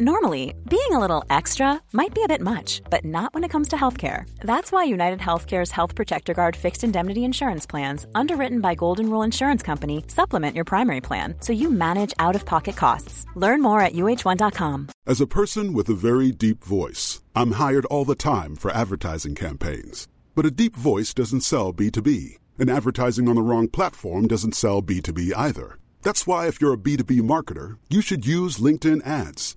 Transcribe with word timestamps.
Normally, 0.00 0.54
being 0.70 0.92
a 0.92 0.98
little 0.98 1.22
extra 1.28 1.78
might 1.92 2.14
be 2.14 2.24
a 2.24 2.28
bit 2.28 2.40
much, 2.40 2.80
but 2.88 3.04
not 3.04 3.34
when 3.34 3.44
it 3.44 3.50
comes 3.50 3.68
to 3.68 3.76
healthcare. 3.76 4.26
That's 4.40 4.72
why 4.72 4.84
United 4.84 5.18
Healthcare's 5.18 5.70
Health 5.70 5.94
Protector 5.94 6.32
Guard 6.32 6.56
fixed 6.56 6.82
indemnity 6.82 7.24
insurance 7.24 7.66
plans, 7.66 8.06
underwritten 8.14 8.62
by 8.62 8.74
Golden 8.74 9.10
Rule 9.10 9.22
Insurance 9.22 9.62
Company, 9.62 10.02
supplement 10.08 10.56
your 10.56 10.64
primary 10.64 11.02
plan 11.02 11.34
so 11.40 11.52
you 11.52 11.68
manage 11.70 12.14
out 12.18 12.34
of 12.34 12.46
pocket 12.46 12.74
costs. 12.74 13.26
Learn 13.34 13.60
more 13.60 13.80
at 13.82 13.92
uh1.com. 13.92 14.88
As 15.06 15.20
a 15.20 15.26
person 15.26 15.74
with 15.74 15.90
a 15.90 15.94
very 15.94 16.32
deep 16.32 16.64
voice, 16.64 17.20
I'm 17.36 17.52
hired 17.52 17.84
all 17.86 18.06
the 18.06 18.14
time 18.14 18.56
for 18.56 18.70
advertising 18.70 19.34
campaigns. 19.34 20.08
But 20.34 20.46
a 20.46 20.50
deep 20.50 20.74
voice 20.74 21.12
doesn't 21.12 21.42
sell 21.42 21.70
B2B, 21.70 22.38
and 22.58 22.70
advertising 22.70 23.28
on 23.28 23.34
the 23.34 23.42
wrong 23.42 23.68
platform 23.68 24.26
doesn't 24.26 24.54
sell 24.54 24.80
B2B 24.80 25.34
either. 25.36 25.78
That's 26.00 26.26
why, 26.26 26.46
if 26.46 26.62
you're 26.62 26.72
a 26.72 26.78
B2B 26.78 27.20
marketer, 27.20 27.76
you 27.90 28.00
should 28.00 28.26
use 28.26 28.56
LinkedIn 28.56 29.06
ads. 29.06 29.56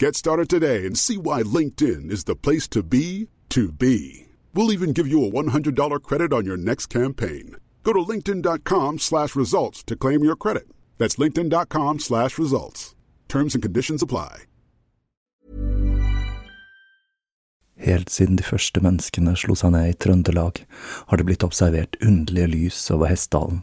Get 0.00 0.16
started 0.16 0.48
today 0.48 0.86
and 0.86 0.96
see 0.96 1.18
why 1.18 1.42
LinkedIn 1.42 2.10
is 2.10 2.24
the 2.24 2.34
place 2.34 2.66
to 2.68 2.82
be 2.82 3.28
to 3.50 3.70
be. 3.70 4.28
We'll 4.54 4.72
even 4.72 4.94
give 4.94 5.06
you 5.06 5.26
a 5.26 5.30
$100 5.30 6.02
credit 6.02 6.32
on 6.32 6.46
your 6.46 6.56
next 6.56 6.86
campaign. 6.86 7.56
Go 7.82 7.92
to 7.92 7.98
linkedin.com 7.98 8.98
slash 8.98 9.36
results 9.36 9.82
to 9.82 9.96
claim 9.96 10.24
your 10.24 10.36
credit. 10.36 10.64
That's 10.96 11.16
linkedin.com 11.16 11.98
slash 11.98 12.38
results. 12.38 12.94
Terms 13.28 13.54
and 13.54 13.62
conditions 13.62 14.02
apply. 14.02 14.46
Helt 17.76 18.10
siden 18.10 18.36
de 18.36 18.44
første 18.44 18.80
menneskene 18.80 19.36
slo 19.36 19.54
seg 19.56 19.72
ned 19.72 19.92
i 19.92 19.98
Trøndelag, 20.00 20.64
har 21.08 21.20
det 21.20 21.28
blitt 21.28 21.44
observert 21.44 22.00
underlige 22.00 22.48
lys 22.56 22.80
over 22.92 23.08
Hessdalen. 23.08 23.62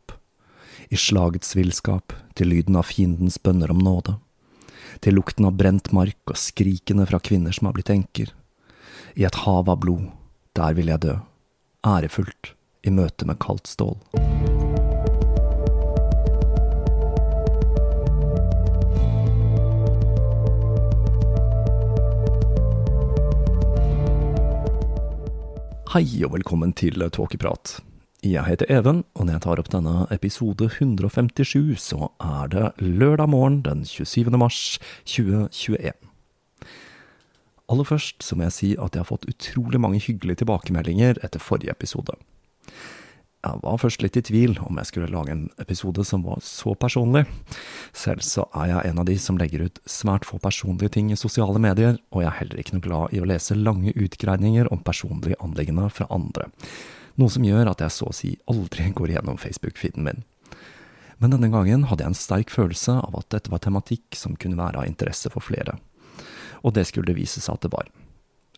i 0.91 0.97
slagets 0.99 1.55
villskap, 1.55 2.11
til 2.35 2.49
lyden 2.51 2.75
av 2.75 2.89
fiendens 2.89 3.37
bønner 3.39 3.71
om 3.71 3.79
nåde, 3.79 4.17
til 4.99 5.15
lukten 5.15 5.47
av 5.47 5.55
brent 5.55 5.87
mark 5.95 6.19
og 6.27 6.39
skrikene 6.39 7.05
fra 7.07 7.19
kvinner 7.23 7.55
som 7.55 7.69
har 7.69 7.77
blitt 7.77 7.91
enker. 7.93 8.33
I 9.15 9.23
et 9.23 9.37
hav 9.45 9.71
av 9.71 9.79
blod, 9.85 10.09
der 10.59 10.75
vil 10.75 10.91
jeg 10.91 11.03
dø, 11.05 11.13
ærefullt, 11.87 12.51
i 12.83 12.91
møte 12.91 13.23
med 13.29 13.39
kaldt 13.39 13.71
stål. 13.71 13.95
Hei 25.91 26.03
og 26.23 26.35
velkommen 26.35 26.75
til 26.75 26.99
Tåkeprat. 27.15 27.79
Jeg 28.21 28.45
heter 28.45 28.69
Even, 28.69 28.99
og 29.17 29.25
når 29.25 29.33
jeg 29.33 29.41
tar 29.41 29.59
opp 29.63 29.69
denne 29.73 29.93
episode 30.13 30.67
157, 30.69 31.73
så 31.81 32.11
er 32.21 32.51
det 32.53 32.67
lørdag 32.77 33.31
morgen 33.33 33.55
den 33.65 33.81
27. 33.81 34.29
mars 34.37 34.77
2021. 35.09 35.89
Aller 37.65 37.89
først 37.89 38.21
så 38.21 38.37
må 38.37 38.45
jeg 38.45 38.53
si 38.59 38.69
at 38.77 38.93
jeg 38.93 39.01
har 39.01 39.09
fått 39.09 39.25
utrolig 39.25 39.81
mange 39.81 40.03
hyggelige 40.05 40.43
tilbakemeldinger 40.43 41.17
etter 41.25 41.41
forrige 41.41 41.73
episode. 41.73 42.13
Jeg 43.41 43.63
var 43.65 43.81
først 43.81 44.05
litt 44.05 44.21
i 44.21 44.25
tvil 44.29 44.53
om 44.67 44.77
jeg 44.77 44.91
skulle 44.91 45.09
lage 45.09 45.33
en 45.33 45.47
episode 45.57 46.05
som 46.05 46.21
var 46.21 46.45
så 46.45 46.77
personlig. 46.77 47.25
Selv 47.89 48.21
så 48.21 48.45
er 48.53 48.69
jeg 48.75 48.91
en 48.91 49.01
av 49.01 49.09
de 49.09 49.17
som 49.17 49.41
legger 49.41 49.65
ut 49.65 49.81
svært 49.89 50.29
få 50.29 50.37
personlige 50.37 50.93
ting 50.93 51.09
i 51.09 51.17
sosiale 51.17 51.57
medier, 51.57 51.97
og 52.13 52.21
jeg 52.21 52.35
er 52.35 52.39
heller 52.43 52.61
ikke 52.61 52.77
noe 52.77 52.85
glad 52.85 53.17
i 53.17 53.25
å 53.25 53.33
lese 53.33 53.57
lange 53.57 53.97
utgreininger 53.97 54.69
om 54.69 54.85
personlige 54.85 55.41
anliggender 55.41 55.89
fra 55.89 56.05
andre. 56.13 56.51
Noe 57.21 57.29
som 57.29 57.45
gjør 57.45 57.69
at 57.69 57.83
jeg 57.85 57.93
så 57.93 58.09
å 58.09 58.15
si 58.15 58.35
aldri 58.49 58.89
går 58.97 59.15
gjennom 59.15 59.39
Facebook-feeden 59.41 60.07
min. 60.07 60.23
Men 61.21 61.35
denne 61.35 61.51
gangen 61.53 61.85
hadde 61.85 62.01
jeg 62.01 62.15
en 62.15 62.17
sterk 62.17 62.49
følelse 62.49 62.97
av 62.97 63.19
at 63.19 63.29
dette 63.33 63.53
var 63.53 63.61
tematikk 63.61 64.17
som 64.17 64.33
kunne 64.41 64.57
være 64.57 64.81
av 64.81 64.89
interesse 64.89 65.29
for 65.29 65.45
flere. 65.45 65.77
Og 66.65 66.73
det 66.73 66.87
skulle 66.89 67.13
det 67.13 67.21
vise 67.21 67.41
seg 67.43 67.59
at 67.59 67.67
det 67.67 67.75
var 67.75 67.91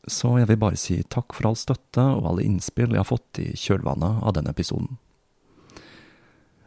så 0.07 0.33
jeg 0.39 0.49
vil 0.49 0.59
bare 0.59 0.79
si 0.79 0.97
takk 1.07 1.35
for 1.35 1.49
all 1.49 1.57
støtte 1.59 2.03
og 2.17 2.27
alle 2.27 2.43
innspill 2.43 2.91
jeg 2.91 2.99
har 2.99 3.07
fått 3.07 3.39
i 3.39 3.53
kjølvannet 3.55 4.23
av 4.23 4.35
denne 4.35 4.51
episoden. 4.51 4.97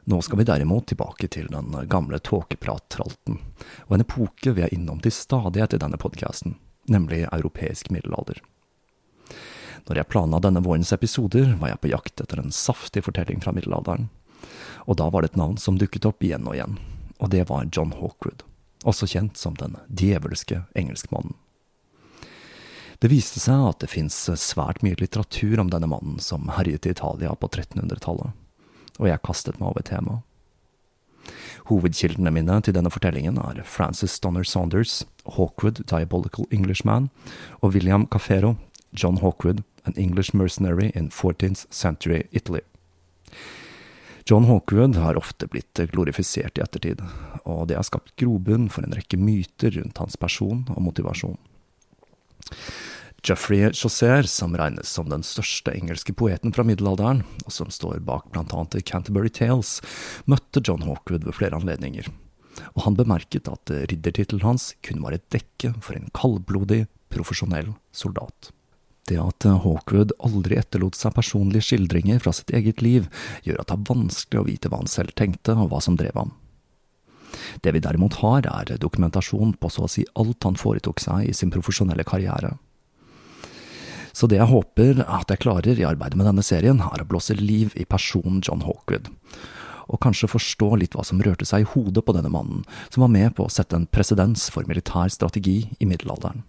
Nå 0.06 0.20
skal 0.22 0.38
vi 0.40 0.46
derimot 0.46 0.86
tilbake 0.88 1.28
til 1.34 1.50
den 1.50 1.74
gamle 1.90 2.20
tåkeprat-tralten, 2.22 3.40
og 3.88 3.96
en 3.96 4.04
epoke 4.04 4.54
vi 4.54 4.62
er 4.62 4.72
innom 4.72 5.02
til 5.02 5.12
stadighet 5.12 5.74
i 5.74 5.80
denne 5.82 5.98
podkasten, 6.00 6.54
nemlig 6.88 7.24
europeisk 7.26 7.90
middelalder. 7.90 8.38
Når 9.86 10.00
jeg 10.00 10.10
planla 10.10 10.40
denne 10.42 10.62
vårens 10.64 10.90
episoder, 10.94 11.52
var 11.60 11.70
jeg 11.70 11.82
på 11.82 11.90
jakt 11.92 12.20
etter 12.22 12.42
en 12.42 12.54
saftig 12.54 13.04
fortelling 13.06 13.42
fra 13.44 13.54
middelalderen, 13.54 14.08
og 14.86 14.98
da 14.98 15.08
var 15.10 15.22
det 15.22 15.32
et 15.32 15.40
navn 15.40 15.56
som 15.62 15.78
dukket 15.78 16.06
opp 16.08 16.22
igjen 16.26 16.46
og 16.46 16.56
igjen, 16.58 16.78
og 17.22 17.30
det 17.30 17.44
var 17.50 17.68
John 17.70 17.94
Hawkwood, 17.94 18.42
også 18.84 19.08
kjent 19.10 19.38
som 19.38 19.54
den 19.60 19.78
djevelske 19.86 20.64
engelskmannen. 20.78 21.36
Det 22.98 23.10
viste 23.12 23.42
seg 23.42 23.60
at 23.68 23.82
det 23.82 23.92
fins 23.92 24.14
svært 24.40 24.80
mye 24.82 24.96
litteratur 24.98 25.60
om 25.60 25.70
denne 25.70 25.88
mannen 25.90 26.16
som 26.22 26.48
herjet 26.56 26.88
i 26.88 26.94
Italia 26.96 27.34
på 27.36 27.50
1300-tallet, 27.52 28.32
og 28.96 29.10
jeg 29.10 29.22
kastet 29.26 29.60
meg 29.60 29.70
over 29.70 29.84
temaet. 29.86 30.24
Hovedkildene 31.66 32.30
mine 32.30 32.60
til 32.62 32.76
denne 32.76 32.90
fortellingen 32.94 33.38
er 33.42 33.64
Francis 33.66 34.14
Donner 34.22 34.46
Saunders, 34.46 35.00
Hawkwood, 35.26 35.82
Diabolical 35.90 36.46
Englishman, 36.54 37.10
og 37.60 37.74
William 37.74 38.06
Caffero, 38.06 38.54
John 38.94 39.18
Hawkwood, 39.18 39.64
An 39.86 39.94
English 39.96 40.34
Mercenary 40.34 40.90
in 40.94 41.10
14th 41.10 41.66
Century 41.70 42.26
Italy. 42.30 42.60
John 44.26 44.44
Hawkwood 44.44 44.96
har 44.96 45.16
ofte 45.16 45.46
blitt 45.46 45.78
glorifisert 45.92 46.58
i 46.58 46.62
ettertid, 46.64 47.02
og 47.46 47.68
det 47.70 47.76
har 47.78 47.86
skapt 47.86 48.16
grobunn 48.18 48.66
for 48.72 48.82
en 48.82 48.96
rekke 48.98 49.18
myter 49.22 49.76
rundt 49.78 50.00
hans 50.02 50.18
person 50.18 50.64
og 50.74 50.82
motivasjon. 50.82 51.38
Geoffrey 53.22 53.70
Chaucer, 53.72 54.26
som 54.26 54.56
regnes 54.58 54.90
som 54.90 55.08
den 55.10 55.22
største 55.26 55.70
engelske 55.74 56.14
poeten 56.14 56.50
fra 56.54 56.66
middelalderen, 56.66 57.22
og 57.46 57.54
som 57.54 57.70
står 57.70 58.02
bak 58.06 58.34
annet 58.34 58.76
Canterbury 58.86 59.30
Tales, 59.30 59.78
møtte 60.26 60.62
John 60.62 60.82
Hawkwood 60.86 61.26
ved 61.26 61.38
flere 61.38 61.58
anledninger, 61.58 62.10
og 62.74 62.82
han 62.86 62.98
bemerket 62.98 63.50
at 63.50 63.70
riddertittelen 63.90 64.46
hans 64.46 64.72
kun 64.82 65.06
var 65.06 65.14
et 65.14 65.26
dekke 65.34 65.74
for 65.78 65.94
en 65.94 66.10
kaldblodig, 66.14 66.84
profesjonell 67.14 67.76
soldat. 67.94 68.50
Det 69.06 69.18
at 69.22 69.46
Hawkwood 69.46 70.16
aldri 70.26 70.56
etterlot 70.58 70.96
seg 70.98 71.14
personlige 71.14 71.68
skildringer 71.68 72.18
fra 72.22 72.32
sitt 72.34 72.50
eget 72.50 72.82
liv, 72.82 73.06
gjør 73.46 73.62
at 73.62 73.70
det 73.70 73.76
er 73.76 73.86
vanskelig 73.92 74.40
å 74.40 74.46
vite 74.48 74.72
hva 74.72 74.80
han 74.82 74.90
selv 74.90 75.14
tenkte 75.18 75.54
og 75.54 75.70
hva 75.70 75.82
som 75.84 75.98
drev 75.98 76.18
ham. 76.18 76.34
Det 77.62 77.72
vi 77.74 77.82
derimot 77.82 78.18
har, 78.22 78.46
er 78.46 78.78
dokumentasjon 78.82 79.54
på 79.60 79.70
så 79.70 79.86
å 79.86 79.90
si 79.90 80.06
alt 80.18 80.42
han 80.46 80.58
foretok 80.58 81.02
seg 81.02 81.28
i 81.30 81.34
sin 81.36 81.52
profesjonelle 81.54 82.06
karriere. 82.08 82.56
Så 84.16 84.26
det 84.30 84.40
jeg 84.40 84.48
håper 84.48 85.02
at 85.04 85.30
jeg 85.30 85.42
klarer 85.44 85.76
i 85.76 85.84
arbeidet 85.84 86.16
med 86.16 86.26
denne 86.26 86.44
serien, 86.46 86.80
er 86.80 87.02
å 87.04 87.08
blåse 87.08 87.36
liv 87.36 87.74
i 87.76 87.84
personen 87.84 88.40
John 88.40 88.64
Hawkwood. 88.64 89.10
Og 89.92 90.00
kanskje 90.02 90.30
forstå 90.32 90.70
litt 90.80 90.96
hva 90.96 91.04
som 91.06 91.20
rørte 91.22 91.46
seg 91.46 91.62
i 91.62 91.70
hodet 91.76 92.02
på 92.02 92.16
denne 92.16 92.32
mannen, 92.32 92.64
som 92.88 93.04
var 93.04 93.12
med 93.12 93.36
på 93.36 93.46
å 93.46 93.52
sette 93.52 93.76
en 93.76 93.86
presedens 93.86 94.48
for 94.50 94.66
militær 94.66 95.12
strategi 95.12 95.58
i 95.78 95.86
middelalderen. 95.86 96.42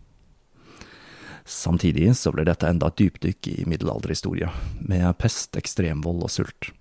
Samtidig 1.48 2.16
så 2.20 2.34
blir 2.36 2.44
dette 2.46 2.68
enda 2.68 2.90
et 2.92 3.00
dypdykk 3.00 3.48
i 3.48 3.62
middelalderhistorie, 3.72 4.50
med 4.84 5.08
pest, 5.22 5.56
ekstremvold 5.56 6.26
og 6.28 6.34
sult. 6.34 6.72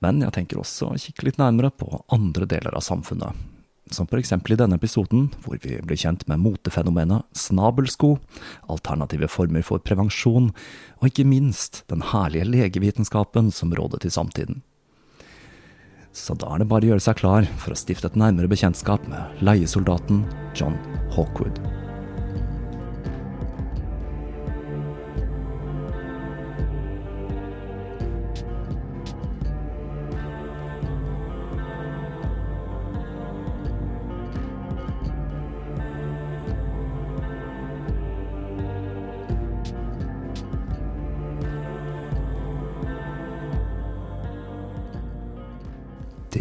Men 0.00 0.22
jeg 0.24 0.32
tenker 0.34 0.62
også 0.62 0.88
å 0.88 0.98
kikke 0.98 1.28
litt 1.28 1.40
nærmere 1.40 1.68
på 1.76 2.00
andre 2.16 2.48
deler 2.48 2.72
av 2.74 2.82
samfunnet, 2.86 3.36
som 3.92 4.08
eksempel 4.16 4.54
i 4.54 4.58
denne 4.58 4.78
episoden, 4.80 5.28
hvor 5.44 5.60
vi 5.60 5.76
blir 5.84 6.00
kjent 6.00 6.24
med 6.30 6.40
motefenomenet 6.40 7.28
snabelsko, 7.36 8.16
alternative 8.72 9.28
former 9.28 9.62
for 9.62 9.84
prevensjon, 9.84 10.48
og 11.02 11.10
ikke 11.10 11.28
minst 11.28 11.84
den 11.92 12.00
herlige 12.08 12.48
legevitenskapen 12.48 13.52
som 13.52 13.76
rådet 13.76 14.06
i 14.08 14.14
samtiden. 14.16 14.62
Så 16.12 16.32
da 16.40 16.54
er 16.54 16.64
det 16.64 16.70
bare 16.72 16.88
å 16.88 16.94
gjøre 16.94 17.04
seg 17.04 17.20
klar 17.20 17.46
for 17.60 17.76
å 17.76 17.78
stifte 17.78 18.08
et 18.08 18.20
nærmere 18.20 18.48
bekjentskap 18.48 19.04
med 19.12 19.44
leiesoldaten 19.44 20.24
John 20.56 20.76
Hawkwood. 21.12 21.81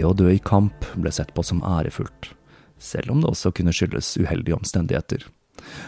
Det 0.02 0.08
å 0.10 0.16
dø 0.18 0.32
i 0.34 0.40
kamp 0.42 0.88
ble 0.98 1.12
sett 1.14 1.30
på 1.38 1.44
som 1.46 1.60
ærefullt, 1.62 2.32
selv 2.82 3.12
om 3.14 3.20
det 3.22 3.30
også 3.30 3.52
kunne 3.54 3.74
skyldes 3.76 4.08
uheldige 4.18 4.56
omstendigheter. 4.58 5.28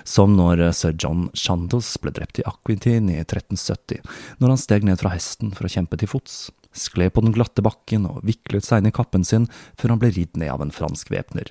Som 0.05 0.35
når 0.37 0.67
sir 0.77 0.93
John 1.01 1.31
Chandos 1.33 1.95
ble 1.97 2.11
drept 2.13 2.37
i 2.37 2.45
Aquitaine 2.45 3.15
i 3.15 3.23
1370, 3.23 4.03
når 4.37 4.53
han 4.53 4.61
steg 4.61 4.85
ned 4.85 5.01
fra 5.01 5.15
hesten 5.15 5.49
for 5.57 5.65
å 5.65 5.71
kjempe 5.73 5.97
til 5.97 6.11
fots, 6.11 6.51
skled 6.77 7.15
på 7.15 7.23
den 7.25 7.33
glatte 7.33 7.65
bakken 7.65 8.05
og 8.05 8.19
viklet 8.29 8.67
seg 8.67 8.83
inn 8.83 8.91
i 8.91 8.93
kappen 8.93 9.25
sin 9.25 9.47
før 9.81 9.95
han 9.95 10.03
ble 10.03 10.11
ridd 10.13 10.37
ned 10.37 10.53
av 10.53 10.61
en 10.61 10.75
fransk 10.77 11.09
væpner. 11.09 11.49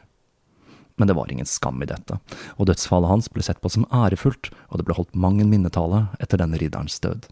Men 1.02 1.10
det 1.10 1.18
var 1.18 1.34
ingen 1.34 1.50
skam 1.50 1.82
i 1.82 1.90
dette, 1.90 2.20
og 2.62 2.70
dødsfallet 2.70 3.10
hans 3.10 3.30
ble 3.34 3.42
sett 3.42 3.58
på 3.58 3.74
som 3.74 3.88
ærefullt, 3.90 4.52
og 4.70 4.78
det 4.78 4.86
ble 4.86 5.00
holdt 5.00 5.18
mang 5.18 5.42
en 5.42 5.50
minnetale 5.50 6.04
etter 6.22 6.38
denne 6.38 6.62
ridderens 6.62 7.02
død. 7.02 7.26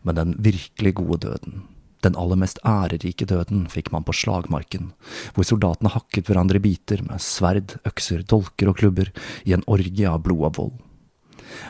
Men 0.00 0.16
den 0.16 0.36
virkelig 0.40 0.96
gode 0.96 1.20
døden, 1.28 1.66
den 2.06 2.16
aller 2.18 2.38
mest 2.38 2.60
ærerike 2.66 3.26
døden 3.28 3.66
fikk 3.70 3.90
man 3.94 4.06
på 4.06 4.14
slagmarken, 4.16 4.92
hvor 5.34 5.46
soldatene 5.46 5.92
hakket 5.94 6.28
hverandre 6.28 6.60
i 6.60 6.64
biter 6.64 7.02
med 7.06 7.22
sverd, 7.22 7.76
økser, 7.88 8.24
dolker 8.26 8.72
og 8.72 8.80
klubber 8.80 9.12
i 9.44 9.54
en 9.56 9.64
orgie 9.70 10.08
av 10.08 10.22
blod 10.26 10.48
og 10.50 10.58
vold. 10.58 10.74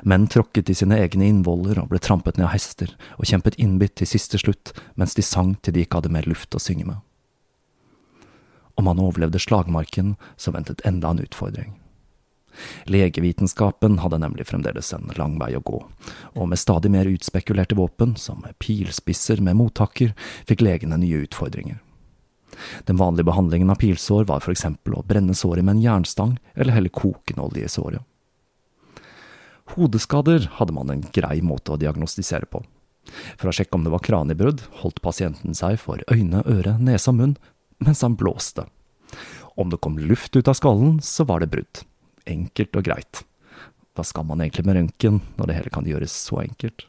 Menn 0.07 0.29
tråkket 0.31 0.71
i 0.71 0.77
sine 0.79 0.99
egne 1.03 1.27
innvoller 1.29 1.81
og 1.83 1.91
ble 1.91 2.01
trampet 2.03 2.39
ned 2.39 2.47
av 2.47 2.55
hester, 2.55 2.95
og 3.19 3.29
kjempet 3.29 3.59
innbitt 3.61 3.97
til 3.99 4.09
siste 4.09 4.41
slutt 4.41 4.75
mens 4.95 5.17
de 5.19 5.25
sang 5.27 5.57
til 5.61 5.75
de 5.75 5.85
ikke 5.85 6.01
hadde 6.01 6.13
mer 6.15 6.29
luft 6.31 6.55
å 6.55 6.63
synge 6.63 6.87
med. 6.89 7.03
Om 8.79 8.89
han 8.89 9.03
overlevde 9.03 9.43
slagmarken, 9.43 10.15
så 10.37 10.55
ventet 10.55 10.81
enda 10.89 11.13
en 11.13 11.25
utfordring. 11.27 11.75
Legevitenskapen 12.85 13.99
hadde 14.03 14.21
nemlig 14.23 14.47
fremdeles 14.49 14.93
en 14.93 15.11
lang 15.17 15.39
vei 15.41 15.55
å 15.57 15.63
gå, 15.65 15.79
og 16.37 16.49
med 16.51 16.61
stadig 16.61 16.93
mer 16.93 17.09
utspekulerte 17.11 17.79
våpen, 17.79 18.17
som 18.17 18.45
pilspisser 18.63 19.41
med 19.41 19.59
mottaker, 19.61 20.13
fikk 20.49 20.65
legene 20.65 21.01
nye 21.01 21.25
utfordringer. 21.27 21.81
Den 22.85 22.99
vanlige 23.01 23.25
behandlingen 23.25 23.71
av 23.73 23.81
pilsår 23.81 24.27
var 24.29 24.43
for 24.45 24.53
eksempel 24.53 24.97
å 24.99 25.05
brenne 25.07 25.35
såret 25.35 25.65
med 25.65 25.79
en 25.79 25.85
jernstang 25.87 26.37
eller 26.55 26.77
helle 26.77 26.93
kokende 26.93 27.47
olje 27.47 27.65
i 27.65 27.73
såret. 27.73 28.05
Hodeskader 29.73 30.51
hadde 30.59 30.75
man 30.77 30.91
en 30.93 31.05
grei 31.15 31.41
måte 31.41 31.73
å 31.73 31.81
diagnostisere 31.81 32.49
på. 32.51 32.61
For 33.41 33.49
å 33.49 33.55
sjekke 33.57 33.79
om 33.79 33.87
det 33.87 33.93
var 33.95 34.05
kraniebrudd, 34.05 34.61
holdt 34.83 35.01
pasienten 35.05 35.57
seg 35.57 35.79
for 35.81 36.03
øyne, 36.13 36.43
øre, 36.45 36.77
nese 36.79 37.11
og 37.11 37.19
munn 37.19 37.39
mens 37.83 38.03
han 38.05 38.19
blåste. 38.19 38.67
Om 39.59 39.73
det 39.73 39.81
kom 39.85 39.99
luft 39.99 40.37
ut 40.37 40.49
av 40.49 40.57
skallen, 40.57 41.01
så 41.03 41.27
var 41.29 41.43
det 41.43 41.51
brudd. 41.53 41.83
Enkelt 42.29 42.77
og 42.79 42.87
greit. 42.87 43.23
Hva 43.93 44.05
skal 44.07 44.25
man 44.29 44.41
egentlig 44.41 44.65
med 44.67 44.79
røntgen, 44.79 45.21
når 45.37 45.49
det 45.49 45.57
hele 45.59 45.73
kan 45.75 45.89
gjøres 45.89 46.15
så 46.15 46.41
enkelt? 46.45 46.87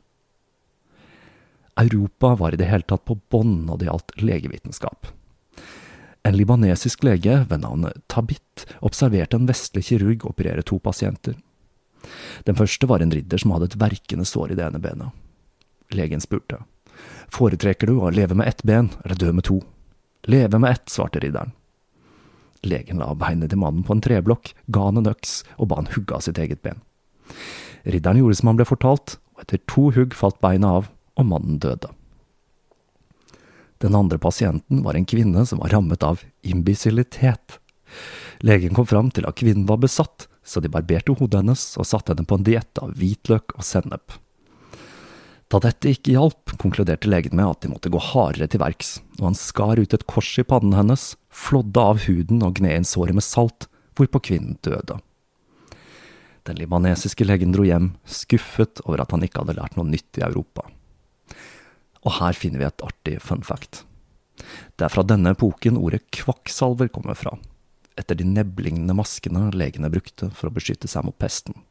Europa 1.80 2.36
var 2.40 2.54
i 2.54 2.60
det 2.62 2.70
hele 2.70 2.86
tatt 2.86 3.04
på 3.08 3.18
bånn 3.34 3.64
når 3.68 3.80
det 3.80 3.88
gjaldt 3.90 4.16
legevitenskap. 4.22 5.10
En 6.24 6.38
libanesisk 6.38 7.04
lege 7.04 7.42
ved 7.50 7.64
navn 7.66 7.90
Tabit 8.08 8.68
observerte 8.86 9.36
en 9.36 9.50
vestlig 9.50 9.84
kirurg 9.90 10.24
operere 10.30 10.64
to 10.64 10.78
pasienter. 10.80 11.36
Den 12.48 12.56
første 12.56 12.88
var 12.88 13.04
en 13.04 13.12
ridder 13.12 13.42
som 13.42 13.52
hadde 13.56 13.72
et 13.72 13.80
verkende 13.82 14.28
sår 14.28 14.54
i 14.54 14.60
det 14.60 14.68
ene 14.68 14.80
benet. 14.84 15.12
Legen 15.92 16.24
spurte. 16.24 16.62
Foretrekker 17.34 17.90
du 17.90 17.98
å 18.00 18.14
leve 18.14 18.38
med 18.38 18.48
ett 18.48 18.64
ben 18.64 18.92
eller 19.04 19.20
dø 19.20 19.34
med 19.34 19.48
to? 19.50 19.60
Leve 20.30 20.60
med 20.60 20.78
ett, 20.78 20.88
svarte 20.90 21.20
ridderen. 21.20 21.52
Legen 22.64 23.02
la 23.04 23.12
beinet 23.18 23.52
til 23.52 23.60
mannen 23.60 23.84
på 23.84 23.96
en 23.96 24.04
treblokk, 24.04 24.54
ga 24.72 24.88
han 24.88 25.02
en 25.02 25.12
øks 25.12 25.42
og 25.58 25.70
ba 25.72 25.82
han 25.82 25.92
hugge 25.96 26.16
av 26.16 26.24
sitt 26.26 26.40
eget 26.40 26.64
ben. 26.64 26.80
Ridderen 27.84 28.22
gjorde 28.22 28.40
som 28.40 28.52
han 28.52 28.60
ble 28.60 28.68
fortalt, 28.68 29.18
og 29.36 29.44
etter 29.44 29.60
to 29.68 29.90
hugg 29.96 30.16
falt 30.16 30.40
beinet 30.44 30.70
av, 30.70 30.90
og 31.20 31.28
mannen 31.30 31.60
døde. 31.62 31.92
Den 33.84 33.98
andre 34.00 34.18
pasienten 34.18 34.80
var 34.86 34.96
en 34.96 35.08
kvinne 35.10 35.44
som 35.46 35.60
var 35.60 35.74
rammet 35.76 36.06
av 36.08 36.24
imbisilitet. 36.48 37.60
Legen 38.40 38.74
kom 38.78 38.88
fram 38.88 39.12
til 39.12 39.28
at 39.28 39.36
kvinnen 39.42 39.68
var 39.68 39.82
besatt, 39.84 40.30
så 40.44 40.64
de 40.64 40.72
barberte 40.72 41.16
hodet 41.20 41.42
hennes 41.42 41.66
og 41.80 41.88
satte 41.88 42.14
henne 42.14 42.28
på 42.28 42.40
en 42.40 42.48
diett 42.48 42.80
av 42.80 42.96
hvitløk 42.96 43.58
og 43.58 43.68
sennep. 43.68 44.16
Da 45.54 45.60
dette 45.62 45.92
ikke 45.92 46.16
hjalp, 46.16 46.56
konkluderte 46.58 47.06
legen 47.12 47.36
med 47.38 47.46
at 47.46 47.62
de 47.62 47.70
måtte 47.70 47.92
gå 47.94 48.00
hardere 48.02 48.48
til 48.50 48.64
verks, 48.64 48.96
og 49.20 49.28
han 49.28 49.36
skar 49.38 49.78
ut 49.78 49.92
et 49.94 50.06
kors 50.10 50.32
i 50.42 50.46
pannen 50.50 50.74
hennes, 50.74 51.12
flådde 51.30 51.84
av 51.92 52.00
huden 52.08 52.42
og 52.42 52.56
gned 52.58 52.80
inn 52.80 52.88
såret 52.90 53.14
med 53.14 53.22
salt, 53.22 53.68
hvorpå 53.94 54.24
kvinnen 54.32 54.56
døde. 54.66 54.98
Den 56.50 56.58
libanesiske 56.58 57.28
legen 57.28 57.54
dro 57.54 57.68
hjem, 57.68 57.92
skuffet 58.10 58.82
over 58.88 59.04
at 59.04 59.14
han 59.14 59.22
ikke 59.28 59.44
hadde 59.44 59.56
lært 59.60 59.78
noe 59.78 59.86
nytt 59.92 60.18
i 60.18 60.26
Europa. 60.26 60.66
Og 62.02 62.18
her 62.18 62.34
finner 62.34 62.64
vi 62.64 62.68
et 62.72 62.86
artig 62.90 63.20
fun 63.22 63.46
fact. 63.46 63.84
Det 64.74 64.88
er 64.88 64.92
fra 64.92 65.06
denne 65.06 65.36
epoken 65.38 65.78
ordet 65.78 66.02
kvakksalver 66.18 66.90
kommer 66.90 67.14
fra, 67.14 67.36
etter 67.94 68.18
de 68.18 68.26
neblignende 68.26 68.98
maskene 68.98 69.52
legene 69.54 69.94
brukte 69.94 70.32
for 70.34 70.50
å 70.50 70.58
beskytte 70.58 70.90
seg 70.90 71.06
mot 71.06 71.20
pesten. 71.22 71.62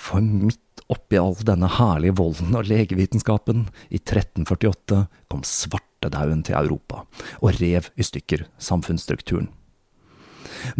For 0.00 0.24
midt 0.24 0.82
oppi 0.90 1.18
all 1.20 1.36
denne 1.46 1.68
herlige 1.76 2.16
volden 2.18 2.56
og 2.56 2.68
legevitenskapen, 2.70 3.66
i 3.92 4.00
1348 4.00 5.04
kom 5.30 5.44
svartedauden 5.46 6.42
til 6.46 6.56
Europa 6.58 7.04
og 7.40 7.60
rev 7.60 7.90
i 7.94 8.06
stykker 8.06 8.46
samfunnsstrukturen. 8.58 9.50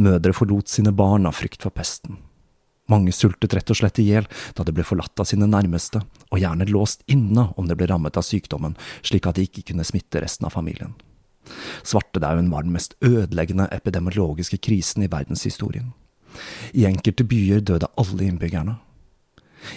Mødre 0.00 0.32
forlot 0.36 0.72
sine 0.72 0.92
barn 0.96 1.28
av 1.28 1.36
frykt 1.38 1.62
for 1.66 1.74
pesten. 1.74 2.18
Mange 2.90 3.12
sultet 3.14 3.54
rett 3.54 3.70
og 3.70 3.78
slett 3.78 4.00
i 4.02 4.08
hjel 4.08 4.26
da 4.58 4.64
de 4.66 4.74
ble 4.74 4.82
forlatt 4.86 5.22
av 5.22 5.28
sine 5.30 5.46
nærmeste, 5.46 6.00
og 6.32 6.40
gjerne 6.42 6.66
låst 6.66 7.04
inne 7.06 7.46
om 7.60 7.68
de 7.68 7.76
ble 7.78 7.86
rammet 7.86 8.18
av 8.18 8.26
sykdommen, 8.26 8.74
slik 9.06 9.28
at 9.30 9.38
de 9.38 9.46
ikke 9.46 9.68
kunne 9.70 9.86
smitte 9.86 10.22
resten 10.24 10.48
av 10.48 10.56
familien. 10.56 10.96
Svartedauden 11.86 12.50
var 12.50 12.66
den 12.66 12.74
mest 12.74 12.96
ødeleggende 13.04 13.68
epidemiologiske 13.72 14.58
krisen 14.58 15.06
i 15.06 15.10
verdenshistorien. 15.12 15.92
I 16.74 16.86
enkelte 16.90 17.26
byer 17.26 17.62
døde 17.62 17.88
alle 17.98 18.26
innbyggerne, 18.26 18.76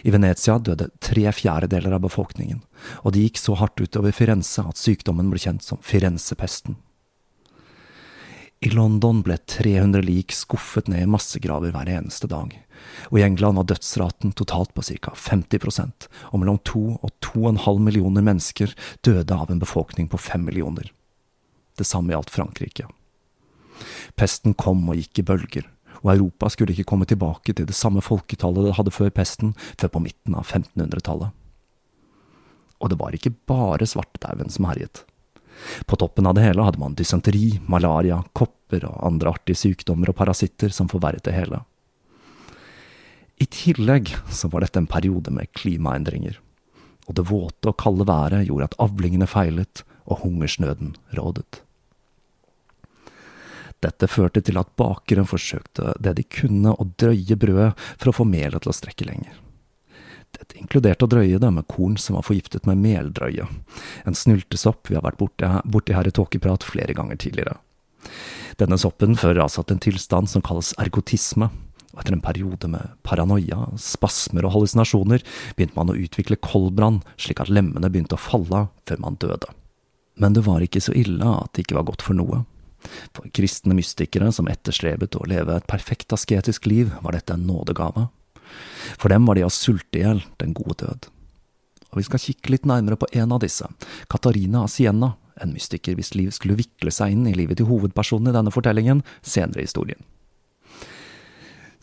i 0.04 0.14
Venezia 0.14 0.58
døde 0.60 0.90
tre 1.04 1.28
fjerdedeler 1.36 1.98
av 1.98 2.04
befolkningen, 2.06 2.64
og 3.04 3.14
det 3.14 3.28
gikk 3.28 3.42
så 3.42 3.58
hardt 3.60 3.82
utover 3.82 4.16
Firenze 4.16 4.66
at 4.66 4.80
sykdommen 4.80 5.32
ble 5.32 5.42
kjent 5.42 5.66
som 5.66 5.82
Firenzepesten. 5.84 6.78
I 8.64 8.70
London 8.72 9.20
ble 9.26 9.36
300 9.50 10.06
lik 10.08 10.32
skuffet 10.32 10.88
ned 10.88 11.04
i 11.04 11.10
massegraver 11.10 11.74
hver 11.76 11.90
eneste 11.92 12.30
dag, 12.32 12.54
og 13.12 13.18
i 13.20 13.24
England 13.26 13.60
var 13.60 13.68
dødsraten 13.68 14.32
totalt 14.40 14.72
på 14.76 14.86
ca. 14.88 15.12
50 15.20 16.08
og 16.32 16.40
mellom 16.40 16.62
to 16.64 16.84
og 16.96 17.12
to 17.20 17.42
og 17.44 17.50
en 17.52 17.64
halv 17.66 17.84
millioner 17.84 18.24
mennesker 18.24 18.72
døde 19.04 19.36
av 19.36 19.52
en 19.52 19.60
befolkning 19.60 20.08
på 20.08 20.22
fem 20.22 20.46
millioner. 20.48 20.94
Det 21.76 21.88
samme 21.90 22.14
gjaldt 22.14 22.32
Frankrike. 22.32 22.88
Pesten 24.16 24.56
kom 24.56 24.86
og 24.88 25.00
gikk 25.02 25.20
i 25.20 25.28
bølger, 25.28 25.68
og 26.04 26.12
Europa 26.14 26.50
skulle 26.52 26.76
ikke 26.76 26.88
komme 26.92 27.08
tilbake 27.08 27.56
til 27.56 27.68
det 27.70 27.78
samme 27.78 28.04
folketallet 28.04 28.68
det 28.68 28.76
hadde 28.78 28.94
før 28.94 29.12
pesten, 29.16 29.56
før 29.80 29.94
på 29.96 30.04
midten 30.04 30.36
av 30.36 30.46
1500-tallet. 30.46 31.32
Og 32.84 32.92
det 32.92 33.00
var 33.00 33.16
ikke 33.16 33.34
bare 33.48 33.88
svartedauden 33.88 34.52
som 34.52 34.68
herjet. 34.68 35.06
På 35.88 35.96
toppen 35.96 36.28
av 36.28 36.36
det 36.36 36.44
hele 36.44 36.66
hadde 36.66 36.82
man 36.82 36.96
dysenteri, 36.98 37.60
malaria, 37.72 38.20
kopper 38.36 38.84
og 38.90 39.00
andre 39.08 39.32
artige 39.38 39.60
sykdommer 39.60 40.12
og 40.12 40.18
parasitter 40.20 40.74
som 40.74 40.90
forverret 40.92 41.24
det 41.24 41.36
hele. 41.38 41.62
I 43.40 43.48
tillegg 43.50 44.12
så 44.32 44.50
var 44.52 44.64
dette 44.64 44.82
en 44.82 44.90
periode 44.90 45.32
med 45.34 45.52
klimaendringer, 45.58 46.38
og 47.08 47.18
det 47.18 47.28
våte 47.30 47.72
og 47.72 47.80
kalde 47.80 48.08
været 48.08 48.48
gjorde 48.48 48.70
at 48.70 48.80
avlingene 48.84 49.28
feilet 49.30 49.84
og 50.04 50.26
hungersnøden 50.26 50.96
rådet. 51.18 51.64
Dette 53.84 54.08
førte 54.08 54.42
til 54.46 54.60
at 54.62 54.70
bakeren 54.80 55.28
forsøkte 55.28 55.96
det 56.00 56.16
de 56.20 56.24
kunne 56.24 56.72
å 56.72 56.86
drøye 57.00 57.38
brødet 57.40 57.74
for 57.98 58.12
å 58.12 58.16
få 58.22 58.28
melet 58.28 58.64
til 58.64 58.72
å 58.72 58.78
strekke 58.78 59.08
lenger. 59.10 59.40
Dette 60.34 60.58
inkluderte 60.58 61.06
å 61.06 61.12
drøye 61.12 61.40
det 61.42 61.50
med 61.54 61.68
korn 61.70 61.98
som 62.02 62.18
var 62.18 62.26
forgiftet 62.26 62.66
med 62.70 62.80
meldrøye, 62.82 63.46
en 64.08 64.18
snyltesopp 64.18 64.90
vi 64.90 64.98
har 64.98 65.06
vært 65.06 65.20
borti, 65.20 65.50
borti 65.70 65.94
her 65.94 66.10
i 66.10 66.14
Tåkeprat 66.16 66.66
flere 66.66 66.96
ganger 66.98 67.20
tidligere. 67.22 67.60
Denne 68.58 68.80
soppen 68.82 69.18
fører 69.18 69.44
altså 69.44 69.64
til 69.64 69.78
en 69.78 69.84
tilstand 69.84 70.32
som 70.32 70.44
kalles 70.46 70.74
ergotisme, 70.82 71.52
og 71.94 72.02
etter 72.02 72.16
en 72.16 72.24
periode 72.26 72.70
med 72.74 72.96
paranoia, 73.06 73.68
spasmer 73.78 74.48
og 74.48 74.56
hallusinasjoner 74.56 75.22
begynte 75.54 75.78
man 75.78 75.94
å 75.94 75.98
utvikle 76.00 76.40
koldbrann 76.42 77.04
slik 77.22 77.44
at 77.44 77.52
lemmene 77.54 77.92
begynte 77.94 78.18
å 78.18 78.22
falle 78.22 78.66
før 78.90 79.04
man 79.04 79.20
døde. 79.22 79.52
Men 80.18 80.34
det 80.34 80.46
var 80.48 80.66
ikke 80.66 80.82
så 80.82 80.94
ille 80.98 81.26
at 81.26 81.54
det 81.54 81.68
ikke 81.68 81.78
var 81.78 81.88
godt 81.92 82.06
for 82.06 82.18
noe. 82.18 82.42
For 83.14 83.30
kristne 83.36 83.76
mystikere 83.78 84.32
som 84.36 84.50
etterstrebet 84.52 85.18
å 85.20 85.26
leve 85.30 85.58
et 85.58 85.70
perfekt 85.70 86.14
asketisk 86.16 86.68
liv, 86.70 86.94
var 87.04 87.18
dette 87.18 87.36
en 87.36 87.48
nådegave. 87.48 88.08
For 89.00 89.10
dem 89.14 89.26
var 89.28 89.40
de 89.40 89.46
å 89.48 89.52
sulte 89.54 90.00
i 90.00 90.06
hjel 90.06 90.24
den 90.42 90.54
gode 90.58 90.78
død. 90.84 91.10
Og 91.94 92.02
vi 92.02 92.08
skal 92.08 92.22
kikke 92.22 92.56
litt 92.56 92.66
nærmere 92.70 92.98
på 92.98 93.10
en 93.14 93.36
av 93.36 93.44
disse, 93.44 93.68
Katarina 94.10 94.66
av 94.66 94.72
en 95.42 95.54
mystiker 95.54 95.96
hvis 95.98 96.14
liv 96.18 96.34
skulle 96.34 96.58
vikle 96.60 96.92
seg 96.94 97.14
inn 97.16 97.28
i 97.30 97.36
livet 97.38 97.60
til 97.60 97.70
hovedpersonen 97.70 98.30
i 98.30 98.36
denne 98.36 98.54
fortellingen, 98.54 99.02
senere 99.26 99.64
i 99.64 99.68
historien. 99.68 100.02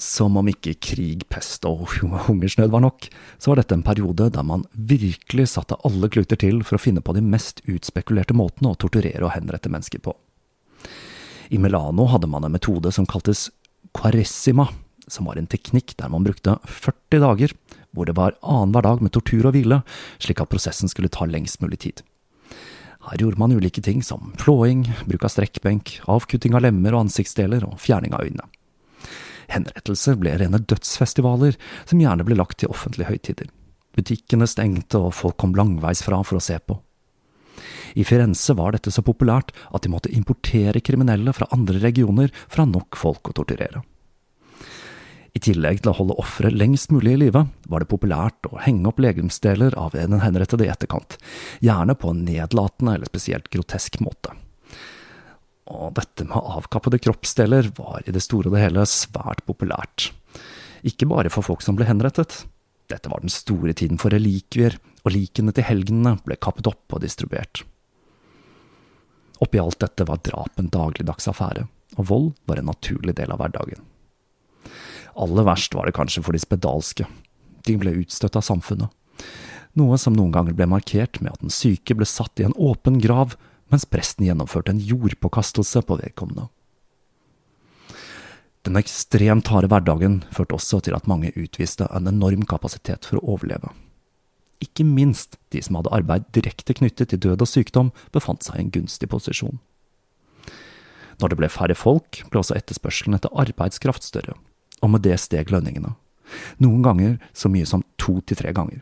Som 0.00 0.38
om 0.40 0.49
ikke 0.49 0.78
krig, 0.80 1.26
pest 1.28 1.66
og 1.69 1.85
hungersnød 2.28 2.73
var 2.73 2.85
nok, 2.87 3.11
så 3.37 3.52
var 3.52 3.61
dette 3.61 3.76
en 3.76 3.85
periode 3.85 4.30
der 4.33 4.47
man 4.47 4.64
virkelig 4.73 5.50
satte 5.52 5.78
alle 5.85 6.09
kluter 6.12 6.40
til 6.40 6.62
for 6.64 6.78
å 6.78 6.83
finne 6.83 7.04
på 7.04 7.14
de 7.16 7.25
mest 7.25 7.61
utspekulerte 7.69 8.37
måtene 8.37 8.73
å 8.73 8.80
torturere 8.80 9.26
og 9.26 9.35
henrette 9.35 9.73
mennesker 9.73 10.00
på. 10.04 10.16
I 11.50 11.59
Milano 11.59 12.07
hadde 12.07 12.28
man 12.30 12.45
en 12.47 12.52
metode 12.54 12.92
som 12.95 13.07
kaltes 13.11 13.49
quaressima, 13.97 14.69
som 15.11 15.26
var 15.26 15.37
en 15.37 15.49
teknikk 15.50 15.97
der 15.99 16.11
man 16.12 16.23
brukte 16.23 16.54
40 16.62 17.25
dager, 17.25 17.54
hvor 17.90 18.07
det 18.07 18.14
var 18.14 18.37
annenhver 18.38 18.87
dag 18.87 19.02
med 19.02 19.11
tortur 19.16 19.49
og 19.49 19.57
hvile, 19.57 19.80
slik 20.23 20.38
at 20.42 20.50
prosessen 20.52 20.90
skulle 20.90 21.11
ta 21.11 21.26
lengst 21.26 21.59
mulig 21.62 21.80
tid. 21.83 22.04
Her 23.09 23.19
gjorde 23.19 23.40
man 23.42 23.57
ulike 23.57 23.83
ting 23.83 24.04
som 24.07 24.30
flåing, 24.38 24.85
bruk 25.09 25.25
av 25.26 25.33
strekkbenk, 25.35 25.97
avkutting 26.07 26.54
av 26.54 26.62
lemmer 26.69 26.95
og 26.95 27.09
ansiktsdeler 27.09 27.66
og 27.66 27.80
fjerning 27.83 28.14
av 28.14 28.28
øynene. 28.28 28.47
Henrettelser 29.50 30.21
ble 30.21 30.37
rene 30.38 30.61
dødsfestivaler, 30.62 31.57
som 31.83 31.99
gjerne 31.99 32.26
ble 32.28 32.38
lagt 32.38 32.61
til 32.62 32.71
offentlige 32.71 33.11
høytider. 33.11 33.50
Butikkene 33.99 34.47
stengte, 34.47 35.00
og 35.00 35.16
folk 35.19 35.40
kom 35.42 35.57
langveis 35.59 36.04
fra 36.07 36.21
for 36.23 36.38
å 36.38 36.45
se 36.45 36.61
på. 36.62 36.78
I 37.99 38.04
Firenze 38.07 38.54
var 38.59 38.75
dette 38.75 38.92
så 38.95 39.02
populært 39.04 39.52
at 39.71 39.85
de 39.85 39.92
måtte 39.92 40.12
importere 40.14 40.83
kriminelle 40.85 41.35
fra 41.37 41.49
andre 41.54 41.80
regioner 41.83 42.30
for 42.47 42.61
å 42.61 42.66
ha 42.66 42.73
nok 42.73 42.99
folk 43.00 43.33
å 43.33 43.37
torturere. 43.40 43.83
I 45.30 45.38
tillegg 45.42 45.83
til 45.83 45.92
å 45.92 45.97
holde 46.00 46.19
offeret 46.19 46.57
lengst 46.59 46.90
mulig 46.90 47.14
i 47.14 47.21
live, 47.25 47.45
var 47.71 47.83
det 47.83 47.90
populært 47.90 48.49
å 48.50 48.59
henge 48.64 48.88
opp 48.90 48.99
legemsdeler 49.02 49.76
av 49.78 49.95
den 49.95 50.19
henrettede 50.25 50.66
i 50.66 50.71
etterkant, 50.73 51.19
gjerne 51.62 51.95
på 51.95 52.11
en 52.11 52.25
nedlatende 52.26 52.97
eller 52.97 53.11
spesielt 53.11 53.47
grotesk 53.52 54.00
måte. 54.02 54.35
Og 55.71 55.95
dette 55.95 56.26
med 56.26 56.35
avkappede 56.35 56.99
kroppsdeler 56.99 57.71
var 57.76 58.02
i 58.02 58.14
det 58.14 58.25
store 58.25 58.50
og 58.50 58.57
det 58.57 58.64
hele 58.64 58.87
svært 58.90 59.45
populært. 59.47 60.11
Ikke 60.83 61.07
bare 61.07 61.30
for 61.30 61.47
folk 61.47 61.62
som 61.62 61.78
ble 61.78 61.87
henrettet. 61.87 62.42
Dette 62.90 63.12
var 63.12 63.23
den 63.23 63.30
store 63.30 63.75
tiden 63.76 64.00
for 64.02 64.11
relikvier, 64.11 64.75
og 65.04 65.14
likene 65.14 65.54
til 65.57 65.66
helgenene 65.66 66.19
ble 66.25 66.37
kappet 66.37 66.69
opp 66.71 66.97
og 66.97 67.02
distribuert. 67.04 67.62
Oppi 69.40 69.61
alt 69.61 69.80
dette 69.80 70.04
var 70.09 70.21
drap 70.25 70.61
en 70.61 70.69
dagligdags 70.73 71.30
affære, 71.30 71.64
og 71.97 72.09
vold 72.11 72.28
var 72.49 72.61
en 72.61 72.69
naturlig 72.69 73.16
del 73.16 73.33
av 73.33 73.40
hverdagen. 73.40 73.80
Aller 75.21 75.47
verst 75.49 75.75
var 75.75 75.88
det 75.88 75.97
kanskje 75.97 76.23
for 76.25 76.37
de 76.37 76.42
spedalske. 76.42 77.07
De 77.66 77.76
ble 77.80 77.97
utstøtt 78.02 78.37
av 78.37 78.45
samfunnet. 78.47 78.92
Noe 79.78 79.97
som 80.02 80.16
noen 80.16 80.33
ganger 80.35 80.57
ble 80.57 80.66
markert 80.69 81.21
med 81.23 81.33
at 81.33 81.42
den 81.42 81.52
syke 81.54 81.95
ble 81.97 82.09
satt 82.09 82.40
i 82.40 82.47
en 82.47 82.57
åpen 82.59 82.99
grav, 83.02 83.37
mens 83.71 83.87
presten 83.87 84.26
gjennomførte 84.26 84.75
en 84.75 84.83
jordpåkastelse 84.83 85.83
på 85.87 85.99
vedkommende. 86.00 86.49
Den 88.66 88.76
ekstremt 88.76 89.49
harde 89.49 89.71
hverdagen 89.73 90.19
førte 90.35 90.59
også 90.59 90.83
til 90.85 90.97
at 90.97 91.09
mange 91.09 91.30
utviste 91.33 91.87
en 91.97 92.11
enorm 92.11 92.42
kapasitet 92.49 93.09
for 93.09 93.21
å 93.21 93.37
overleve. 93.37 93.73
Ikke 94.61 94.85
minst 94.85 95.38
de 95.55 95.62
som 95.64 95.79
hadde 95.79 95.93
arbeid 95.97 96.29
direkte 96.37 96.76
knyttet 96.76 97.12
til 97.12 97.21
død 97.21 97.45
og 97.45 97.49
sykdom, 97.49 97.90
befant 98.12 98.45
seg 98.45 98.59
i 98.59 98.64
en 98.67 98.75
gunstig 98.75 99.09
posisjon. 99.09 99.59
Når 101.21 101.33
det 101.33 101.40
ble 101.40 101.50
færre 101.52 101.76
folk, 101.76 102.23
ble 102.33 102.40
også 102.40 102.57
etterspørselen 102.57 103.17
etter 103.17 103.33
arbeidskraft 103.37 104.05
større, 104.05 104.37
og 104.81 104.93
med 104.95 105.05
det 105.05 105.19
steg 105.21 105.52
lønningene. 105.52 105.95
Noen 106.62 106.85
ganger 106.85 107.19
så 107.37 107.50
mye 107.52 107.69
som 107.69 107.85
to 108.00 108.21
til 108.25 108.38
tre 108.38 108.55
ganger. 108.57 108.81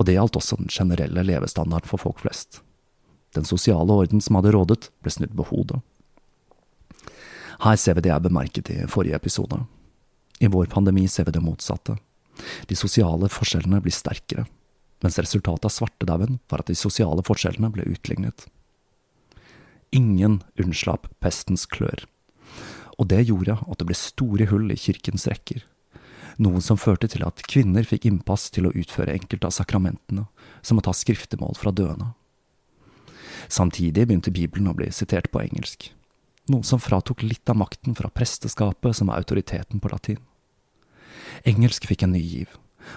Og 0.00 0.08
det 0.08 0.16
gjaldt 0.16 0.36
også 0.40 0.58
den 0.60 0.72
generelle 0.72 1.24
levestandarden 1.24 1.88
for 1.88 2.00
folk 2.00 2.20
flest. 2.24 2.60
Den 3.36 3.48
sosiale 3.48 3.92
orden 3.92 4.20
som 4.20 4.36
hadde 4.36 4.52
rådet, 4.52 4.88
ble 5.00 5.12
snudd 5.12 5.36
på 5.36 5.46
hodet. 5.48 5.80
Her 7.62 7.76
ser 7.78 7.96
vi 7.96 8.04
det 8.04 8.10
jeg 8.10 8.24
bemerket 8.24 8.72
i 8.74 8.80
forrige 8.90 9.16
episode. 9.16 9.60
I 10.42 10.50
vår 10.50 10.66
pandemi 10.72 11.06
ser 11.08 11.28
vi 11.28 11.36
det 11.36 11.44
motsatte. 11.44 11.96
De 12.66 12.76
sosiale 12.76 13.28
forskjellene 13.30 13.80
blir 13.84 13.94
sterkere, 13.94 14.46
mens 15.02 15.18
resultatet 15.18 15.68
av 15.68 15.74
svartedauden 15.74 16.40
var 16.50 16.62
at 16.62 16.70
de 16.70 16.78
sosiale 16.78 17.24
forskjellene 17.26 17.72
ble 17.74 17.86
utlignet. 17.90 18.46
Ingen 19.92 20.40
unnslapp 20.62 21.10
pestens 21.20 21.66
klør 21.68 22.06
og 23.02 23.08
det 23.10 23.24
gjorde 23.26 23.56
at 23.58 23.80
det 23.80 23.88
ble 23.88 23.96
store 23.98 24.46
hull 24.52 24.70
i 24.72 24.78
kirkens 24.78 25.26
rekker, 25.30 25.64
noe 26.42 26.62
som 26.64 26.80
førte 26.80 27.08
til 27.10 27.24
at 27.26 27.42
kvinner 27.50 27.86
fikk 27.88 28.06
innpass 28.08 28.48
til 28.54 28.68
å 28.68 28.74
utføre 28.78 29.14
enkelte 29.16 29.48
av 29.48 29.56
sakramentene, 29.56 30.26
som 30.62 30.78
å 30.78 30.84
ta 30.84 30.94
skriftemål 30.96 31.58
fra 31.58 31.74
døende. 31.74 32.12
Samtidig 33.50 34.06
begynte 34.06 34.32
Bibelen 34.32 34.70
å 34.70 34.76
bli 34.76 34.88
sitert 34.94 35.32
på 35.32 35.42
engelsk, 35.42 35.90
noe 36.52 36.66
som 36.66 36.80
fratok 36.82 37.24
litt 37.26 37.48
av 37.50 37.58
makten 37.58 37.96
fra 37.98 38.10
presteskapet, 38.12 38.96
som 38.96 39.10
er 39.10 39.22
autoriteten 39.22 39.82
på 39.82 39.90
latin. 39.92 40.22
Engelsk 41.48 41.88
fikk 41.90 42.06
en 42.06 42.14
ny 42.14 42.22
giv, 42.22 42.54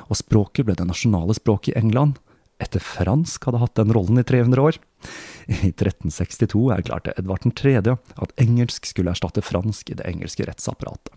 og 0.07 0.19
språket 0.19 0.67
ble 0.67 0.77
det 0.77 0.87
nasjonale 0.87 1.35
språket 1.37 1.73
i 1.73 1.79
England, 1.79 2.19
etter 2.61 2.79
fransk 2.79 3.49
hadde 3.49 3.59
hatt 3.59 3.75
den 3.75 3.91
rollen 3.95 4.21
i 4.21 4.23
300 4.23 4.63
år. 4.63 4.79
I 5.51 5.71
1362 5.73 6.61
erklærte 6.77 7.13
Edvard 7.19 7.43
3. 7.43 7.75
at 7.83 8.35
engelsk 8.41 8.87
skulle 8.87 9.11
erstatte 9.11 9.43
fransk 9.43 9.91
i 9.91 9.97
det 9.99 10.07
engelske 10.07 10.47
rettsapparatet. 10.47 11.11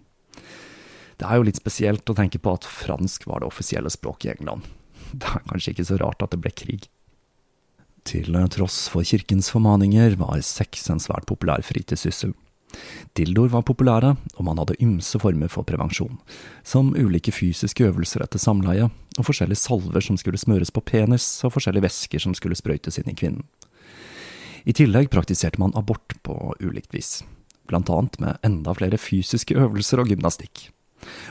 Det 1.19 1.27
er 1.27 1.39
jo 1.39 1.47
litt 1.47 1.59
spesielt 1.59 2.11
å 2.11 2.15
tenke 2.15 2.39
på 2.39 2.53
at 2.55 2.67
fransk 2.67 3.27
var 3.27 3.43
det 3.43 3.51
offisielle 3.51 3.91
språket 3.91 4.29
i 4.29 4.35
England. 4.37 4.67
Det 5.13 5.31
er 5.31 5.47
kanskje 5.49 5.73
ikke 5.75 5.89
så 5.89 5.99
rart 6.03 6.23
at 6.23 6.35
det 6.35 6.43
ble 6.43 6.53
krig. 6.55 6.87
Til 8.09 8.37
tross 8.55 8.87
for 8.93 9.05
kirkens 9.05 9.51
formaninger 9.53 10.15
var 10.21 10.41
sex 10.47 10.87
en 10.93 11.03
svært 11.03 11.27
populær 11.29 11.65
fritidssyssel. 11.67 12.35
Dildoer 13.19 13.51
var 13.53 13.65
populære, 13.67 14.15
og 14.37 14.45
man 14.47 14.59
hadde 14.61 14.79
ymse 14.85 15.19
former 15.19 15.51
for 15.51 15.67
prevensjon, 15.67 16.19
som 16.63 16.93
ulike 16.97 17.33
fysiske 17.35 17.87
øvelser 17.89 18.23
etter 18.25 18.43
samleie, 18.43 18.91
og 19.19 19.27
forskjellige 19.27 19.63
salver 19.63 20.05
som 20.05 20.19
skulle 20.21 20.41
smøres 20.41 20.73
på 20.75 20.85
penis, 20.85 21.27
og 21.45 21.57
forskjellige 21.57 21.87
væsker 21.89 22.23
som 22.23 22.37
skulle 22.39 22.59
sprøytes 22.59 23.01
inn 23.01 23.11
i 23.11 23.17
kvinnen. 23.19 23.47
I 24.69 24.75
tillegg 24.77 25.11
praktiserte 25.11 25.61
man 25.63 25.75
abort 25.79 26.17
på 26.27 26.37
ulikt 26.61 26.95
vis, 26.95 27.23
blant 27.71 27.91
annet 27.91 28.19
med 28.21 28.43
enda 28.47 28.75
flere 28.77 29.01
fysiske 29.01 29.57
øvelser 29.57 30.03
og 30.03 30.11
gymnastikk. 30.13 30.69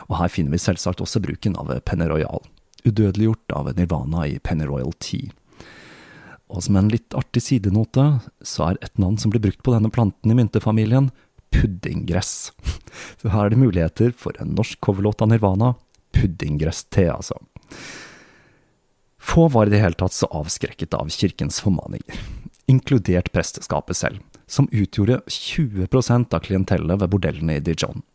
Og 0.08 0.18
her 0.22 0.32
finner 0.32 0.56
vi 0.56 0.62
selvsagt 0.64 1.04
også 1.04 1.22
bruken 1.24 1.58
av 1.60 1.74
Penneroyal, 1.86 2.42
udødeliggjort 2.88 3.54
av 3.54 3.74
Nirvana 3.78 4.26
i 4.28 4.40
Penneroyal 4.40 4.96
Tea. 5.04 5.30
Og 6.48 6.64
som 6.64 6.78
en 6.80 6.88
litt 6.88 7.12
artig 7.18 7.44
sidenote, 7.44 8.06
så 8.40 8.70
er 8.70 8.78
et 8.80 9.00
navn 9.02 9.18
som 9.20 9.34
blir 9.34 9.44
brukt 9.44 9.60
på 9.66 9.74
denne 9.76 9.92
planten 9.92 10.32
i 10.32 10.38
myntefamilien, 10.38 11.12
puddinggress. 11.58 12.54
Så 13.22 13.34
her 13.34 13.48
er 13.48 13.54
det 13.54 13.62
muligheter 13.62 14.14
for 14.16 14.38
en 14.42 14.56
norsk 14.58 14.80
coverlåt 14.86 15.24
av 15.26 15.32
Nirvana, 15.32 15.74
puddinggress-te, 16.16 17.10
altså. 17.12 17.40
Få 19.28 19.50
var 19.52 19.68
i 19.68 19.74
det 19.74 19.82
hele 19.84 19.98
tatt 20.00 20.16
så 20.16 20.30
avskrekket 20.32 20.96
av 20.96 21.10
kirkens 21.12 21.60
formaninger, 21.60 22.22
inkludert 22.72 23.34
presteskapet 23.36 24.00
selv, 24.00 24.22
som 24.48 24.70
utgjorde 24.72 25.20
20% 25.28 26.32
av 26.34 26.46
klientellet 26.46 27.02
ved 27.02 27.12
bordellene 27.12 27.58
i 27.60 27.64
Dijon. 27.66 28.06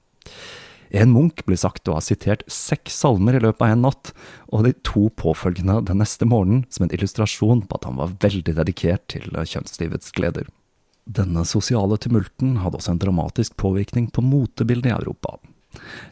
En 0.93 1.13
munk 1.13 1.45
ble 1.49 1.57
sagt 1.57 1.89
å 1.89 1.97
ha 1.97 2.03
sitert 2.05 2.45
seks 2.53 2.97
salmer 3.01 3.37
i 3.37 3.43
løpet 3.45 3.65
av 3.65 3.75
en 3.75 3.85
natt, 3.87 4.11
og 4.53 4.67
de 4.67 4.75
to 4.85 5.07
påfølgende 5.21 5.79
den 5.89 6.01
neste 6.01 6.29
morgenen 6.29 6.67
som 6.73 6.87
en 6.87 6.93
illustrasjon 6.93 7.65
på 7.69 7.79
at 7.79 7.87
han 7.89 8.01
var 8.01 8.17
veldig 8.25 8.57
dedikert 8.59 9.07
til 9.13 9.29
kjønnslivets 9.33 10.13
gleder. 10.17 10.49
Denne 11.05 11.45
sosiale 11.49 11.99
tumulten 11.99 12.57
hadde 12.63 12.79
også 12.79 12.95
en 12.95 13.01
dramatisk 13.03 13.57
påvirkning 13.59 14.11
på 14.15 14.23
motebildet 14.23 14.93
i 14.93 14.95
Europa. 14.95 15.39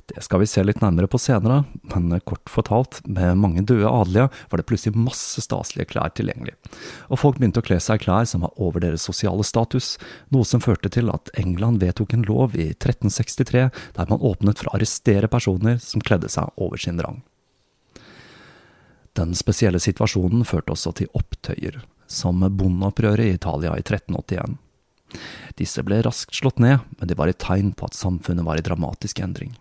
Det 0.07 0.23
skal 0.25 0.41
vi 0.41 0.49
se 0.49 0.63
litt 0.65 0.81
nærmere 0.81 1.09
på 1.11 1.19
senere, 1.21 1.65
men 1.93 2.15
kort 2.27 2.49
fortalt, 2.51 3.01
med 3.05 3.37
mange 3.39 3.63
døde 3.69 3.89
adelige 3.89 4.31
var 4.51 4.59
det 4.59 4.67
plutselig 4.67 4.97
masse 4.97 5.43
staselige 5.45 5.93
klær 5.93 6.15
tilgjengelig, 6.17 6.55
og 7.13 7.21
folk 7.21 7.39
begynte 7.39 7.61
å 7.63 7.67
kle 7.67 7.77
seg 7.83 8.01
i 8.01 8.05
klær 8.07 8.29
som 8.29 8.47
var 8.47 8.57
over 8.57 8.83
deres 8.83 9.05
sosiale 9.07 9.45
status, 9.47 9.93
noe 10.33 10.49
som 10.49 10.65
førte 10.65 10.91
til 10.93 11.13
at 11.13 11.31
England 11.39 11.85
vedtok 11.85 12.17
en 12.17 12.25
lov 12.27 12.57
i 12.57 12.71
1363 12.73 13.67
der 13.99 14.11
man 14.11 14.25
åpnet 14.25 14.59
for 14.59 14.71
å 14.71 14.79
arrestere 14.79 15.31
personer 15.31 15.79
som 15.85 16.03
kledde 16.03 16.33
seg 16.33 16.51
over 16.57 16.81
sin 16.81 17.01
rang. 17.05 17.21
Den 19.19 19.37
spesielle 19.37 19.81
situasjonen 19.83 20.47
førte 20.49 20.73
også 20.73 20.95
til 20.97 21.13
opptøyer, 21.19 21.83
som 22.09 22.41
bondeopprøret 22.41 23.29
i 23.29 23.37
Italia 23.37 23.77
i 23.77 23.85
1381. 23.85 24.57
Disse 25.59 25.83
ble 25.87 26.01
raskt 26.07 26.37
slått 26.37 26.61
ned, 26.63 26.85
men 26.99 27.11
de 27.11 27.17
var 27.19 27.31
et 27.31 27.41
tegn 27.43 27.73
på 27.77 27.89
at 27.89 27.99
samfunnet 27.99 28.47
var 28.47 28.61
i 28.61 28.65
dramatisk 28.65 29.21
endring. 29.25 29.57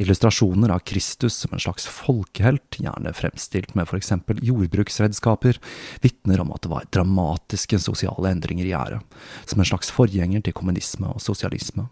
Illustrasjoner 0.00 0.72
av 0.72 0.78
Kristus 0.78 1.34
som 1.34 1.52
en 1.52 1.60
slags 1.60 1.86
folkehelt, 1.90 2.78
gjerne 2.80 3.12
fremstilt 3.14 3.74
med 3.76 3.92
eksempel 3.94 4.40
jordbruksredskaper, 4.44 5.60
vitner 6.00 6.40
om 6.40 6.52
at 6.54 6.64
det 6.64 6.72
var 6.72 6.88
dramatiske 6.90 7.78
sosiale 7.82 8.32
endringer 8.32 8.66
i 8.66 8.72
gjære, 8.72 9.00
som 9.44 9.60
en 9.60 9.70
slags 9.70 9.92
forgjenger 9.94 10.44
til 10.46 10.56
kommunisme 10.56 11.12
og 11.12 11.22
sosialisme. 11.22 11.88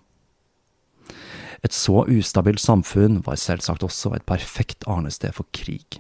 Et 1.67 1.75
så 1.75 2.05
ustabilt 2.07 2.62
samfunn 2.62 3.21
var 3.27 3.41
selvsagt 3.41 3.83
også 3.83 4.15
et 4.15 4.27
perfekt 4.29 4.87
arnested 4.87 5.35
for 5.35 5.49
krig. 5.53 5.99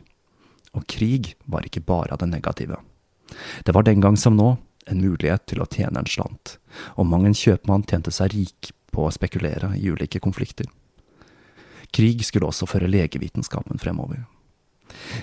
Og 0.76 0.86
krig 0.86 1.34
var 1.50 1.66
ikke 1.66 1.82
bare 1.82 2.14
av 2.14 2.22
det 2.22 2.30
negative. 2.30 2.78
Det 3.66 3.74
var 3.74 3.84
den 3.84 4.00
gang 4.00 4.16
som 4.16 4.38
nå 4.38 4.54
en 4.90 5.02
mulighet 5.02 5.46
til 5.50 5.62
å 5.62 5.68
tjene 5.70 6.02
en 6.02 6.10
slant, 6.10 6.56
og 6.96 7.08
mang 7.10 7.26
en 7.28 7.36
kjøpmann 7.36 7.86
tjente 7.88 8.14
seg 8.14 8.34
rik 8.34 8.72
på 8.94 9.06
å 9.06 9.12
spekulere 9.14 9.74
i 9.76 9.88
ulike 9.92 10.20
konflikter. 10.24 10.66
Krig 11.94 12.24
skulle 12.26 12.48
også 12.50 12.68
føre 12.68 12.90
legevitenskapen 12.90 13.80
fremover. 13.80 14.26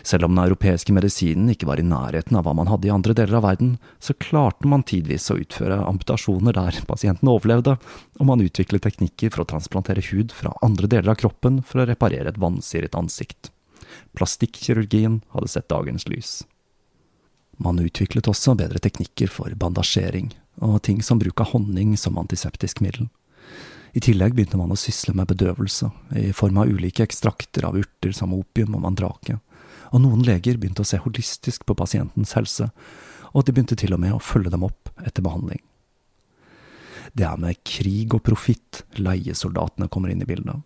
Selv 0.05 0.27
om 0.27 0.35
den 0.35 0.43
europeiske 0.43 0.93
medisinen 0.93 1.49
ikke 1.53 1.67
var 1.69 1.81
i 1.81 1.85
nærheten 1.85 2.37
av 2.37 2.45
hva 2.45 2.53
man 2.57 2.69
hadde 2.69 2.89
i 2.89 2.93
andre 2.93 3.15
deler 3.17 3.39
av 3.39 3.45
verden, 3.47 3.75
så 3.99 4.15
klarte 4.21 4.69
man 4.69 4.85
tidvis 4.85 5.27
å 5.33 5.39
utføre 5.41 5.81
amputasjoner 5.89 6.55
der 6.57 6.79
pasienten 6.87 7.31
overlevde, 7.31 7.77
og 8.19 8.29
man 8.29 8.43
utviklet 8.45 8.85
teknikker 8.85 9.33
for 9.33 9.43
å 9.43 9.49
transplantere 9.49 10.05
hud 10.11 10.33
fra 10.35 10.53
andre 10.65 10.89
deler 10.91 11.13
av 11.13 11.19
kroppen 11.21 11.61
for 11.65 11.81
å 11.81 11.89
reparere 11.89 12.31
et 12.31 12.41
vansiret 12.41 12.97
ansikt. 12.97 13.51
Plastikkirurgien 14.17 15.21
hadde 15.33 15.51
sett 15.51 15.69
dagens 15.71 16.07
lys. 16.09 16.43
Man 17.57 17.79
utviklet 17.79 18.27
også 18.27 18.55
bedre 18.59 18.81
teknikker 18.83 19.31
for 19.31 19.53
bandasjering, 19.55 20.31
og 20.63 20.81
ting 20.83 21.01
som 21.03 21.19
bruk 21.19 21.39
av 21.41 21.53
honning 21.53 21.95
som 21.99 22.19
antiseptisk 22.19 22.81
middel. 22.83 23.07
I 23.95 24.01
tillegg 24.03 24.35
begynte 24.35 24.59
man 24.59 24.73
å 24.75 24.79
sysle 24.79 25.13
med 25.15 25.29
bedøvelse, 25.31 25.87
i 26.19 26.33
form 26.35 26.59
av 26.59 26.67
ulike 26.67 27.05
ekstrakter 27.05 27.67
av 27.67 27.77
urter 27.79 28.11
som 28.15 28.33
opium 28.35 28.75
og 28.75 28.83
mandrake, 28.83 29.39
og 29.93 30.01
noen 30.03 30.25
leger 30.27 30.59
begynte 30.59 30.83
å 30.83 30.89
se 30.89 30.99
holistisk 30.99 31.63
på 31.63 31.77
pasientens 31.79 32.35
helse, 32.35 32.67
og 33.31 33.45
de 33.45 33.55
begynte 33.55 33.77
til 33.79 33.95
og 33.95 34.01
med 34.03 34.15
å 34.15 34.23
følge 34.23 34.51
dem 34.51 34.65
opp 34.67 34.91
etter 35.05 35.23
behandling. 35.23 35.63
Det 37.15 37.23
er 37.23 37.39
med 37.39 37.61
krig 37.63 38.11
og 38.15 38.25
profitt 38.27 38.83
leiesoldatene 38.99 39.87
kommer 39.87 40.11
inn 40.11 40.23
i 40.25 40.27
bildet. 40.27 40.59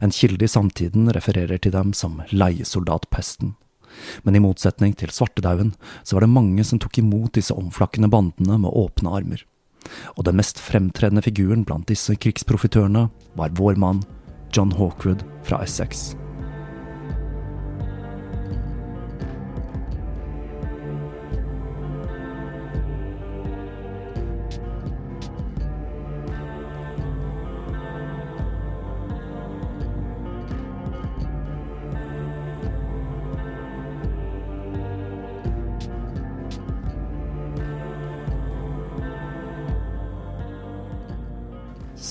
En 0.00 0.12
kilde 0.14 0.46
i 0.46 0.50
samtiden 0.50 1.12
refererer 1.12 1.60
til 1.60 1.74
dem 1.76 1.92
som 1.96 2.22
leiesoldatpesten 2.32 3.52
men 4.24 4.36
i 4.36 4.42
motsetning 4.42 4.94
til 4.98 5.12
svartedauden, 5.14 5.74
så 6.02 6.16
var 6.16 6.26
det 6.26 6.34
mange 6.34 6.64
som 6.66 6.80
tok 6.82 7.00
imot 7.02 7.34
disse 7.38 7.56
omflakkende 7.56 8.10
bandene 8.12 8.60
med 8.62 8.76
åpne 8.76 9.14
armer. 9.20 9.44
Og 10.16 10.24
den 10.28 10.38
mest 10.40 10.60
fremtredende 10.60 11.24
figuren 11.24 11.64
blant 11.66 11.88
disse 11.90 12.14
krigsprofitørene 12.20 13.08
var 13.38 13.54
vår 13.58 13.80
mann, 13.80 14.04
John 14.54 14.72
Hawkwood 14.76 15.24
fra 15.46 15.62
Essex. 15.64 16.10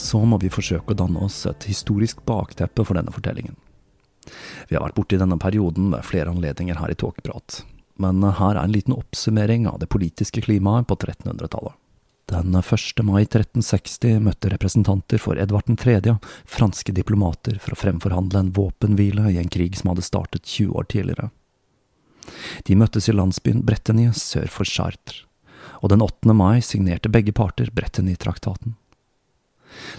Så 0.09 0.21
må 0.25 0.39
vi 0.41 0.51
forsøke 0.53 0.95
å 0.95 0.97
danne 0.97 1.21
oss 1.25 1.43
et 1.49 1.67
historisk 1.69 2.23
bakteppe 2.27 2.85
for 2.85 2.97
denne 2.97 3.13
fortellingen. 3.13 3.57
Vi 4.69 4.77
har 4.77 4.83
vært 4.85 4.97
borti 4.97 5.19
denne 5.19 5.37
perioden 5.41 5.91
ved 5.93 6.05
flere 6.05 6.31
anledninger 6.33 6.79
her 6.81 6.93
i 6.93 6.97
Tåkeprat, 6.97 7.63
men 8.01 8.23
her 8.23 8.55
er 8.55 8.63
en 8.63 8.73
liten 8.73 8.95
oppsummering 8.95 9.67
av 9.69 9.79
det 9.81 9.89
politiske 9.91 10.43
klimaet 10.45 10.87
på 10.89 10.97
1300-tallet. 10.97 11.77
Den 12.29 12.53
1. 12.53 13.01
mai 13.03 13.23
1360 13.23 14.19
møtte 14.21 14.51
representanter 14.53 15.21
for 15.21 15.39
Edvard 15.41 15.71
3., 15.81 16.13
franske 16.45 16.93
diplomater, 16.93 17.57
for 17.57 17.73
å 17.73 17.79
fremforhandle 17.79 18.43
en 18.43 18.51
våpenhvile 18.53 19.31
i 19.31 19.39
en 19.41 19.49
krig 19.49 19.79
som 19.79 19.89
hadde 19.89 20.05
startet 20.05 20.45
20 20.45 20.77
år 20.77 20.89
tidligere. 20.93 21.31
De 22.69 22.77
møttes 22.77 23.09
i 23.09 23.15
landsbyen 23.17 23.63
Bretteny 23.65 24.11
sør 24.13 24.45
for 24.53 24.69
Chartres, 24.69 25.23
og 25.81 25.89
den 25.89 26.05
8. 26.05 26.29
mai 26.37 26.61
signerte 26.61 27.09
begge 27.09 27.33
parter 27.33 27.73
Bretteny-traktaten. 27.73 28.77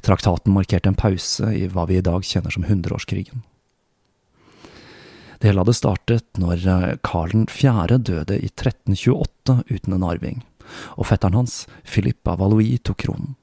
Traktaten 0.07 0.55
markerte 0.55 0.91
en 0.91 0.99
pause 0.99 1.53
i 1.55 1.67
hva 1.71 1.87
vi 1.91 2.01
i 2.01 2.05
dag 2.05 2.25
kjenner 2.27 2.55
som 2.55 2.67
hundreårskrigen. 2.69 3.45
Det 5.41 5.49
hele 5.49 5.63
hadde 5.63 5.77
startet 5.77 6.41
når 6.41 6.65
eh, 6.69 6.97
Karl 7.07 7.47
4. 7.49 7.97
døde 8.05 8.37
i 8.37 8.51
1328 8.53 9.63
uten 9.71 9.97
en 9.97 10.05
arving, 10.05 10.43
og 11.01 11.09
fetteren 11.09 11.39
hans, 11.39 11.63
Philippe 11.81 12.29
av 12.29 12.43
Valois, 12.43 12.83
tok 12.85 13.07
kronen. 13.07 13.37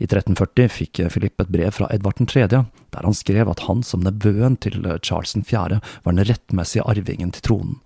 I 0.00 0.06
1340 0.08 0.72
fikk 0.72 1.02
Philippe 1.12 1.44
et 1.44 1.52
brev 1.52 1.70
fra 1.76 1.88
Edvard 1.92 2.16
3., 2.20 2.46
der 2.48 3.06
han 3.08 3.16
skrev 3.16 3.50
at 3.52 3.64
han 3.68 3.82
som 3.84 4.04
nevøen 4.04 4.56
til 4.60 4.80
Charles 5.04 5.36
4. 5.36 5.80
var 5.80 6.16
den 6.16 6.24
rettmessige 6.24 6.84
arvingen 6.88 7.32
til 7.34 7.44
tronen, 7.44 7.76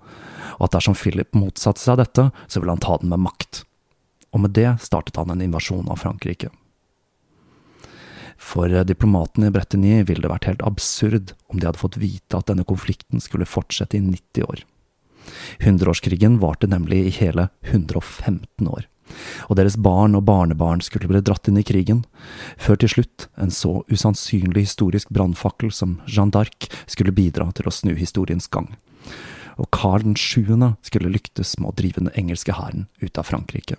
og 0.59 0.69
at 0.69 0.79
dersom 0.79 0.97
Philip 0.99 1.35
motsatte 1.35 1.83
seg 1.83 1.99
dette, 2.01 2.31
så 2.47 2.61
ville 2.61 2.75
han 2.75 2.85
ta 2.85 2.99
den 3.03 3.11
med 3.11 3.27
makt. 3.27 3.65
Og 4.35 4.45
med 4.45 4.55
det 4.59 4.71
startet 4.85 5.19
han 5.19 5.35
en 5.35 5.43
invasjon 5.43 5.91
av 5.91 6.03
Frankrike. 6.03 6.51
For 8.39 8.71
diplomatene 8.87 9.51
i 9.51 9.53
Bretigny 9.55 10.03
ville 10.07 10.23
det 10.23 10.31
vært 10.31 10.47
helt 10.49 10.63
absurd 10.67 11.35
om 11.51 11.59
de 11.59 11.67
hadde 11.67 11.83
fått 11.83 11.99
vite 12.01 12.39
at 12.39 12.47
denne 12.51 12.67
konflikten 12.67 13.23
skulle 13.23 13.49
fortsette 13.49 13.99
i 13.99 14.05
90 14.05 14.47
år. 14.47 14.63
Hundreårskrigen 15.65 16.39
varte 16.39 16.71
nemlig 16.71 17.03
i 17.05 17.17
hele 17.19 17.49
115 17.67 18.69
år, 18.71 18.87
og 19.49 19.59
deres 19.59 19.77
barn 19.77 20.17
og 20.17 20.25
barnebarn 20.29 20.81
skulle 20.85 21.11
bli 21.11 21.21
dratt 21.25 21.51
inn 21.51 21.61
i 21.61 21.67
krigen, 21.67 22.05
før 22.57 22.81
til 22.81 22.95
slutt 22.95 23.27
en 23.37 23.53
så 23.53 23.83
usannsynlig 23.91 24.69
historisk 24.69 25.11
brannfakkel 25.13 25.75
som 25.75 25.99
Jeanne 26.07 26.33
d'Arc 26.33 26.71
skulle 26.87 27.17
bidra 27.17 27.51
til 27.53 27.69
å 27.69 27.75
snu 27.75 27.93
historiens 27.99 28.49
gang, 28.49 28.71
og 29.59 29.69
Karl 29.75 30.15
7. 30.15 30.55
skulle 30.87 31.13
lyktes 31.13 31.59
med 31.59 31.73
å 31.73 31.77
drive 31.77 32.01
den 32.01 32.15
engelske 32.15 32.57
hæren 32.57 32.87
ut 33.03 33.19
av 33.19 33.29
Frankrike. 33.29 33.77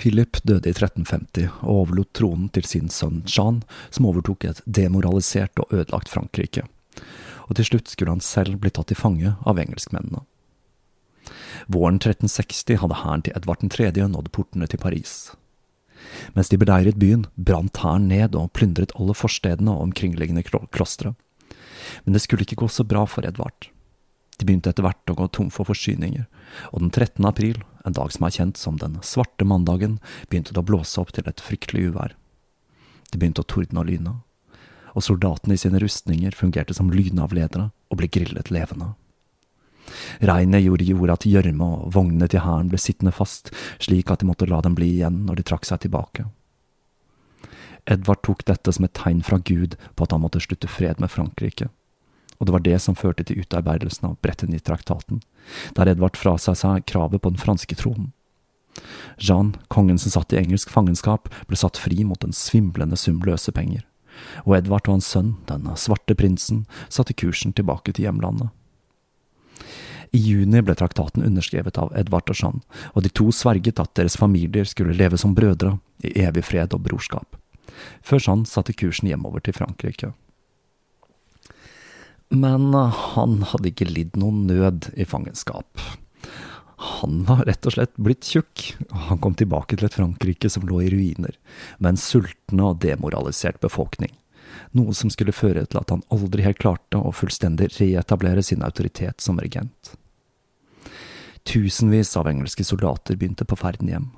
Philip 0.00 0.38
døde 0.48 0.70
i 0.70 0.72
1350 0.72 1.50
og 1.60 1.82
overlot 1.82 2.12
tronen 2.16 2.48
til 2.54 2.64
sin 2.64 2.88
sønn 2.92 3.20
Jean, 3.28 3.60
som 3.92 4.08
overtok 4.08 4.46
et 4.48 4.62
demoralisert 4.64 5.60
og 5.60 5.74
ødelagt 5.76 6.08
Frankrike. 6.08 6.64
Og 7.50 7.58
til 7.58 7.68
slutt 7.68 7.90
skulle 7.92 8.14
han 8.14 8.24
selv 8.24 8.60
bli 8.62 8.72
tatt 8.72 8.88
til 8.88 8.98
fange 8.98 9.34
av 9.44 9.60
engelskmennene. 9.60 10.24
Våren 11.70 12.00
1360 12.00 12.80
hadde 12.80 13.00
hæren 13.02 13.24
til 13.26 13.36
Edvard 13.36 13.66
3. 13.68 13.90
nådd 14.08 14.30
portene 14.32 14.68
til 14.70 14.80
Paris. 14.80 15.34
Mens 16.34 16.48
de 16.48 16.58
beleiret 16.58 16.98
byen, 16.98 17.26
brant 17.36 17.82
hæren 17.82 18.08
ned 18.08 18.38
og 18.38 18.52
plyndret 18.56 18.94
alle 18.96 19.14
forstedene 19.14 19.74
og 19.74 19.90
omkringliggende 19.90 20.46
klostre. 20.72 21.12
Men 22.04 22.16
det 22.16 22.24
skulle 22.24 22.46
ikke 22.46 22.62
gå 22.62 22.70
så 22.72 22.86
bra 22.86 23.04
for 23.04 23.26
Edvard. 23.26 23.68
De 24.40 24.46
begynte 24.48 24.72
etter 24.72 24.86
hvert 24.86 25.12
å 25.12 25.18
gå 25.18 25.26
tom 25.36 25.50
for 25.52 25.68
forsyninger, 25.68 26.24
og 26.72 26.80
den 26.80 26.88
13. 26.88 27.20
april, 27.28 27.58
en 27.84 27.96
dag 27.96 28.08
som 28.14 28.24
er 28.24 28.32
kjent 28.32 28.56
som 28.56 28.78
den 28.80 28.96
svarte 29.04 29.44
mandagen, 29.44 29.98
begynte 30.32 30.54
det 30.56 30.62
å 30.62 30.68
blåse 30.70 30.96
opp 31.02 31.12
til 31.12 31.28
et 31.28 31.42
fryktelig 31.44 31.90
uvær. 31.90 32.14
Det 33.12 33.20
begynte 33.20 33.44
å 33.44 33.50
tordne 33.52 33.82
og 33.82 33.90
lyne, 33.90 34.14
og 34.96 35.04
soldatene 35.04 35.58
i 35.58 35.60
sine 35.60 35.80
rustninger 35.82 36.32
fungerte 36.34 36.72
som 36.74 36.88
lynavledere 36.88 37.68
og 37.92 38.00
ble 38.00 38.08
grillet 38.08 38.48
levende. 38.54 38.94
Regnet 40.24 40.64
gjorde, 40.64 40.88
jorda 40.88 41.16
at 41.18 41.26
gjørme 41.28 41.66
og 41.66 41.92
vognene 41.92 42.28
til 42.30 42.44
hæren 42.44 42.70
ble 42.72 42.80
sittende 42.80 43.12
fast, 43.12 43.52
slik 43.82 44.08
at 44.08 44.22
de 44.22 44.28
måtte 44.30 44.48
la 44.48 44.62
dem 44.64 44.76
bli 44.78 44.88
igjen 44.96 45.24
når 45.26 45.40
de 45.40 45.46
trakk 45.50 45.68
seg 45.68 45.82
tilbake. 45.84 46.30
Edvard 47.90 48.22
tok 48.24 48.46
dette 48.48 48.72
som 48.72 48.86
et 48.86 48.96
tegn 48.96 49.20
fra 49.26 49.40
Gud 49.44 49.76
på 49.96 50.06
at 50.06 50.14
han 50.14 50.24
måtte 50.24 50.40
slutte 50.40 50.70
fred 50.70 51.00
med 51.02 51.12
Frankrike, 51.12 51.68
og 52.40 52.48
det 52.48 52.54
var 52.54 52.64
det 52.64 52.78
som 52.80 52.96
førte 52.96 53.26
til 53.28 53.42
utarbeidelsen 53.44 54.08
av 54.08 54.16
Bretigny-traktaten, 54.24 55.20
der 55.76 55.92
Edvard 55.92 56.16
frasa 56.16 56.54
seg 56.56 56.86
kravet 56.88 57.20
på 57.20 57.32
den 57.34 57.40
franske 57.40 57.76
tronen. 57.76 58.14
Jean, 59.20 59.52
kongen 59.68 59.98
som 60.00 60.14
satt 60.14 60.32
i 60.32 60.38
engelsk 60.40 60.70
fangenskap, 60.72 61.28
ble 61.50 61.58
satt 61.58 61.76
fri 61.76 62.00
mot 62.06 62.24
en 62.24 62.32
svimlende 62.32 62.96
sum 62.96 63.20
løsepenger, 63.26 63.84
og 64.46 64.56
Edvard 64.56 64.88
og 64.88 64.96
hans 64.96 65.10
sønn, 65.12 65.34
den 65.50 65.68
svarte 65.76 66.16
prinsen, 66.16 66.64
satte 66.88 67.16
kursen 67.16 67.52
tilbake 67.52 67.92
til 67.92 68.08
hjemlandet. 68.08 68.48
I 70.10 70.18
juni 70.18 70.62
ble 70.64 70.74
traktaten 70.74 71.22
underskrevet 71.22 71.76
av 71.78 71.92
Edvard 71.94 72.32
og 72.32 72.40
Jean, 72.40 72.64
og 72.94 73.04
de 73.04 73.12
to 73.14 73.28
sverget 73.34 73.78
at 73.78 73.92
deres 73.98 74.16
familier 74.18 74.66
skulle 74.66 74.96
leve 74.96 75.20
som 75.20 75.36
brødre, 75.36 75.76
i 76.02 76.14
evig 76.24 76.46
fred 76.48 76.72
og 76.72 76.80
brorskap. 76.86 77.36
Før 78.02 78.22
Jean 78.24 78.46
satte 78.48 78.72
kursen 78.72 79.10
hjemover 79.10 79.44
til 79.44 79.54
Frankrike. 79.54 80.14
Men 82.30 82.70
han 82.74 83.40
hadde 83.50 83.72
ikke 83.72 83.88
lidd 83.90 84.14
noen 84.20 84.44
nød 84.46 84.92
i 84.94 85.06
fangenskap. 85.08 85.82
Han 86.80 87.24
var 87.28 87.42
rett 87.44 87.66
og 87.66 87.74
slett 87.74 87.96
blitt 88.00 88.24
tjukk, 88.24 88.62
og 88.88 89.08
han 89.10 89.18
kom 89.20 89.34
tilbake 89.36 89.76
til 89.76 89.88
et 89.88 89.96
Frankrike 89.98 90.48
som 90.48 90.64
lå 90.68 90.78
i 90.84 90.92
ruiner, 90.92 91.34
med 91.78 91.92
en 91.92 92.00
sultne 92.00 92.70
og 92.70 92.78
demoralisert 92.84 93.58
befolkning, 93.60 94.14
noe 94.78 94.94
som 94.96 95.10
skulle 95.12 95.34
føre 95.34 95.66
til 95.66 95.82
at 95.82 95.92
han 95.92 96.06
aldri 96.14 96.46
helt 96.46 96.62
klarte 96.62 97.02
å 97.02 97.12
fullstendig 97.12 97.72
reetablere 97.76 98.44
sin 98.46 98.64
autoritet 98.64 99.20
som 99.20 99.42
regent. 99.42 99.92
Tusenvis 101.44 102.14
av 102.16 102.30
engelske 102.30 102.64
soldater 102.64 103.18
begynte 103.18 103.44
på 103.48 103.58
ferden 103.60 103.90
hjem, 103.90 104.08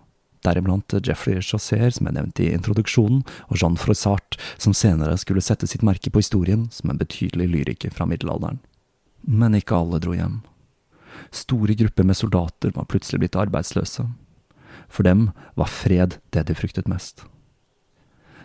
deriblant 0.44 0.94
Jeffrey 1.06 1.40
Chausser, 1.42 1.90
som 1.90 2.08
jeg 2.08 2.16
nevnte 2.16 2.44
i 2.44 2.52
introduksjonen, 2.54 3.22
og 3.48 3.58
Jean 3.58 3.78
Froissart, 3.80 4.38
som 4.58 4.74
senere 4.76 5.18
skulle 5.20 5.44
sette 5.44 5.68
sitt 5.70 5.84
merke 5.86 6.10
på 6.10 6.22
historien 6.22 6.68
som 6.74 6.90
en 6.90 7.00
betydelig 7.00 7.48
lyriker 7.52 7.94
fra 7.94 8.06
middelalderen. 8.08 8.60
Men 9.22 9.54
ikke 9.54 9.78
alle 9.78 10.02
dro 10.02 10.16
hjem. 10.16 10.40
Store 11.30 11.74
grupper 11.78 12.04
med 12.04 12.18
soldater 12.18 12.72
var 12.74 12.88
plutselig 12.90 13.22
blitt 13.22 13.38
arbeidsløse. 13.38 14.08
For 14.92 15.06
dem 15.06 15.30
var 15.54 15.70
fred 15.70 16.18
det 16.34 16.48
de 16.48 16.56
fryktet 16.58 16.90
mest. 16.90 17.24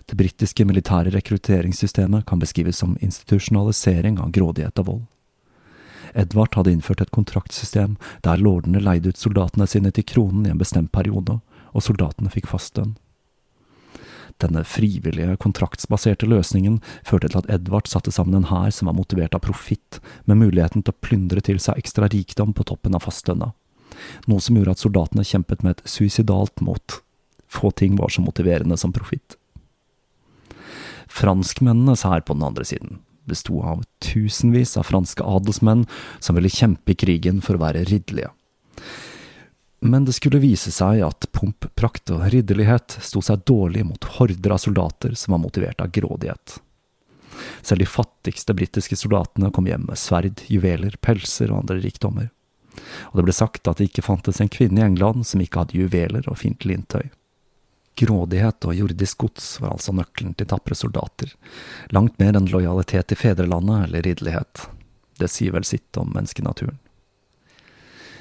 Det 0.07 0.15
britiske 0.15 0.63
militære 0.63 1.11
rekrutteringssystemet 1.11 2.25
kan 2.29 2.39
beskrives 2.39 2.79
som 2.79 2.95
institusjonalisering 3.03 4.21
av 4.23 4.31
grådighet 4.31 4.79
og 4.79 4.87
vold. 4.87 5.05
Edvard 6.15 6.55
hadde 6.55 6.71
innført 6.71 7.01
et 7.03 7.11
kontraktsystem 7.11 7.97
der 8.23 8.39
lordene 8.39 8.79
leide 8.79 9.11
ut 9.11 9.19
soldatene 9.19 9.67
sine 9.67 9.91
til 9.91 10.07
kronen 10.07 10.45
i 10.47 10.53
en 10.53 10.61
bestemt 10.61 10.93
periode, 10.95 11.41
og 11.77 11.85
soldatene 11.85 12.31
fikk 12.33 12.49
fast 12.49 12.79
lønn. 12.79 12.95
Denne 14.41 14.61
frivillige, 14.67 15.37
kontraktsbaserte 15.41 16.27
løsningen 16.29 16.77
førte 17.05 17.31
til 17.31 17.39
at 17.39 17.49
Edvard 17.53 17.89
satte 17.89 18.13
sammen 18.13 18.37
en 18.37 18.49
hær 18.51 18.73
som 18.75 18.89
var 18.89 18.97
motivert 18.97 19.33
av 19.37 19.41
profitt, 19.45 19.97
med 20.29 20.41
muligheten 20.43 20.83
til 20.83 20.93
å 20.93 21.01
plyndre 21.05 21.41
til 21.41 21.61
seg 21.61 21.81
ekstra 21.81 22.09
rikdom 22.13 22.53
på 22.53 22.67
toppen 22.69 22.97
av 22.97 23.07
fastlønna, 23.07 23.53
noe 24.29 24.43
som 24.43 24.59
gjorde 24.59 24.77
at 24.77 24.83
soldatene 24.83 25.25
kjempet 25.25 25.65
med 25.65 25.77
et 25.77 25.89
suicidalt 25.89 26.61
mot. 26.61 26.99
Få 27.49 27.71
ting 27.71 27.97
var 27.97 28.13
så 28.13 28.21
motiverende 28.21 28.77
som 28.77 28.93
profitt. 28.93 29.39
Franskmennenes 31.07 32.05
hær 32.05 32.21
på 32.27 32.35
den 32.37 32.45
andre 32.45 32.67
siden 32.67 32.99
besto 33.27 33.61
av 33.63 33.83
tusenvis 33.99 34.77
av 34.79 34.87
franske 34.87 35.23
adelsmenn 35.23 35.85
som 36.19 36.37
ville 36.37 36.51
kjempe 36.51 36.93
i 36.93 36.99
krigen 36.99 37.41
for 37.43 37.57
å 37.57 37.63
være 37.65 37.83
ridderlige. 37.89 38.31
Men 39.79 40.05
det 40.05 40.15
skulle 40.17 40.41
vise 40.41 40.71
seg 40.73 41.03
at 41.05 41.27
pomp, 41.31 41.67
prakt 41.77 42.09
og 42.13 42.23
ridderlighet 42.33 42.97
sto 43.05 43.21
seg 43.21 43.43
dårlig 43.45 43.83
mot 43.85 44.07
horder 44.17 44.55
av 44.55 44.61
soldater 44.63 45.13
som 45.13 45.35
var 45.35 45.43
motivert 45.43 45.81
av 45.83 45.91
grådighet. 45.93 46.57
Selv 47.61 47.83
de 47.83 47.85
fattigste 47.85 48.55
britiske 48.57 48.97
soldatene 48.97 49.51
kom 49.53 49.67
hjem 49.69 49.85
med 49.89 49.99
sverd, 50.01 50.41
juveler, 50.49 50.97
pelser 51.01 51.51
og 51.51 51.61
andre 51.61 51.77
rikdommer. 51.83 52.31
Og 53.11 53.19
det 53.19 53.27
ble 53.27 53.35
sagt 53.35 53.69
at 53.69 53.77
det 53.77 53.91
ikke 53.91 54.05
fantes 54.05 54.41
en 54.41 54.49
kvinne 54.49 54.81
i 54.81 54.85
England 54.85 55.27
som 55.29 55.41
ikke 55.41 55.63
hadde 55.63 55.77
juveler 55.77 56.25
og 56.29 56.39
fint 56.41 56.65
lintøy. 56.65 57.09
Grådighet 57.97 58.65
og 58.69 58.77
jordisk 58.77 59.23
gods 59.25 59.45
var 59.61 59.73
altså 59.73 59.93
nøkkelen 59.97 60.35
til 60.37 60.49
tapre 60.49 60.77
soldater, 60.77 61.31
langt 61.93 62.19
mer 62.21 62.37
enn 62.37 62.49
lojalitet 62.49 63.09
til 63.09 63.17
fedrelandet 63.17 63.87
eller 63.87 64.05
ridderlighet. 64.05 64.67
Det 65.17 65.29
sier 65.33 65.55
vel 65.55 65.65
sitt 65.65 65.97
om 65.97 66.11
menneskenaturen. 66.13 66.77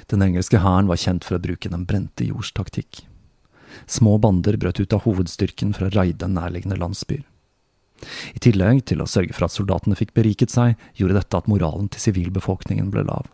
Den 0.07 0.23
engelske 0.23 0.61
hæren 0.63 0.89
var 0.89 0.99
kjent 1.01 1.27
for 1.27 1.37
å 1.37 1.43
bruke 1.43 1.69
den 1.71 1.85
brente 1.87 2.27
jords 2.27 2.53
taktikk. 2.55 3.03
Små 3.85 4.15
bander 4.23 4.57
brøt 4.57 4.79
ut 4.79 4.93
av 4.95 5.03
hovedstyrken 5.03 5.73
for 5.75 5.87
å 5.87 5.91
raide 5.93 6.29
nærliggende 6.31 6.79
landsbyer. 6.79 7.25
I 8.37 8.39
tillegg 8.43 8.83
til 8.87 9.01
å 9.01 9.09
sørge 9.09 9.33
for 9.33 9.47
at 9.47 9.55
soldatene 9.55 9.97
fikk 9.97 10.13
beriket 10.17 10.53
seg, 10.53 10.77
gjorde 10.95 11.17
dette 11.17 11.39
at 11.39 11.49
moralen 11.49 11.89
til 11.91 12.07
sivilbefolkningen 12.07 12.91
ble 12.93 13.03
lav. 13.07 13.27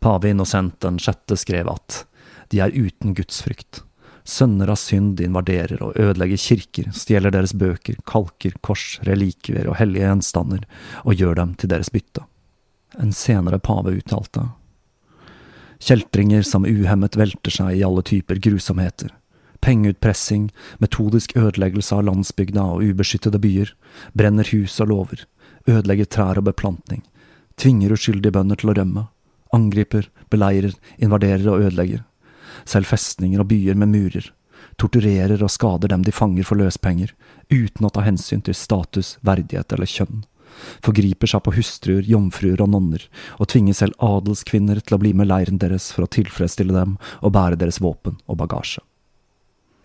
Pave 0.00 0.32
Innocent 0.32 0.80
den 0.84 0.98
sjette 1.02 1.36
skrev 1.38 1.68
at 1.70 2.04
de 2.52 2.62
er 2.62 2.74
uten 2.74 3.14
gudsfrykt, 3.16 3.82
Sønner 4.26 4.72
av 4.72 4.78
synd 4.82 5.20
invaderer 5.22 5.78
og 5.86 5.94
ødelegger 6.02 6.40
kirker, 6.42 6.88
stjeler 6.90 7.30
deres 7.30 7.52
bøker, 7.54 8.00
kalker, 8.10 8.56
kors, 8.58 8.96
relikvier 9.06 9.68
og 9.70 9.78
hellige 9.78 10.08
gjenstander, 10.08 10.64
og 11.06 11.14
gjør 11.14 11.38
dem 11.38 11.52
til 11.54 11.70
deres 11.70 11.92
bytte. 11.94 12.24
En 12.98 13.14
senere 13.14 13.60
pave 13.62 13.94
uttalte. 13.94 14.48
Kjeltringer 15.78 16.42
som 16.42 16.64
uhemmet 16.64 17.16
velter 17.16 17.52
seg 17.52 17.76
i 17.76 17.84
alle 17.84 18.02
typer 18.02 18.40
grusomheter. 18.42 19.12
Pengeutpressing, 19.60 20.50
metodisk 20.78 21.36
ødeleggelse 21.36 21.96
av 21.96 22.06
landsbygda 22.06 22.64
og 22.76 22.84
ubeskyttede 22.86 23.40
byer, 23.42 23.72
brenner 24.14 24.48
hus 24.52 24.78
og 24.80 24.92
lover, 24.92 25.24
ødelegger 25.66 26.08
trær 26.12 26.40
og 26.40 26.46
beplantning, 26.48 27.02
tvinger 27.60 27.92
uskyldige 27.96 28.34
bønder 28.36 28.60
til 28.60 28.72
å 28.72 28.76
rømme, 28.78 29.06
angriper, 29.56 30.08
beleirer, 30.30 30.76
invaderer 31.02 31.48
og 31.50 31.66
ødelegger. 31.68 32.04
Selv 32.64 32.88
festninger 32.88 33.42
og 33.42 33.50
byer 33.50 33.76
med 33.78 33.92
murer, 33.92 34.30
torturerer 34.80 35.42
og 35.42 35.52
skader 35.52 35.92
dem 35.92 36.04
de 36.06 36.14
fanger 36.14 36.46
for 36.46 36.60
løspenger, 36.60 37.12
uten 37.52 37.86
å 37.86 37.92
ta 37.92 38.04
hensyn 38.06 38.44
til 38.44 38.56
status, 38.56 39.16
verdighet 39.26 39.72
eller 39.72 39.90
kjønn, 39.90 40.24
forgriper 40.84 41.30
seg 41.30 41.42
på 41.44 41.54
hustruer, 41.56 42.06
jomfruer 42.06 42.62
og 42.64 42.70
nonner, 42.72 43.06
og 43.38 43.50
tvinger 43.52 43.76
selv 43.76 43.96
adelskvinner 44.02 44.80
til 44.82 44.96
å 44.96 45.00
bli 45.02 45.12
med 45.16 45.30
leiren 45.30 45.60
deres 45.62 45.90
for 45.94 46.06
å 46.06 46.12
tilfredsstille 46.12 46.76
dem 46.76 46.96
og 47.22 47.34
bære 47.36 47.58
deres 47.60 47.80
våpen 47.82 48.20
og 48.26 48.40
bagasje. 48.42 48.84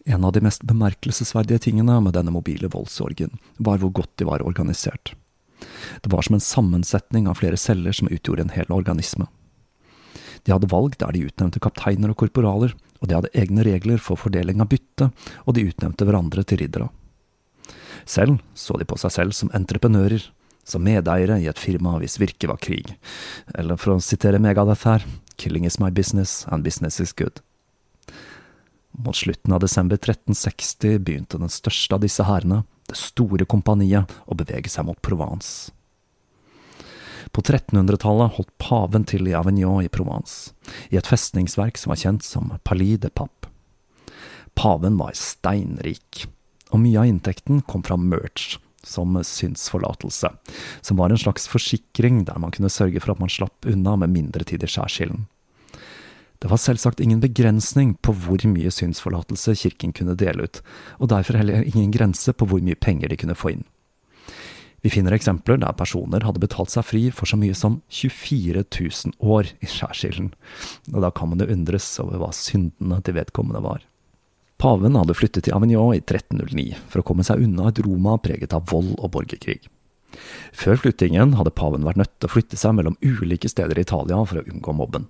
En 0.06 0.26
av 0.26 0.34
de 0.34 0.42
mest 0.42 0.64
bemerkelsesverdige 0.66 1.68
tingene 1.68 2.00
med 2.02 2.16
denne 2.18 2.34
mobile 2.34 2.72
voldsorgen 2.74 3.38
var 3.62 3.82
hvor 3.82 3.94
godt 4.02 4.16
de 4.18 4.26
var 4.26 4.42
organisert. 4.42 5.14
Det 6.02 6.10
var 6.10 6.26
som 6.26 6.36
en 6.36 6.44
sammensetning 6.44 7.28
av 7.30 7.38
flere 7.38 7.58
celler 7.58 7.94
som 7.94 8.10
utgjorde 8.10 8.48
en 8.48 8.56
hel 8.56 8.74
organisme. 8.74 9.28
De 10.42 10.54
hadde 10.56 10.72
valg 10.72 10.98
der 10.98 11.14
de 11.14 11.28
utnevnte 11.28 11.62
kapteiner 11.62 12.14
og 12.14 12.18
korporaler, 12.24 12.74
og 13.02 13.10
de 13.10 13.18
hadde 13.18 13.34
egne 13.38 13.66
regler 13.66 14.02
for 14.02 14.18
fordeling 14.18 14.62
av 14.62 14.72
bytte, 14.72 15.12
og 15.46 15.56
de 15.58 15.68
utnevnte 15.70 16.08
hverandre 16.08 16.46
til 16.48 16.64
riddere. 16.64 16.90
Selv 18.10 18.40
så 18.58 18.78
de 18.80 18.88
på 18.90 18.98
seg 18.98 19.14
selv 19.14 19.38
som 19.38 19.52
entreprenører, 19.54 20.24
som 20.72 20.84
medeiere 20.86 21.38
i 21.42 21.50
et 21.52 21.60
firma 21.60 21.98
hvis 22.02 22.20
virket 22.22 22.50
var 22.50 22.62
krig, 22.64 22.96
eller 23.58 23.80
for 23.80 23.96
å 23.96 24.04
sitere 24.04 24.42
Megadeth 24.42 24.88
her, 24.88 25.06
killing 25.42 25.68
is 25.68 25.80
my 25.82 25.92
business 25.92 26.46
and 26.50 26.64
business 26.64 27.00
is 27.04 27.14
good. 27.14 27.42
Mot 28.92 29.16
slutten 29.16 29.54
av 29.54 29.62
desember 29.64 29.96
1360 29.96 31.00
begynte 31.00 31.40
den 31.40 31.52
største 31.52 31.96
av 31.96 32.04
disse 32.04 32.26
hærene, 32.28 32.64
det 32.90 32.98
store 33.00 33.48
kompaniet, 33.48 34.10
å 34.28 34.36
bevege 34.36 34.70
seg 34.70 34.88
mot 34.88 35.00
Provence. 35.04 35.72
På 37.32 37.44
1300-tallet 37.46 38.36
holdt 38.36 38.52
paven 38.60 39.06
til 39.08 39.30
i 39.30 39.36
Avignon 39.38 39.86
i 39.86 39.92
Provence, 39.92 40.52
i 40.92 41.00
et 41.00 41.08
festningsverk 41.08 41.80
som 41.80 41.94
var 41.94 42.02
kjent 42.02 42.28
som 42.28 42.52
Palais 42.68 43.00
de 43.00 43.12
Pape. 43.14 43.48
Paven 44.60 44.98
var 45.00 45.16
steinrik, 45.16 46.26
og 46.72 46.84
mye 46.84 47.00
av 47.00 47.08
inntekten 47.08 47.64
kom 47.64 47.86
fra 47.88 47.96
merch, 47.96 48.58
som 48.88 49.18
synsforlatelse, 49.24 50.32
som 50.82 50.98
var 50.98 51.12
en 51.12 51.22
slags 51.22 51.48
forsikring 51.52 52.24
der 52.28 52.40
man 52.42 52.54
kunne 52.56 52.72
sørge 52.72 53.02
for 53.04 53.14
at 53.14 53.22
man 53.22 53.32
slapp 53.32 53.68
unna 53.70 53.96
med 54.00 54.14
mindre 54.14 54.48
tid 54.48 54.64
i 54.64 54.70
skjærsilden. 54.72 55.28
Det 56.42 56.50
var 56.50 56.58
selvsagt 56.58 57.00
ingen 57.00 57.20
begrensning 57.22 57.94
på 58.02 58.16
hvor 58.18 58.42
mye 58.50 58.72
synsforlatelse 58.74 59.54
kirken 59.62 59.94
kunne 59.94 60.18
dele 60.18 60.48
ut, 60.48 60.64
og 60.98 61.12
derfor 61.14 61.38
heller 61.38 61.62
ingen 61.62 61.94
grense 61.94 62.34
på 62.34 62.48
hvor 62.50 62.64
mye 62.66 62.80
penger 62.80 63.12
de 63.12 63.20
kunne 63.22 63.38
få 63.38 63.54
inn. 63.54 63.68
Vi 64.82 64.90
finner 64.90 65.14
eksempler 65.14 65.60
der 65.62 65.78
personer 65.78 66.26
hadde 66.26 66.42
betalt 66.42 66.74
seg 66.74 66.88
fri 66.88 67.04
for 67.14 67.30
så 67.30 67.38
mye 67.38 67.54
som 67.58 67.78
24 67.94 68.64
000 68.66 69.14
år 69.22 69.52
i 69.62 69.70
skjærsilden, 69.70 70.32
og 70.96 71.06
da 71.06 71.12
kan 71.14 71.30
man 71.30 71.44
jo 71.44 71.52
undres 71.54 71.94
over 72.02 72.18
hva 72.18 72.32
syndene 72.34 72.98
til 73.06 73.20
vedkommende 73.20 73.62
var. 73.62 73.86
Paven 74.62 74.94
hadde 74.94 75.16
flyttet 75.18 75.48
til 75.48 75.56
Avignon 75.58 75.96
i 75.96 76.02
1309 76.04 76.76
for 76.92 77.02
å 77.02 77.06
komme 77.08 77.24
seg 77.26 77.42
unna 77.42 77.72
et 77.72 77.80
Roma 77.82 78.20
preget 78.22 78.54
av 78.54 78.68
vold 78.70 78.92
og 79.00 79.16
borgerkrig. 79.16 79.58
Før 80.54 80.78
flyttingen 80.84 81.34
hadde 81.40 81.54
paven 81.56 81.88
vært 81.88 81.98
nødt 81.98 82.12
til 82.20 82.30
å 82.30 82.34
flytte 82.36 82.60
seg 82.60 82.76
mellom 82.78 82.98
ulike 83.02 83.50
steder 83.50 83.80
i 83.80 83.86
Italia 83.88 84.20
for 84.28 84.42
å 84.42 84.46
unngå 84.46 84.76
mobben. 84.78 85.08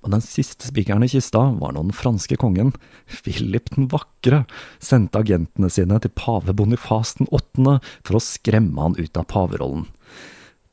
Men 0.00 0.14
den 0.14 0.24
siste 0.24 0.70
spikeren 0.70 1.04
i 1.04 1.10
kista 1.10 1.42
var 1.58 1.74
når 1.74 1.90
den 1.90 1.98
franske 1.98 2.38
kongen, 2.40 2.72
Philip 3.10 3.68
den 3.74 3.90
vakre, 3.92 4.44
sendte 4.80 5.20
agentene 5.20 5.68
sine 5.74 6.00
til 6.00 6.14
pave 6.16 6.54
Bonifas 6.56 7.18
den 7.18 7.28
åttende 7.34 7.78
for 8.06 8.16
å 8.16 8.24
skremme 8.24 8.86
han 8.86 8.96
ut 8.96 9.20
av 9.20 9.28
paverollen. 9.28 9.84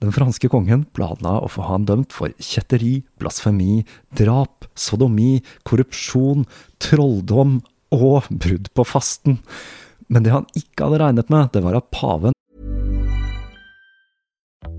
Den 0.03 0.15
franske 0.15 0.47
kongen 0.51 0.85
planla 0.95 1.39
å 1.41 1.51
få 1.51 1.65
han 1.67 1.87
dømt 1.89 2.15
for 2.15 2.31
kjetteri, 2.39 2.99
blasfemi, 3.19 3.83
drap, 4.15 4.69
sodomi, 4.77 5.39
korrupsjon, 5.67 6.45
trolldom 6.83 7.59
og 7.95 8.29
brudd 8.29 8.71
på 8.75 8.85
fasten. 8.87 9.39
Men 10.07 10.23
det 10.23 10.33
han 10.35 10.47
ikke 10.55 10.85
hadde 10.85 11.01
regnet 11.01 11.29
med, 11.33 11.51
det 11.53 11.63
var 11.65 11.77
at 11.79 11.91
paven 11.91 12.35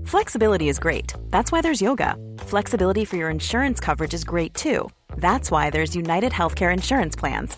Flexibility 0.07 0.69
is 0.69 0.79
great. 0.79 1.13
That's 1.31 1.51
why 1.51 1.61
there's 1.61 1.81
yoga. 1.81 2.15
Flexibility 2.39 3.03
for 3.03 3.17
your 3.17 3.29
insurance 3.29 3.81
coverage 3.81 4.13
is 4.13 4.23
great 4.23 4.53
too. 4.53 4.89
That's 5.17 5.51
why 5.51 5.69
there's 5.69 5.97
United 5.97 6.31
Healthcare 6.31 6.71
Insurance 6.71 7.17
Plans. 7.17 7.57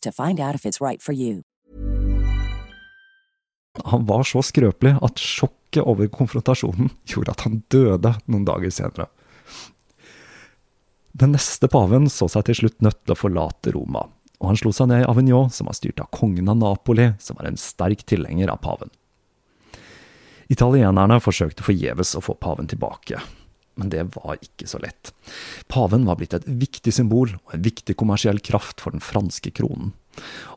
to 0.00 0.12
find 0.12 0.40
out 0.40 0.54
if 0.54 0.64
it's 0.64 0.80
right 0.80 1.02
for 1.02 1.12
you. 1.12 1.42
Han 3.84 4.06
var 4.06 4.24
så 4.24 4.42
skrøpelig 4.42 4.96
at 5.04 5.20
sjokket 5.20 5.84
over 5.84 6.08
konfrontasjonen 6.08 6.90
gjorde 7.10 7.34
at 7.34 7.46
han 7.46 7.62
døde 7.68 8.14
noen 8.26 8.46
dager 8.48 8.72
senere. 8.72 9.08
Den 11.16 11.32
neste 11.32 11.68
paven 11.72 12.10
så 12.12 12.28
seg 12.28 12.44
til 12.48 12.58
slutt 12.60 12.82
nødt 12.84 12.98
til 13.04 13.14
å 13.14 13.18
forlate 13.18 13.72
Roma, 13.72 14.02
og 14.36 14.50
han 14.50 14.58
slo 14.60 14.72
seg 14.74 14.90
ned 14.90 15.04
i 15.04 15.08
Avignon, 15.08 15.48
som 15.52 15.68
var 15.68 15.76
styrt 15.78 16.02
av 16.02 16.10
kongen 16.12 16.50
av 16.52 16.58
Napoli, 16.60 17.08
som 17.18 17.38
var 17.38 17.48
en 17.48 17.56
sterk 17.60 18.04
tilhenger 18.04 18.52
av 18.52 18.60
paven. 18.64 18.92
Italienerne 20.52 21.16
forsøkte 21.24 21.64
forgjeves 21.66 22.12
å 22.18 22.22
få 22.22 22.36
paven 22.38 22.68
tilbake, 22.70 23.22
men 23.76 23.92
det 23.92 24.02
var 24.16 24.40
ikke 24.40 24.68
så 24.68 24.80
lett. 24.82 25.12
Paven 25.68 26.06
var 26.08 26.18
blitt 26.20 26.34
et 26.36 26.48
viktig 26.48 26.94
symbol 26.96 27.36
og 27.36 27.54
en 27.56 27.64
viktig 27.64 27.96
kommersiell 28.00 28.40
kraft 28.44 28.82
for 28.82 28.96
den 28.96 29.04
franske 29.04 29.52
kronen. 29.56 29.92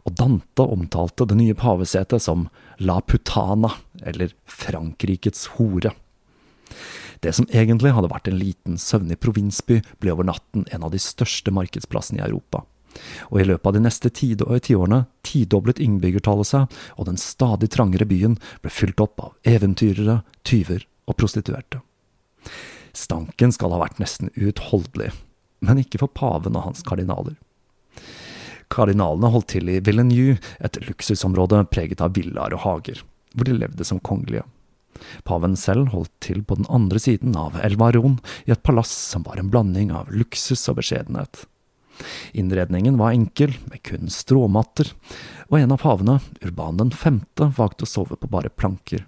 Og 0.07 0.15
Dante 0.15 0.63
omtalte 0.63 1.27
det 1.27 1.37
nye 1.39 1.57
pavesetet 1.57 2.23
som 2.23 2.47
La 2.79 3.01
Putana, 3.03 3.73
eller 4.07 4.31
Frankrikes 4.47 5.49
hore. 5.57 5.91
Det 7.19 7.33
som 7.35 7.47
egentlig 7.51 7.91
hadde 7.91 8.11
vært 8.11 8.29
en 8.31 8.39
liten, 8.39 8.79
søvnig 8.79 9.19
provinsby, 9.19 9.81
ble 9.99 10.13
over 10.15 10.27
natten 10.29 10.63
en 10.71 10.85
av 10.87 10.93
de 10.93 11.01
største 11.03 11.51
markedsplassene 11.51 12.21
i 12.21 12.27
Europa. 12.29 12.63
Og 13.29 13.41
i 13.41 13.47
løpet 13.49 13.67
av 13.67 13.75
de 13.75 13.83
neste 13.83 14.09
tiårene 14.15 15.03
tidoblet 15.27 15.81
innbyggertallet 15.83 16.47
seg, 16.47 16.79
og 16.95 17.09
den 17.11 17.19
stadig 17.19 17.69
trangere 17.75 18.07
byen 18.09 18.39
ble 18.63 18.71
fylt 18.73 19.03
opp 19.03 19.19
av 19.27 19.35
eventyrere, 19.47 20.21
tyver 20.47 20.87
og 21.09 21.19
prostituerte. 21.19 21.83
Stanken 22.99 23.53
skal 23.55 23.71
ha 23.73 23.79
vært 23.81 23.99
nesten 24.01 24.31
uutholdelig, 24.35 25.13
men 25.63 25.79
ikke 25.81 26.01
for 26.01 26.11
paven 26.11 26.57
og 26.59 26.65
hans 26.67 26.83
kardinaler. 26.87 27.37
Kardinalene 28.69 29.31
holdt 29.33 29.49
til 29.55 29.69
i 29.71 29.79
Villeneux, 29.81 30.37
et 30.61 30.77
luksusområde 30.85 31.63
preget 31.73 32.03
av 32.05 32.13
villaer 32.17 32.53
og 32.57 32.65
hager, 32.65 33.03
hvor 33.33 33.47
de 33.47 33.55
levde 33.57 33.87
som 33.87 34.01
kongelige. 34.03 34.45
Paven 35.25 35.55
selv 35.57 35.93
holdt 35.93 36.11
til 36.23 36.41
på 36.43 36.57
den 36.59 36.67
andre 36.69 36.99
siden 37.01 37.37
av 37.39 37.57
elva 37.63 37.89
Ron, 37.95 38.19
i 38.45 38.53
et 38.53 38.63
palass 38.65 38.91
som 39.13 39.23
var 39.25 39.39
en 39.39 39.51
blanding 39.53 39.93
av 39.95 40.11
luksus 40.11 40.67
og 40.69 40.81
beskjedenhet. 40.81 41.45
Innredningen 42.37 42.99
var 42.99 43.15
enkel, 43.15 43.55
med 43.71 43.81
kun 43.83 44.11
stråmatter, 44.13 44.91
og 45.49 45.59
en 45.59 45.75
av 45.75 45.81
pavene, 45.83 46.19
Urban 46.45 46.79
den 46.79 46.91
femte, 46.95 47.49
valgte 47.57 47.87
å 47.87 47.91
sove 47.91 48.19
på 48.19 48.29
bare 48.31 48.51
planker. 48.51 49.05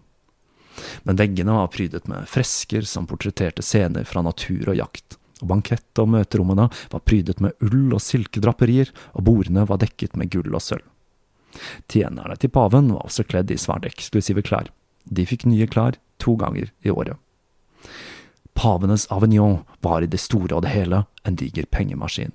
Men 1.04 1.20
veggene 1.20 1.56
var 1.58 1.72
prydet 1.74 2.08
med 2.12 2.30
fresker 2.30 2.86
som 2.88 3.08
portretterte 3.10 3.64
scener 3.66 4.08
fra 4.08 4.24
natur 4.26 4.72
og 4.72 4.80
jakt, 4.80 5.18
og 5.42 5.50
bankettet 5.52 6.04
og 6.04 6.12
møterommene 6.14 6.68
var 6.92 7.06
prydet 7.06 7.42
med 7.44 7.58
ull 7.66 7.96
og 7.96 8.04
silkedraperier, 8.04 8.92
og 9.18 9.26
bordene 9.28 9.66
var 9.68 9.82
dekket 9.82 10.16
med 10.20 10.32
gull 10.34 10.54
og 10.54 10.64
sølv. 10.64 10.86
Tjenerne 11.92 12.38
til 12.40 12.52
paven 12.54 12.94
var 12.94 13.08
også 13.08 13.26
kledd 13.28 13.52
i 13.52 13.60
svært 13.60 13.88
eksklusive 13.90 14.44
klær. 14.46 14.70
De 15.04 15.26
fikk 15.28 15.48
nye 15.50 15.68
klær 15.68 15.98
to 16.22 16.38
ganger 16.40 16.72
i 16.86 16.94
året. 16.94 17.18
Pavenes 18.54 19.08
Avignon 19.12 19.62
var 19.82 20.04
i 20.04 20.12
det 20.12 20.20
store 20.22 20.56
og 20.56 20.64
det 20.66 20.74
hele 20.76 21.04
en 21.26 21.38
diger 21.40 21.68
pengemaskin. 21.72 22.32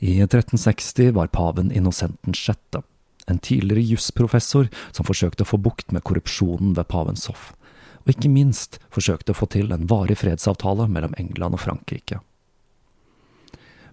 I 0.00 0.16
1360 0.24 1.12
var 1.12 1.28
paven 1.28 1.70
Innocenten 1.76 2.34
sjette, 2.34 2.80
en 3.26 3.38
tidligere 3.38 3.84
jusprofessor 3.92 4.70
som 4.90 5.06
forsøkte 5.08 5.44
å 5.44 5.50
få 5.52 5.60
bukt 5.60 5.92
med 5.92 6.04
korrupsjonen 6.06 6.74
ved 6.78 6.88
pavens 6.92 7.26
hoff, 7.30 7.52
og 8.04 8.14
ikke 8.14 8.32
minst 8.32 8.80
forsøkte 8.94 9.34
å 9.34 9.40
få 9.40 9.50
til 9.52 9.72
en 9.74 9.86
varig 9.90 10.18
fredsavtale 10.22 10.88
mellom 10.88 11.16
England 11.20 11.58
og 11.58 11.64
Frankrike. 11.66 12.20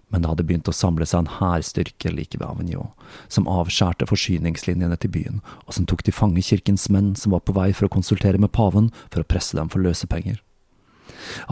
Men 0.08 0.24
det 0.24 0.30
hadde 0.30 0.44
begynt 0.48 0.68
å 0.70 0.72
samle 0.72 1.04
seg 1.04 1.20
en 1.20 1.34
hærstyrke 1.36 2.10
like 2.14 2.38
ved 2.40 2.46
Avignon, 2.48 2.92
som 3.28 3.48
avskjærte 3.50 4.08
forsyningslinjene 4.08 4.96
til 5.02 5.12
byen, 5.12 5.42
og 5.66 5.76
som 5.76 5.88
tok 5.88 6.06
til 6.06 6.16
fange 6.16 6.44
kirkens 6.44 6.88
menn 6.92 7.12
som 7.18 7.34
var 7.36 7.44
på 7.44 7.52
vei 7.56 7.70
for 7.76 7.88
å 7.88 7.92
konsultere 7.92 8.40
med 8.40 8.54
paven 8.56 8.88
for 9.10 9.20
å 9.20 9.28
presse 9.28 9.58
dem 9.58 9.68
for 9.68 9.84
løsepenger. 9.84 10.40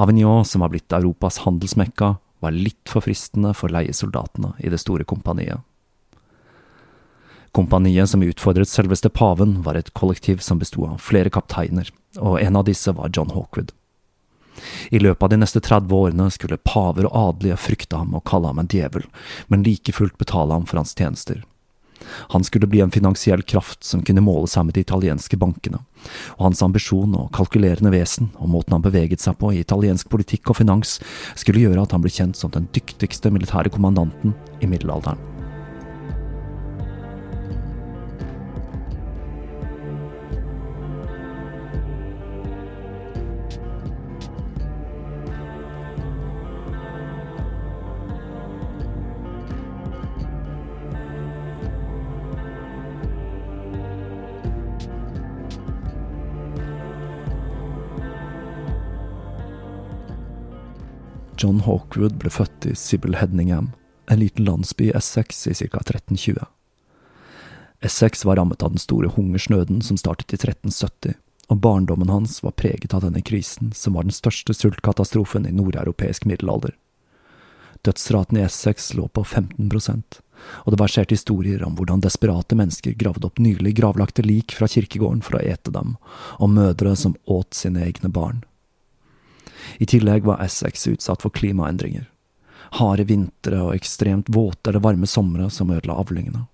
Avignon, 0.01 0.45
som 0.49 0.65
var 0.65 0.73
blitt 0.73 0.93
Europas 0.93 1.43
handelsmekka, 1.45 2.17
var 2.41 2.57
litt 2.57 2.89
for 2.89 3.05
fristende 3.05 3.53
for 3.57 3.73
leiesoldatene 3.73 4.55
i 4.65 4.73
det 4.73 4.81
store 4.81 5.05
kompaniet. 5.09 5.61
Kompaniet 7.57 8.11
som 8.11 8.23
utfordret 8.23 8.69
selveste 8.69 9.09
paven, 9.09 9.63
var 9.65 9.79
et 9.79 9.95
kollektiv 9.97 10.43
som 10.45 10.59
besto 10.61 10.83
av 10.85 10.99
flere 11.01 11.31
kapteiner, 11.33 11.89
og 12.21 12.37
en 12.37 12.57
av 12.61 12.67
disse 12.69 12.93
var 12.93 13.09
John 13.17 13.31
Hawkwood. 13.33 13.71
I 14.93 15.01
løpet 15.01 15.23
av 15.25 15.31
de 15.33 15.39
neste 15.41 15.63
30 15.65 15.95
årene 15.97 16.27
skulle 16.35 16.61
paver 16.61 17.09
og 17.09 17.17
adelige 17.17 17.57
frykte 17.57 17.97
ham 17.97 18.13
og 18.17 18.27
kalle 18.29 18.51
ham 18.53 18.61
en 18.61 18.69
djevel, 18.69 19.07
men 19.49 19.65
like 19.65 19.95
fullt 19.97 20.19
betale 20.21 20.53
ham 20.53 20.67
for 20.69 20.83
hans 20.83 20.93
tjenester. 20.97 21.41
Han 22.35 22.45
skulle 22.45 22.69
bli 22.69 22.83
en 22.85 22.93
finansiell 22.93 23.41
kraft 23.43 23.85
som 23.89 24.03
kunne 24.05 24.25
måle 24.25 24.51
seg 24.53 24.67
med 24.69 24.77
de 24.77 24.85
italienske 24.85 25.39
bankene, 25.41 25.81
og 26.37 26.51
hans 26.51 26.61
ambisjon 26.67 27.17
og 27.17 27.31
kalkulerende 27.39 27.95
vesen 27.95 28.29
og 28.37 28.53
måten 28.53 28.77
han 28.77 28.85
beveget 28.85 29.25
seg 29.25 29.39
på 29.41 29.55
i 29.55 29.63
italiensk 29.65 30.13
politikk 30.13 30.53
og 30.53 30.61
finans, 30.61 30.99
skulle 31.33 31.65
gjøre 31.65 31.89
at 31.89 31.97
han 31.97 32.05
ble 32.05 32.13
kjent 32.13 32.37
som 32.37 32.53
den 32.53 32.69
dyktigste 32.77 33.33
militære 33.33 33.73
kommandanten 33.73 34.37
i 34.61 34.69
middelalderen. 34.69 35.36
John 61.39 61.61
Hawkwood 61.61 62.17
ble 62.21 62.31
født 62.33 62.67
i 62.67 62.75
Sibyl 62.75 63.17
Hedningham, 63.21 63.71
en 64.11 64.21
liten 64.21 64.45
landsby 64.45 64.89
i 64.89 64.95
Essex 64.97 65.47
i 65.47 65.55
ca. 65.55 65.81
1320. 65.83 66.45
Essex 67.85 68.25
var 68.25 68.37
rammet 68.37 68.63
av 68.63 68.73
den 68.73 68.81
store 68.81 69.11
hungersnøden 69.17 69.83
som 69.85 69.99
startet 70.01 70.33
i 70.33 70.39
1370, 70.41 71.15
og 71.49 71.61
barndommen 71.63 72.11
hans 72.11 72.41
var 72.43 72.57
preget 72.57 72.95
av 72.97 73.05
denne 73.05 73.23
krisen, 73.23 73.73
som 73.77 73.95
var 73.95 74.09
den 74.09 74.17
største 74.17 74.57
sultkatastrofen 74.57 75.47
i 75.47 75.55
nordeuropeisk 75.55 76.25
middelalder. 76.25 76.73
Dødsraten 77.85 78.41
i 78.41 78.47
Essex 78.47 78.95
lå 78.97 79.07
på 79.09 79.23
15% 79.23 80.23
og 80.65 80.73
det 80.73 80.81
verserte 80.81 81.17
historier 81.17 81.65
om 81.67 81.77
hvordan 81.79 82.03
desperate 82.05 82.59
mennesker 82.59 82.97
gravde 82.99 83.29
opp 83.29 83.41
nylig 83.43 83.75
gravlagte 83.79 84.25
lik 84.27 84.55
fra 84.57 84.69
kirkegården 84.71 85.23
for 85.25 85.39
å 85.39 85.45
ete 85.45 85.73
dem, 85.75 85.97
og 86.39 86.53
mødre 86.53 86.97
som 86.99 87.17
åt 87.25 87.57
sine 87.57 87.85
egne 87.87 88.11
barn. 88.13 88.45
I 89.79 89.87
tillegg 89.87 90.27
var 90.27 90.43
Essex 90.45 90.87
utsatt 90.91 91.25
for 91.25 91.35
klimaendringer. 91.35 92.07
Harde 92.81 93.07
vintre 93.09 93.61
og 93.63 93.75
ekstremt 93.77 94.31
våte 94.33 94.71
eller 94.71 94.85
varme 94.85 95.09
somre 95.11 95.49
som 95.55 95.71
ødela 95.71 95.99
avlingene. 96.01 96.47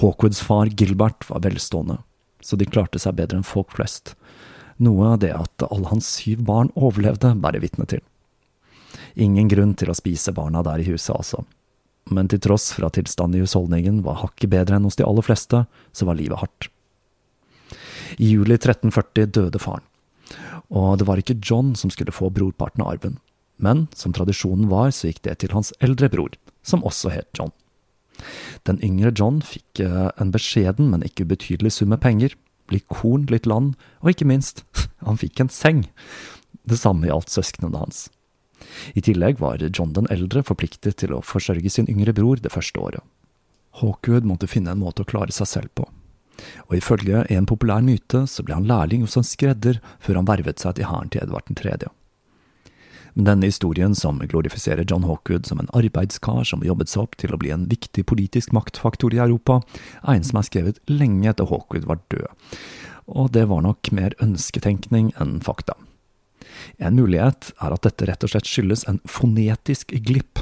Hawkwoods 0.00 0.40
far 0.40 0.70
Gilbert 0.70 1.28
var 1.28 1.42
velstående, 1.44 1.98
så 2.40 2.56
de 2.56 2.68
klarte 2.68 3.00
seg 3.02 3.18
bedre 3.18 3.40
enn 3.40 3.46
folk 3.46 3.74
flest, 3.76 4.14
noe 4.82 5.12
av 5.14 5.18
det 5.22 5.32
at 5.36 5.66
alle 5.68 5.90
hans 5.90 6.08
syv 6.16 6.42
barn 6.48 6.72
overlevde, 6.74 7.34
bærer 7.42 7.62
vitne 7.62 7.86
til. 7.90 8.00
Ingen 9.14 9.50
grunn 9.52 9.74
til 9.78 9.92
å 9.92 9.96
spise 9.96 10.32
barna 10.34 10.62
der 10.64 10.80
i 10.80 10.88
huset, 10.88 11.14
altså. 11.14 11.44
Men 12.10 12.28
til 12.28 12.40
tross 12.42 12.72
for 12.74 12.88
at 12.88 12.96
tilstanden 12.96 13.38
i 13.38 13.44
husholdningen 13.44 14.00
var 14.06 14.22
hakket 14.22 14.50
bedre 14.52 14.78
enn 14.78 14.88
hos 14.88 14.98
de 14.98 15.06
aller 15.06 15.26
fleste, 15.26 15.64
så 15.92 16.08
var 16.08 16.18
livet 16.18 16.40
hardt. 16.40 16.68
I 18.18 18.32
juli 18.34 18.56
1340 18.58 19.30
døde 19.32 19.60
faren, 19.62 19.84
og 20.72 20.98
det 20.98 21.06
var 21.08 21.20
ikke 21.20 21.40
John 21.44 21.74
som 21.76 21.92
skulle 21.92 22.14
få 22.14 22.30
brorparten 22.32 22.84
av 22.84 22.94
arven, 22.94 23.18
men 23.62 23.86
som 23.94 24.14
tradisjonen 24.16 24.70
var, 24.72 24.90
så 24.90 25.10
gikk 25.10 25.22
det 25.26 25.38
til 25.42 25.52
hans 25.52 25.72
eldre 25.84 26.08
bror, 26.12 26.32
som 26.64 26.84
også 26.88 27.12
het 27.12 27.28
John. 27.38 27.52
Den 28.68 28.80
yngre 28.84 29.12
John 29.12 29.40
fikk 29.44 29.82
eh, 29.82 30.08
en 30.20 30.32
beskjeden, 30.34 30.90
men 30.92 31.04
ikke 31.06 31.26
ubetydelig 31.26 31.74
sum 31.76 31.92
med 31.92 32.02
penger, 32.02 32.34
litt 32.72 32.86
korn, 32.88 33.26
litt 33.30 33.48
land, 33.48 33.74
og 34.00 34.14
ikke 34.14 34.28
minst, 34.28 34.64
han 35.06 35.20
fikk 35.20 35.42
en 35.42 35.52
seng. 35.52 35.86
Det 36.68 36.78
samme 36.80 37.08
gjaldt 37.10 37.32
søsknene 37.32 37.82
hans. 37.82 38.06
I 38.94 39.02
tillegg 39.04 39.40
var 39.42 39.62
John 39.74 39.92
den 39.96 40.08
eldre 40.14 40.44
forpliktet 40.46 41.00
til 41.02 41.16
å 41.16 41.24
forsørge 41.26 41.70
sin 41.72 41.90
yngre 41.90 42.14
bror 42.16 42.40
det 42.40 42.52
første 42.54 42.78
året. 42.80 43.02
Hawkwood 43.80 44.26
måtte 44.28 44.50
finne 44.50 44.74
en 44.74 44.82
måte 44.82 45.02
å 45.02 45.08
klare 45.08 45.34
seg 45.34 45.48
selv 45.48 45.72
på, 45.78 45.86
og 46.68 46.76
ifølge 46.78 47.24
en 47.30 47.48
populær 47.48 47.82
myte 47.84 48.24
så 48.30 48.44
ble 48.46 48.56
han 48.56 48.68
lærling 48.68 49.04
hos 49.06 49.18
en 49.18 49.26
skredder 49.26 49.80
før 50.02 50.20
han 50.20 50.30
vervet 50.30 50.62
seg 50.62 50.78
til 50.78 50.88
hæren 50.88 51.12
til 51.12 51.24
Edvard 51.24 51.50
3. 51.58 51.90
Men 53.14 53.28
denne 53.28 53.48
historien, 53.50 53.94
som 53.94 54.22
glorifiserer 54.24 54.86
John 54.88 55.04
Hawkwood 55.04 55.46
som 55.48 55.60
en 55.60 55.70
arbeidskar 55.76 56.46
som 56.48 56.64
jobbet 56.64 56.88
seg 56.88 57.04
opp 57.04 57.18
til 57.20 57.34
å 57.34 57.40
bli 57.40 57.52
en 57.52 57.66
viktig 57.68 58.06
politisk 58.08 58.54
maktfaktor 58.56 59.12
i 59.12 59.20
Europa, 59.20 59.60
er 60.00 60.16
en 60.16 60.24
som 60.24 60.40
er 60.40 60.48
skrevet 60.48 60.80
lenge 60.88 61.28
etter 61.28 61.50
Hawkwood 61.50 61.88
var 61.90 62.00
død, 62.12 62.30
og 63.12 63.32
det 63.36 63.44
var 63.50 63.64
nok 63.66 63.92
mer 63.92 64.16
ønsketenkning 64.24 65.12
enn 65.20 65.40
fakta. 65.44 65.76
En 66.80 66.96
mulighet 66.96 67.52
er 67.60 67.74
at 67.74 67.84
dette 67.84 68.08
rett 68.08 68.24
og 68.24 68.32
slett 68.32 68.48
skyldes 68.48 68.86
en 68.88 69.02
fonetisk 69.08 69.92
glipp. 70.06 70.40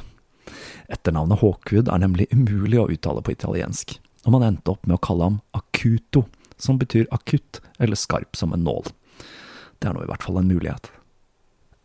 Etternavnet 0.90 1.42
Hawkwood 1.42 1.90
er 1.90 2.02
nemlig 2.02 2.28
umulig 2.30 2.78
å 2.78 2.88
uttale 2.92 3.22
på 3.24 3.34
italiensk, 3.34 3.98
og 4.26 4.34
man 4.34 4.46
endte 4.46 4.74
opp 4.74 4.86
med 4.86 4.98
å 4.98 5.02
kalle 5.04 5.28
ham 5.28 5.40
Akuto, 5.56 6.26
som 6.60 6.78
betyr 6.80 7.08
akutt 7.10 7.60
eller 7.80 7.96
skarp 7.96 8.36
som 8.36 8.52
en 8.52 8.64
nål. 8.66 8.90
Det 9.80 9.88
er 9.88 9.96
nå 9.96 10.04
i 10.04 10.10
hvert 10.10 10.24
fall 10.26 10.40
en 10.40 10.50
mulighet. 10.50 10.90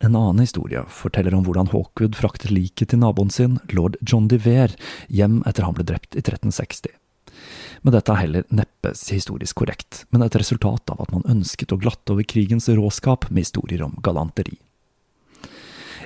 En 0.03 0.15
annen 0.15 0.43
historie 0.43 0.81
forteller 0.91 1.33
om 1.33 1.45
hvordan 1.45 1.71
Hawkwood 1.71 2.17
fraktet 2.19 2.51
liket 2.51 2.91
til 2.91 2.99
naboen 2.99 3.31
sin, 3.31 3.61
lord 3.71 3.95
John 4.03 4.27
de 4.27 4.37
Vere, 4.43 4.75
hjem 5.07 5.39
etter 5.47 5.63
han 5.63 5.77
ble 5.77 5.87
drept 5.87 6.17
i 6.17 6.23
1360. 6.23 6.91
Men 7.85 7.95
dette 7.95 8.11
er 8.11 8.21
heller 8.25 8.45
neppe 8.51 8.91
historisk 8.91 9.61
korrekt, 9.61 10.03
men 10.11 10.25
et 10.25 10.35
resultat 10.35 10.91
av 10.91 11.01
at 11.05 11.15
man 11.15 11.27
ønsket 11.31 11.71
å 11.71 11.79
glatte 11.79 12.11
over 12.11 12.27
krigens 12.27 12.67
råskap 12.67 13.29
med 13.29 13.47
historier 13.47 13.85
om 13.87 13.95
galanteri. 14.03 14.57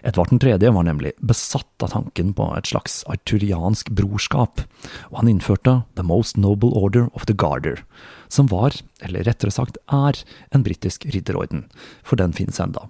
Edvard 0.04 0.32
3. 0.42 0.58
var 0.72 0.84
nemlig 0.84 1.12
besatt 1.20 1.84
av 1.84 1.92
tanken 1.92 2.32
på 2.34 2.46
et 2.56 2.70
slags 2.72 3.02
arturiansk 3.12 3.92
brorskap, 3.96 4.64
og 5.12 5.18
han 5.22 5.32
innførte 5.32 5.82
The 6.00 6.06
Most 6.08 6.38
Noble 6.40 6.72
Order 6.72 7.10
of 7.14 7.26
the 7.28 7.36
Garder, 7.36 7.84
som 8.32 8.48
var, 8.48 8.78
eller 9.04 9.28
rettere 9.28 9.52
sagt 9.52 9.80
er, 9.92 10.22
en 10.56 10.64
britisk 10.64 11.06
ridderorden, 11.12 11.68
for 12.04 12.20
den 12.22 12.36
finnes 12.36 12.62
enda. 12.64 12.88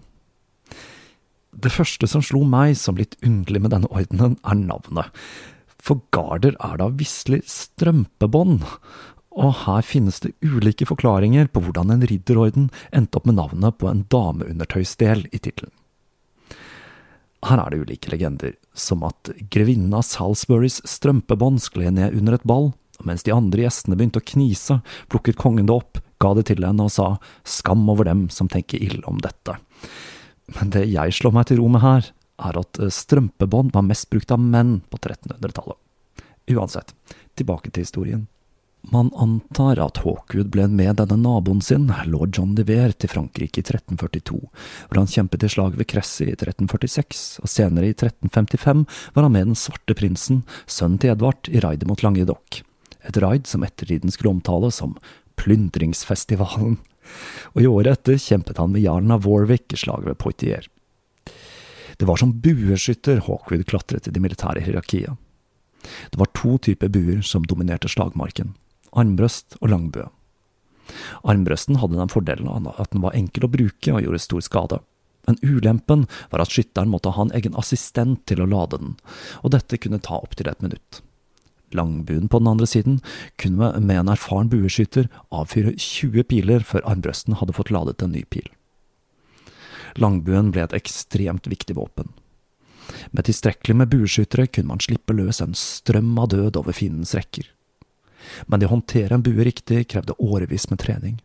Det 1.49 1.73
første 1.73 2.07
som 2.07 2.21
slo 2.23 2.43
meg 2.45 2.77
som 2.77 2.99
litt 2.99 3.17
underlig 3.25 3.63
med 3.65 3.73
denne 3.73 3.89
ordenen, 3.89 4.37
er 4.45 4.59
navnet. 4.59 5.09
For 5.79 6.03
garder 6.13 6.53
er 6.61 6.77
da 6.77 6.91
visselig 6.93 7.41
strømpebånd, 7.49 8.61
og 9.39 9.51
her 9.63 9.85
finnes 9.85 10.19
det 10.21 10.35
ulike 10.43 10.85
forklaringer 10.89 11.49
på 11.49 11.63
hvordan 11.63 11.93
en 11.93 12.05
ridderorden 12.05 12.69
endte 12.95 13.17
opp 13.17 13.27
med 13.29 13.39
navnet 13.39 13.77
på 13.79 13.89
en 13.89 14.05
dameundertøysdel 14.11 15.25
i 15.31 15.39
tittelen. 15.39 15.73
Her 17.47 17.61
er 17.63 17.71
det 17.71 17.79
ulike 17.85 18.11
legender, 18.11 18.55
som 18.75 19.05
at 19.07 19.31
grevinnen 19.51 19.93
av 19.95 20.03
Salisburys 20.07 20.81
strømpebånd 20.87 21.61
skled 21.63 21.95
ned 21.95 22.17
under 22.17 22.35
et 22.35 22.47
ball, 22.47 22.71
og 22.99 23.07
mens 23.07 23.23
de 23.23 23.31
andre 23.31 23.63
gjestene 23.63 23.95
begynte 23.95 24.19
å 24.19 24.27
knise, 24.33 24.79
plukket 25.11 25.39
kongen 25.39 25.69
det 25.69 25.77
opp, 25.77 26.01
ga 26.19 26.33
det 26.35 26.49
til 26.49 26.65
henne 26.67 26.83
og 26.83 26.91
sa 26.91 27.13
skam 27.47 27.85
over 27.91 28.09
dem 28.09 28.25
som 28.33 28.49
tenker 28.51 28.81
ille 28.83 29.05
om 29.07 29.21
dette. 29.23 29.55
Men 30.57 30.73
det 30.75 30.83
jeg 30.91 31.15
slår 31.15 31.35
meg 31.37 31.47
til 31.47 31.61
ro 31.61 31.69
med 31.71 31.83
her, 31.85 32.09
er 32.39 32.59
at 32.59 32.79
eh, 32.79 32.91
strømpebånd 32.91 33.71
var 33.75 33.87
mest 33.87 34.09
brukt 34.11 34.31
av 34.35 34.41
menn 34.43 34.79
på 34.91 34.99
1300-tallet. 34.99 35.79
Uansett, 36.49 36.95
tilbake 37.39 37.71
til 37.71 37.85
historien. 37.85 38.27
Man 38.81 39.11
antar 39.15 39.79
at 39.83 39.99
Hawkwood 40.05 40.49
ble 40.53 40.65
med 40.71 40.97
denne 41.01 41.17
naboen 41.19 41.59
sin, 41.61 41.89
lord 42.07 42.37
John 42.37 42.55
de 42.55 42.63
Vere, 42.65 42.95
til 42.95 43.11
Frankrike 43.11 43.59
i 43.59 43.65
1342, 43.65 44.39
hvor 44.39 44.97
han 45.01 45.09
kjempet 45.11 45.43
i 45.43 45.51
slag 45.51 45.75
ved 45.77 45.89
Cressy 45.91 46.29
i 46.29 46.33
1346, 46.37 47.43
og 47.43 47.51
senere 47.51 47.91
i 47.91 47.93
1355 47.93 48.85
var 49.13 49.27
han 49.27 49.35
med 49.35 49.51
den 49.51 49.59
svarte 49.59 49.97
prinsen, 49.99 50.43
sønnen 50.65 50.97
til 51.01 51.13
Edvard, 51.13 51.51
i 51.51 51.61
raidet 51.61 51.89
mot 51.91 52.01
Languedoc. 52.05 52.63
Et 53.03 53.19
raid 53.21 53.45
som 53.47 53.67
ettertiden 53.67 54.15
skulle 54.15 54.37
omtales 54.37 54.79
som 54.79 54.95
plyndringsfestivalen 55.39 56.79
og 57.53 57.61
i 57.61 57.69
året 57.69 57.97
etter 57.97 58.19
kjempet 58.21 58.59
han 58.61 58.73
med 58.73 58.83
jarlen 58.83 59.13
av 59.13 59.25
Warwick 59.27 59.73
i 59.73 59.79
slaget 59.79 60.09
ved 60.11 60.19
Poitiers. 60.21 60.69
Det 61.99 62.07
var 62.07 62.19
som 62.21 62.35
bueskytter 62.43 63.23
Hawkwood 63.25 63.65
klatret 63.67 64.07
i 64.07 64.13
det 64.15 64.21
militære 64.23 64.63
hierarkiet. 64.63 65.17
Det 66.11 66.19
var 66.19 66.31
to 66.35 66.57
typer 66.63 66.91
buer 66.91 67.21
som 67.25 67.45
dominerte 67.47 67.89
slagmarken, 67.91 68.53
armbrøst 68.97 69.59
og 69.61 69.73
langbue. 69.73 70.07
Armbrøsten 71.21 71.77
hadde 71.81 71.99
den 71.99 72.11
fordelen 72.11 72.69
at 72.69 72.93
den 72.93 73.03
var 73.03 73.17
enkel 73.17 73.45
å 73.45 73.51
bruke 73.51 73.93
og 73.93 74.01
gjorde 74.03 74.23
stor 74.23 74.45
skade. 74.45 74.79
Men 75.27 75.37
ulempen 75.45 76.07
var 76.31 76.41
at 76.41 76.53
skytteren 76.53 76.89
måtte 76.89 77.13
ha 77.13 77.25
en 77.25 77.35
egen 77.37 77.57
assistent 77.59 78.23
til 78.29 78.41
å 78.41 78.49
lade 78.49 78.79
den, 78.81 78.95
og 79.43 79.53
dette 79.53 79.77
kunne 79.77 80.01
ta 80.01 80.17
opptil 80.17 80.49
et 80.49 80.63
minutt. 80.65 81.03
Langbuen 81.75 82.25
på 82.31 82.39
den 82.41 82.49
andre 82.49 82.65
siden 82.65 82.95
kunne 83.37 83.75
med 83.77 83.99
en 84.01 84.09
erfaren 84.09 84.49
bueskytter 84.49 85.09
avfyre 85.29 85.75
20 85.77 86.25
piler 86.31 86.65
før 86.65 86.87
armbrøsten 86.89 87.37
hadde 87.37 87.53
fått 87.53 87.69
ladet 87.69 88.01
en 88.01 88.15
ny 88.15 88.23
pil. 88.25 88.47
Langbuen 90.01 90.49
ble 90.53 90.65
et 90.65 90.73
ekstremt 90.77 91.45
viktig 91.49 91.77
våpen. 91.77 92.09
Med 93.13 93.27
tilstrekkelig 93.29 93.75
med 93.77 93.93
bueskyttere 93.93 94.47
kunne 94.49 94.73
man 94.73 94.81
slippe 94.81 95.13
løs 95.13 95.43
en 95.45 95.53
strøm 95.57 96.15
av 96.17 96.31
død 96.33 96.57
over 96.57 96.73
fiendens 96.73 97.13
rekker. 97.17 97.45
Men 98.47 98.59
det 98.59 98.69
å 98.69 98.75
håndtere 98.75 99.17
en 99.17 99.25
bue 99.25 99.45
riktig 99.47 99.87
krevde 99.91 100.17
årevis 100.19 100.69
med 100.71 100.81
trening. 100.83 101.17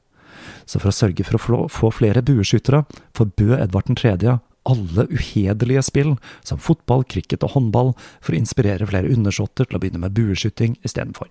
Så 0.65 0.81
for 0.81 0.91
å 0.91 0.97
sørge 0.97 1.25
for 1.27 1.57
å 1.57 1.69
få 1.73 1.93
flere 1.95 2.25
bueskyttere 2.25 2.85
forbød 3.17 3.57
Edvard 3.61 3.95
3 3.97 4.17
alle 4.65 5.05
uhederlige 5.13 5.83
spill, 5.85 6.15
som 6.41 6.61
fotball, 6.61 7.05
cricket 7.05 7.45
og 7.45 7.55
håndball, 7.55 7.93
for 8.25 8.33
å 8.33 8.41
inspirere 8.41 8.89
flere 8.89 9.13
undersåtter 9.13 9.69
til 9.69 9.77
å 9.77 9.83
begynne 9.83 10.01
med 10.01 10.15
bueskyting 10.17 10.79
istedenfor. 10.85 11.29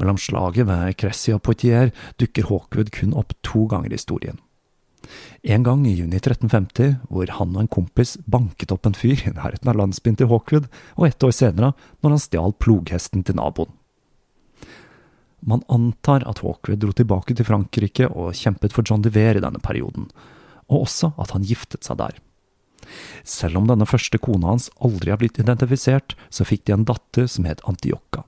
Mellom 0.00 0.18
slaget 0.20 0.68
ved 0.68 0.96
Cressy 1.00 1.32
og 1.32 1.42
Poitier 1.44 1.92
dukker 2.20 2.48
Hawkwood 2.50 2.92
kun 2.92 3.14
opp 3.16 3.32
to 3.46 3.64
ganger 3.70 3.92
i 3.92 3.96
historien. 3.96 4.40
En 5.46 5.62
gang 5.62 5.84
i 5.86 5.94
juni 5.94 6.18
1350, 6.18 6.96
hvor 7.08 7.30
han 7.38 7.54
og 7.54 7.62
en 7.62 7.70
kompis 7.70 8.16
banket 8.26 8.72
opp 8.74 8.88
en 8.88 8.96
fyr 8.96 9.20
i 9.22 9.32
nærheten 9.36 9.70
av 9.70 9.78
landsbyen 9.78 10.18
til 10.18 10.32
Hawkwood, 10.32 10.66
og 10.98 11.08
ett 11.08 11.22
år 11.22 11.32
senere, 11.32 11.74
når 12.02 12.16
han 12.16 12.24
stjal 12.24 12.56
ploghesten 12.60 13.24
til 13.24 13.38
naboen. 13.38 13.70
Man 15.40 15.62
antar 15.68 16.24
at 16.28 16.40
Hawkwood 16.44 16.80
dro 16.82 16.94
tilbake 16.96 17.36
til 17.36 17.46
Frankrike 17.46 18.08
og 18.08 18.34
kjempet 18.34 18.74
for 18.74 18.86
John 18.86 19.04
de 19.04 19.12
Vere 19.14 19.40
i 19.40 19.44
denne 19.44 19.60
perioden, 19.62 20.08
og 20.66 20.86
også 20.86 21.12
at 21.22 21.34
han 21.36 21.44
giftet 21.46 21.86
seg 21.86 22.00
der. 22.00 22.16
Selv 23.26 23.58
om 23.58 23.68
denne 23.68 23.86
første 23.88 24.18
kona 24.22 24.54
hans 24.54 24.70
aldri 24.84 25.12
har 25.12 25.20
blitt 25.20 25.40
identifisert, 25.42 26.14
så 26.30 26.46
fikk 26.46 26.66
de 26.66 26.76
en 26.76 26.88
datter 26.88 27.28
som 27.30 27.46
het 27.48 27.62
Antioka. 27.66 28.24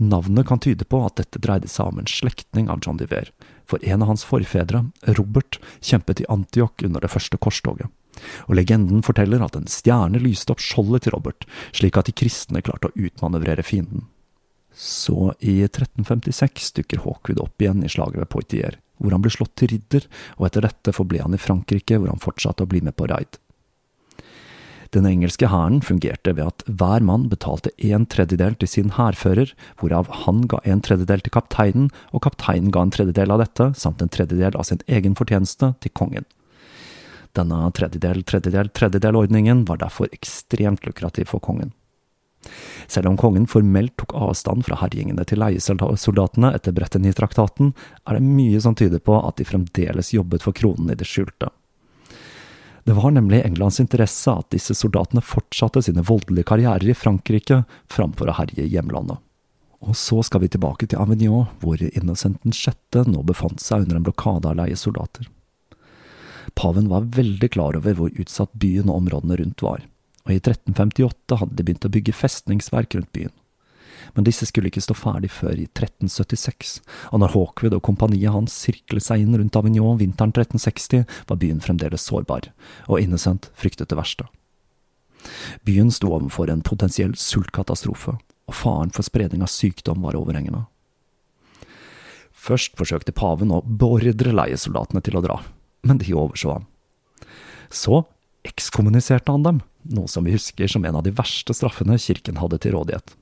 Navnet 0.00 0.46
kan 0.46 0.60
tyde 0.62 0.86
på 0.86 1.00
at 1.04 1.18
dette 1.18 1.40
dreide 1.42 1.68
seg 1.68 1.90
om 1.90 1.98
en 2.00 2.08
slektning 2.08 2.70
av 2.70 2.80
John 2.84 3.00
de 3.00 3.08
Vere, 3.10 3.34
for 3.66 3.82
en 3.84 4.02
av 4.02 4.12
hans 4.12 4.24
forfedre, 4.26 4.84
Robert, 5.18 5.58
kjempet 5.84 6.22
i 6.22 6.28
Antioch 6.30 6.86
under 6.86 7.02
det 7.02 7.10
første 7.12 7.38
korstoget, 7.38 7.90
Og 8.48 8.56
legenden 8.58 9.02
forteller 9.02 9.40
at 9.40 9.56
en 9.56 9.68
stjerne 9.70 10.18
lyste 10.20 10.52
opp 10.52 10.60
skjoldet 10.60 11.06
til 11.06 11.14
Robert, 11.14 11.46
slik 11.72 11.96
at 11.96 12.10
de 12.10 12.12
kristne 12.12 12.60
klarte 12.60 12.90
å 12.90 12.96
utmanøvrere 12.96 13.62
fienden. 13.64 14.08
Så 14.74 15.34
i 15.40 15.60
1356 15.64 16.72
dukker 16.78 17.02
Hawkwood 17.04 17.42
opp 17.42 17.62
igjen 17.62 17.84
i 17.84 17.90
slaget 17.90 18.22
ved 18.22 18.30
Poitiers, 18.32 18.80
hvor 19.00 19.14
han 19.16 19.22
ble 19.24 19.32
slått 19.34 19.56
til 19.58 19.72
ridder, 19.74 20.06
og 20.38 20.48
etter 20.48 20.66
dette 20.66 20.94
forble 20.94 21.22
han 21.22 21.36
i 21.36 21.40
Frankrike, 21.40 21.98
hvor 21.98 22.12
han 22.12 22.22
fortsatte 22.22 22.64
å 22.64 22.70
bli 22.70 22.82
med 22.84 22.96
på 22.96 23.08
raid. 23.10 23.40
Den 24.90 25.06
engelske 25.06 25.46
hæren 25.46 25.78
fungerte 25.86 26.32
ved 26.34 26.48
at 26.50 26.64
hver 26.66 27.04
mann 27.06 27.28
betalte 27.30 27.70
en 27.86 28.08
tredjedel 28.10 28.56
til 28.58 28.70
sin 28.70 28.90
hærfører, 28.96 29.52
hvorav 29.78 30.10
han 30.24 30.42
ga 30.50 30.58
en 30.66 30.82
tredjedel 30.82 31.22
til 31.22 31.34
kapteinen, 31.36 31.90
og 32.10 32.24
kapteinen 32.26 32.72
ga 32.74 32.82
en 32.82 32.94
tredjedel 32.94 33.30
av 33.30 33.44
dette, 33.44 33.68
samt 33.78 34.02
en 34.02 34.10
tredjedel 34.10 34.58
av 34.58 34.66
sin 34.66 34.82
egen 34.90 35.14
fortjeneste, 35.18 35.74
til 35.78 35.94
kongen. 35.94 36.26
Denne 37.38 37.60
tredjedel, 37.78 38.24
tredjedel, 38.26 38.72
tredjedel-ordningen 38.74 39.62
var 39.68 39.78
derfor 39.78 40.10
ekstremt 40.10 40.82
lukrativ 40.88 41.30
for 41.30 41.42
kongen. 41.44 41.70
Selv 42.90 43.10
om 43.10 43.18
kongen 43.20 43.46
formelt 43.46 43.96
tok 44.00 44.14
avstand 44.16 44.64
fra 44.66 44.78
herjingene 44.80 45.24
til 45.28 45.42
leiesoldatene 45.42 46.52
etter 46.56 46.74
Bretteny-traktaten, 46.76 47.74
er 48.08 48.18
det 48.18 48.26
mye 48.26 48.60
som 48.64 48.76
tyder 48.78 49.02
på 49.04 49.18
at 49.20 49.38
de 49.38 49.46
fremdeles 49.48 50.14
jobbet 50.16 50.46
for 50.46 50.56
kronen 50.56 50.90
i 50.90 50.98
det 50.98 51.08
skjulte. 51.08 51.52
Det 52.88 52.96
var 52.96 53.12
nemlig 53.12 53.42
Englands 53.44 53.80
interesse 53.80 54.32
at 54.32 54.48
disse 54.54 54.74
soldatene 54.74 55.22
fortsatte 55.22 55.82
sine 55.84 56.02
voldelige 56.06 56.48
karrierer 56.48 56.88
i 56.90 56.96
Frankrike 56.96 57.62
framfor 57.92 58.32
å 58.32 58.38
herje 58.40 58.64
hjemlandet. 58.66 59.20
Og 59.80 59.96
så 59.96 60.20
skal 60.24 60.42
vi 60.42 60.50
tilbake 60.52 60.88
til 60.88 61.00
Avignon, 61.00 61.46
hvor 61.60 61.80
Innocent 61.80 62.42
6. 62.44 63.04
nå 63.08 63.22
befant 63.28 63.62
seg 63.62 63.84
under 63.84 64.00
en 64.00 64.08
blokade 64.08 64.48
av 64.48 64.58
leiesoldater. 64.58 65.28
Paven 66.56 66.88
var 66.90 67.08
veldig 67.14 67.52
klar 67.52 67.76
over 67.78 67.96
hvor 67.96 68.12
utsatt 68.20 68.52
byen 68.58 68.90
og 68.90 69.04
områdene 69.04 69.38
rundt 69.40 69.64
var, 69.64 69.84
og 70.30 70.36
i 70.36 70.40
1358 70.40 71.40
hadde 71.42 71.58
de 71.58 71.66
begynt 71.66 71.86
å 71.88 71.92
bygge 71.92 72.16
festningsverk 72.16 72.94
rundt 72.96 73.12
byen 73.16 73.34
men 74.14 74.26
disse 74.26 74.46
skulle 74.48 74.70
ikke 74.70 74.82
stå 74.84 74.96
ferdig 74.98 75.30
før 75.32 75.54
i 75.54 75.66
1376, 75.68 76.80
og 77.12 77.22
når 77.22 77.34
Hawkwood 77.34 77.76
og 77.76 77.84
kompaniet 77.86 78.34
hans 78.34 78.56
sirklet 78.64 79.04
seg 79.06 79.24
inn 79.24 79.36
rundt 79.36 79.56
Avignon 79.58 80.00
vinteren 80.00 80.34
1360, 80.34 81.06
var 81.28 81.40
byen 81.40 81.62
fremdeles 81.64 82.06
sårbar, 82.08 82.50
og 82.88 83.00
Innocent 83.00 83.50
fryktet 83.58 83.92
det 83.92 83.98
verste. 83.98 84.26
Byen 85.68 85.92
sto 85.92 86.12
overfor 86.16 86.50
en 86.50 86.64
potensiell 86.64 87.14
sultkatastrofe, 87.18 88.16
og 88.50 88.56
faren 88.56 88.92
for 88.94 89.06
spredning 89.06 89.44
av 89.44 89.52
sykdom 89.52 90.06
var 90.06 90.18
overhengende. 90.18 90.64
Først 92.40 92.72
forsøkte 92.78 93.12
paven 93.12 93.52
å 93.52 93.60
beordre 93.62 94.32
leiesoldatene 94.32 95.02
til 95.04 95.18
å 95.18 95.24
dra, 95.24 95.36
men 95.84 96.00
de 96.00 96.16
overså 96.16 96.56
ham. 96.56 96.64
Så 97.70 98.06
ekskommuniserte 98.48 99.32
han 99.32 99.46
dem, 99.46 99.62
noe 99.92 100.10
som 100.10 100.26
vi 100.26 100.34
husker 100.34 100.70
som 100.70 100.84
en 100.84 101.00
av 101.00 101.04
de 101.06 101.14
verste 101.16 101.54
straffene 101.56 101.98
kirken 102.00 102.40
hadde 102.40 102.60
til 102.62 102.76
rådighet. 102.76 103.16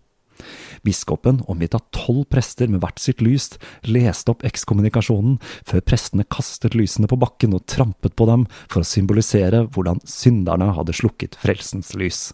Biskopen, 0.86 1.40
omgitt 1.50 1.74
av 1.74 1.82
tolv 1.94 2.24
prester 2.30 2.70
med 2.70 2.82
hvert 2.82 3.00
sitt 3.02 3.22
lys, 3.24 3.50
leste 3.82 4.30
opp 4.30 4.44
ekskommunikasjonen, 4.46 5.38
før 5.66 5.82
prestene 5.82 6.26
kastet 6.30 6.76
lysene 6.78 7.10
på 7.10 7.18
bakken 7.18 7.56
og 7.56 7.66
trampet 7.70 8.14
på 8.14 8.28
dem 8.30 8.46
for 8.68 8.82
å 8.82 8.88
symbolisere 8.88 9.64
hvordan 9.74 10.02
synderne 10.06 10.70
hadde 10.76 10.94
slukket 10.94 11.38
frelsens 11.42 11.94
lys. 11.98 12.28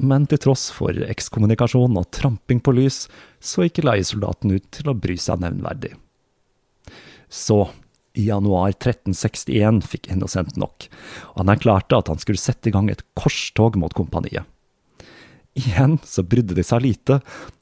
Men 0.00 0.24
til 0.28 0.40
tross 0.40 0.70
for 0.72 0.96
ekskommunikasjon 1.12 1.98
og 2.00 2.08
tramping 2.16 2.60
på 2.64 2.72
lys, 2.76 3.04
så 3.40 3.66
gikk 3.66 3.82
leiesoldaten 3.84 4.56
ut 4.56 4.70
til 4.72 4.92
å 4.92 4.96
bry 4.96 5.16
seg 5.20 5.42
nevnverdig. 5.42 5.92
Så, 7.30 7.62
i 8.18 8.26
januar 8.26 8.72
1361 8.74 9.84
fikk 9.86 10.08
Innocent 10.10 10.56
nok, 10.58 10.88
og 11.34 11.42
han 11.42 11.52
erklærte 11.54 11.98
at 11.98 12.10
han 12.10 12.20
skulle 12.22 12.40
sette 12.42 12.70
i 12.70 12.74
gang 12.74 12.90
et 12.90 13.04
korstog 13.18 13.78
mot 13.80 13.94
kompaniet. 13.94 14.48
Igjen 15.58 15.98
så 16.06 16.22
brydde 16.22 16.56
de 16.56 16.64
seg 16.66 16.84
lite, 16.84 17.20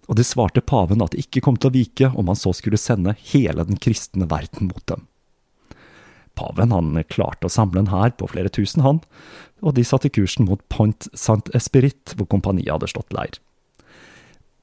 og 0.09 0.17
de 0.17 0.25
svarte 0.25 0.65
paven 0.65 1.03
at 1.05 1.13
de 1.13 1.23
ikke 1.25 1.43
kom 1.45 1.57
til 1.61 1.71
å 1.71 1.77
vike 1.77 2.11
om 2.15 2.31
han 2.31 2.39
så 2.39 2.53
skulle 2.57 2.81
sende 2.81 3.17
hele 3.33 3.65
den 3.69 3.81
kristne 3.81 4.29
verden 4.29 4.71
mot 4.71 4.85
dem. 4.89 5.07
Paven 6.39 6.73
han 6.73 7.03
klarte 7.11 7.49
å 7.49 7.53
samle 7.53 7.83
en 7.83 7.91
hær 7.93 8.15
på 8.17 8.29
flere 8.31 8.53
tusen, 8.53 8.85
han, 8.87 9.03
og 9.65 9.75
de 9.75 9.85
satte 9.85 10.13
kursen 10.13 10.47
mot 10.47 10.63
Point 10.71 11.09
Saint-Espirit, 11.19 12.15
hvor 12.15 12.29
kompaniet 12.31 12.71
hadde 12.71 12.91
slått 12.93 13.13
leir. 13.17 13.41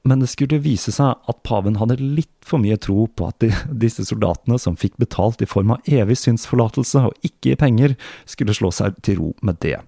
Men 0.06 0.22
det 0.22 0.28
skulle 0.30 0.60
vise 0.62 0.92
seg 0.94 1.18
at 1.18 1.42
paven 1.46 1.80
hadde 1.80 1.98
litt 1.98 2.30
for 2.46 2.62
mye 2.62 2.78
tro 2.78 3.08
på 3.10 3.26
at 3.26 3.40
de, 3.42 3.50
disse 3.74 4.04
soldatene, 4.06 4.58
som 4.62 4.78
fikk 4.78 4.94
betalt 5.02 5.42
i 5.42 5.48
form 5.50 5.74
av 5.74 5.90
evig 5.90 6.18
synsforlatelse 6.20 7.02
og 7.08 7.26
ikke 7.26 7.54
i 7.54 7.58
penger, 7.58 7.96
skulle 8.28 8.54
slå 8.54 8.70
seg 8.74 9.00
til 9.06 9.18
ro 9.18 9.32
med 9.42 9.58
det. 9.64 9.80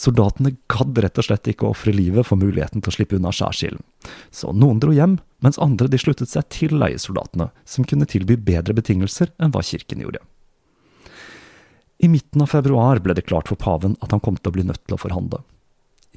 Soldatene 0.00 0.54
gadd 0.70 0.98
rett 1.04 1.18
og 1.20 1.26
slett 1.26 1.48
ikke 1.50 1.66
å 1.68 1.72
ofre 1.74 1.92
livet 1.92 2.28
for 2.28 2.40
muligheten 2.40 2.80
til 2.80 2.92
å 2.92 2.94
slippe 2.94 3.16
unna 3.16 3.32
skjærsilden. 3.36 3.82
Så 4.32 4.52
noen 4.56 4.80
dro 4.80 4.92
hjem, 4.96 5.18
mens 5.44 5.60
andre 5.60 5.88
de 5.92 6.00
sluttet 6.00 6.32
seg 6.32 6.48
til 6.52 6.76
leiesoldatene, 6.80 7.50
som 7.68 7.88
kunne 7.88 8.08
tilby 8.08 8.36
bedre 8.40 8.76
betingelser 8.76 9.32
enn 9.40 9.52
hva 9.52 9.64
kirken 9.64 10.04
gjorde. 10.04 10.22
I 12.00 12.08
midten 12.08 12.40
av 12.44 12.52
februar 12.52 13.00
ble 13.04 13.16
det 13.16 13.26
klart 13.28 13.48
for 13.52 13.60
paven 13.60 13.96
at 14.00 14.12
han 14.14 14.22
kom 14.24 14.38
til 14.40 14.52
å 14.52 14.56
bli 14.56 14.64
nødt 14.68 14.86
til 14.86 14.96
å 14.96 15.00
forhandle. 15.00 15.42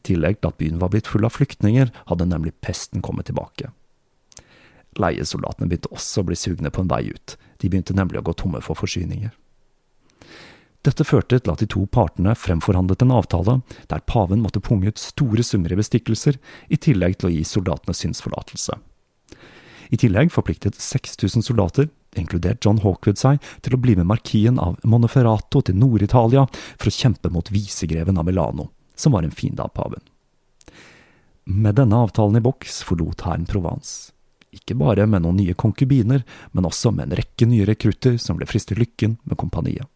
Tillegg 0.04 0.42
til 0.42 0.52
at 0.52 0.60
byen 0.60 0.82
var 0.82 0.92
blitt 0.94 1.08
full 1.08 1.26
av 1.28 1.36
flyktninger, 1.38 1.92
hadde 2.10 2.28
nemlig 2.28 2.56
pesten 2.64 3.04
kommet 3.04 3.30
tilbake. 3.30 3.72
Leiesoldatene 5.00 5.70
begynte 5.70 5.92
også 5.94 6.22
å 6.22 6.28
bli 6.28 6.38
sugne 6.38 6.72
på 6.74 6.84
en 6.84 6.92
vei 6.92 7.06
ut, 7.10 7.38
de 7.62 7.70
begynte 7.70 7.96
nemlig 7.98 8.20
å 8.22 8.28
gå 8.28 8.36
tomme 8.38 8.62
for 8.62 8.78
forsyninger. 8.78 9.32
Dette 10.84 11.06
førte 11.08 11.38
til 11.40 11.52
at 11.54 11.62
de 11.64 11.68
to 11.72 11.86
partene 11.88 12.34
fremforhandlet 12.36 13.06
en 13.06 13.14
avtale 13.16 13.60
der 13.92 14.04
paven 14.10 14.42
måtte 14.44 14.62
punge 14.64 14.92
ut 14.92 15.00
store 15.00 15.46
summer 15.48 15.72
i 15.72 15.80
bestikkelser, 15.80 16.36
i 16.68 16.76
tillegg 16.76 17.16
til 17.20 17.30
å 17.30 17.32
gi 17.32 17.46
soldatene 17.48 17.96
synsforlatelse. 17.96 18.76
I 19.94 20.00
tillegg 20.00 20.32
forpliktet 20.34 20.76
6000 20.82 21.46
soldater, 21.46 21.88
inkludert 22.20 22.66
John 22.66 22.82
Hawkwood, 22.84 23.20
seg 23.20 23.40
til 23.64 23.76
å 23.76 23.80
bli 23.80 23.96
med 23.96 24.10
markien 24.10 24.60
av 24.60 24.76
Monoferrato 24.84 25.62
til 25.64 25.78
Nord-Italia 25.80 26.46
for 26.52 26.90
å 26.90 26.96
kjempe 26.96 27.32
mot 27.32 27.52
visegreven 27.54 28.20
av 28.20 28.28
Milano, 28.28 28.72
som 28.96 29.16
var 29.16 29.24
en 29.24 29.32
fiende 29.36 29.64
av 29.64 29.74
paven. 29.76 30.02
Med 31.44 31.76
denne 31.76 31.96
avtalen 31.96 32.40
i 32.40 32.44
boks 32.44 32.82
forlot 32.88 33.26
hæren 33.28 33.48
Provence. 33.50 34.12
Ikke 34.54 34.78
bare 34.78 35.08
med 35.10 35.26
noen 35.26 35.40
nye 35.42 35.56
konkubiner, 35.58 36.22
men 36.52 36.68
også 36.70 36.92
med 36.94 37.10
en 37.10 37.18
rekke 37.20 37.48
nye 37.50 37.66
rekrutter 37.68 38.20
som 38.22 38.38
ble 38.38 38.48
fristet 38.48 38.78
lykken 38.80 39.18
med 39.24 39.40
kompaniet. 39.42 39.90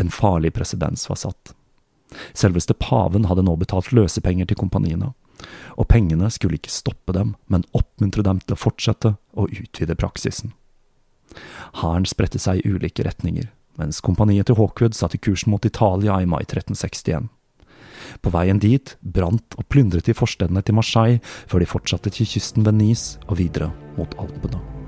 En 0.00 0.10
farlig 0.10 0.52
presedens 0.54 1.08
var 1.10 1.18
satt. 1.20 1.52
Selveste 2.32 2.74
paven 2.78 3.26
hadde 3.28 3.44
nå 3.44 3.56
betalt 3.60 3.92
løsepenger 3.92 4.48
til 4.48 4.60
kompaniene, 4.62 5.12
og 5.76 5.88
pengene 5.90 6.30
skulle 6.30 6.60
ikke 6.60 6.72
stoppe 6.72 7.14
dem, 7.16 7.34
men 7.50 7.66
oppmuntre 7.76 8.24
dem 8.24 8.40
til 8.44 8.56
å 8.56 8.60
fortsette 8.60 9.16
og 9.34 9.52
utvide 9.52 9.98
praksisen. 9.98 10.54
Hæren 11.80 12.06
spredte 12.08 12.40
seg 12.42 12.60
i 12.60 12.72
ulike 12.72 13.04
retninger, 13.06 13.48
mens 13.80 14.02
kompaniet 14.04 14.48
til 14.50 14.58
Hawkwood 14.58 14.96
satte 14.96 15.20
kursen 15.22 15.52
mot 15.54 15.64
Italia 15.64 16.20
i 16.20 16.28
mai 16.28 16.42
1361. 16.44 17.30
På 18.22 18.32
veien 18.34 18.60
dit 18.62 18.96
brant 19.00 19.56
og 19.58 19.66
plyndret 19.70 20.08
de 20.10 20.16
forstedene 20.16 20.62
til 20.62 20.76
Marseille, 20.76 21.22
før 21.46 21.62
de 21.62 21.70
fortsatte 21.70 22.12
til 22.12 22.28
kysten 22.34 22.66
ved 22.66 22.78
Nice 22.82 23.18
og 23.28 23.38
videre 23.38 23.72
mot 23.96 24.16
Alpene. 24.18 24.81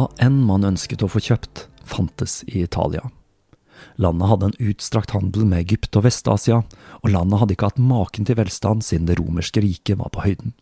Hva 0.00 0.06
enn 0.24 0.38
man 0.48 0.62
ønsket 0.64 1.02
å 1.04 1.10
få 1.12 1.20
kjøpt, 1.20 1.66
fantes 1.84 2.38
i 2.48 2.62
Italia. 2.62 3.02
Landet 4.00 4.30
hadde 4.30 4.46
en 4.48 4.70
utstrakt 4.70 5.12
handel 5.12 5.44
med 5.44 5.60
Egypt 5.66 5.98
og 5.98 6.06
Vest-Asia, 6.06 6.62
og 7.04 7.12
landet 7.12 7.42
hadde 7.42 7.52
ikke 7.52 7.68
hatt 7.68 7.82
maken 7.84 8.24
til 8.24 8.38
velstand 8.38 8.80
siden 8.86 9.10
det 9.10 9.18
romerske 9.18 9.60
riket 9.60 10.00
var 10.00 10.08
på 10.14 10.22
høyden. 10.24 10.54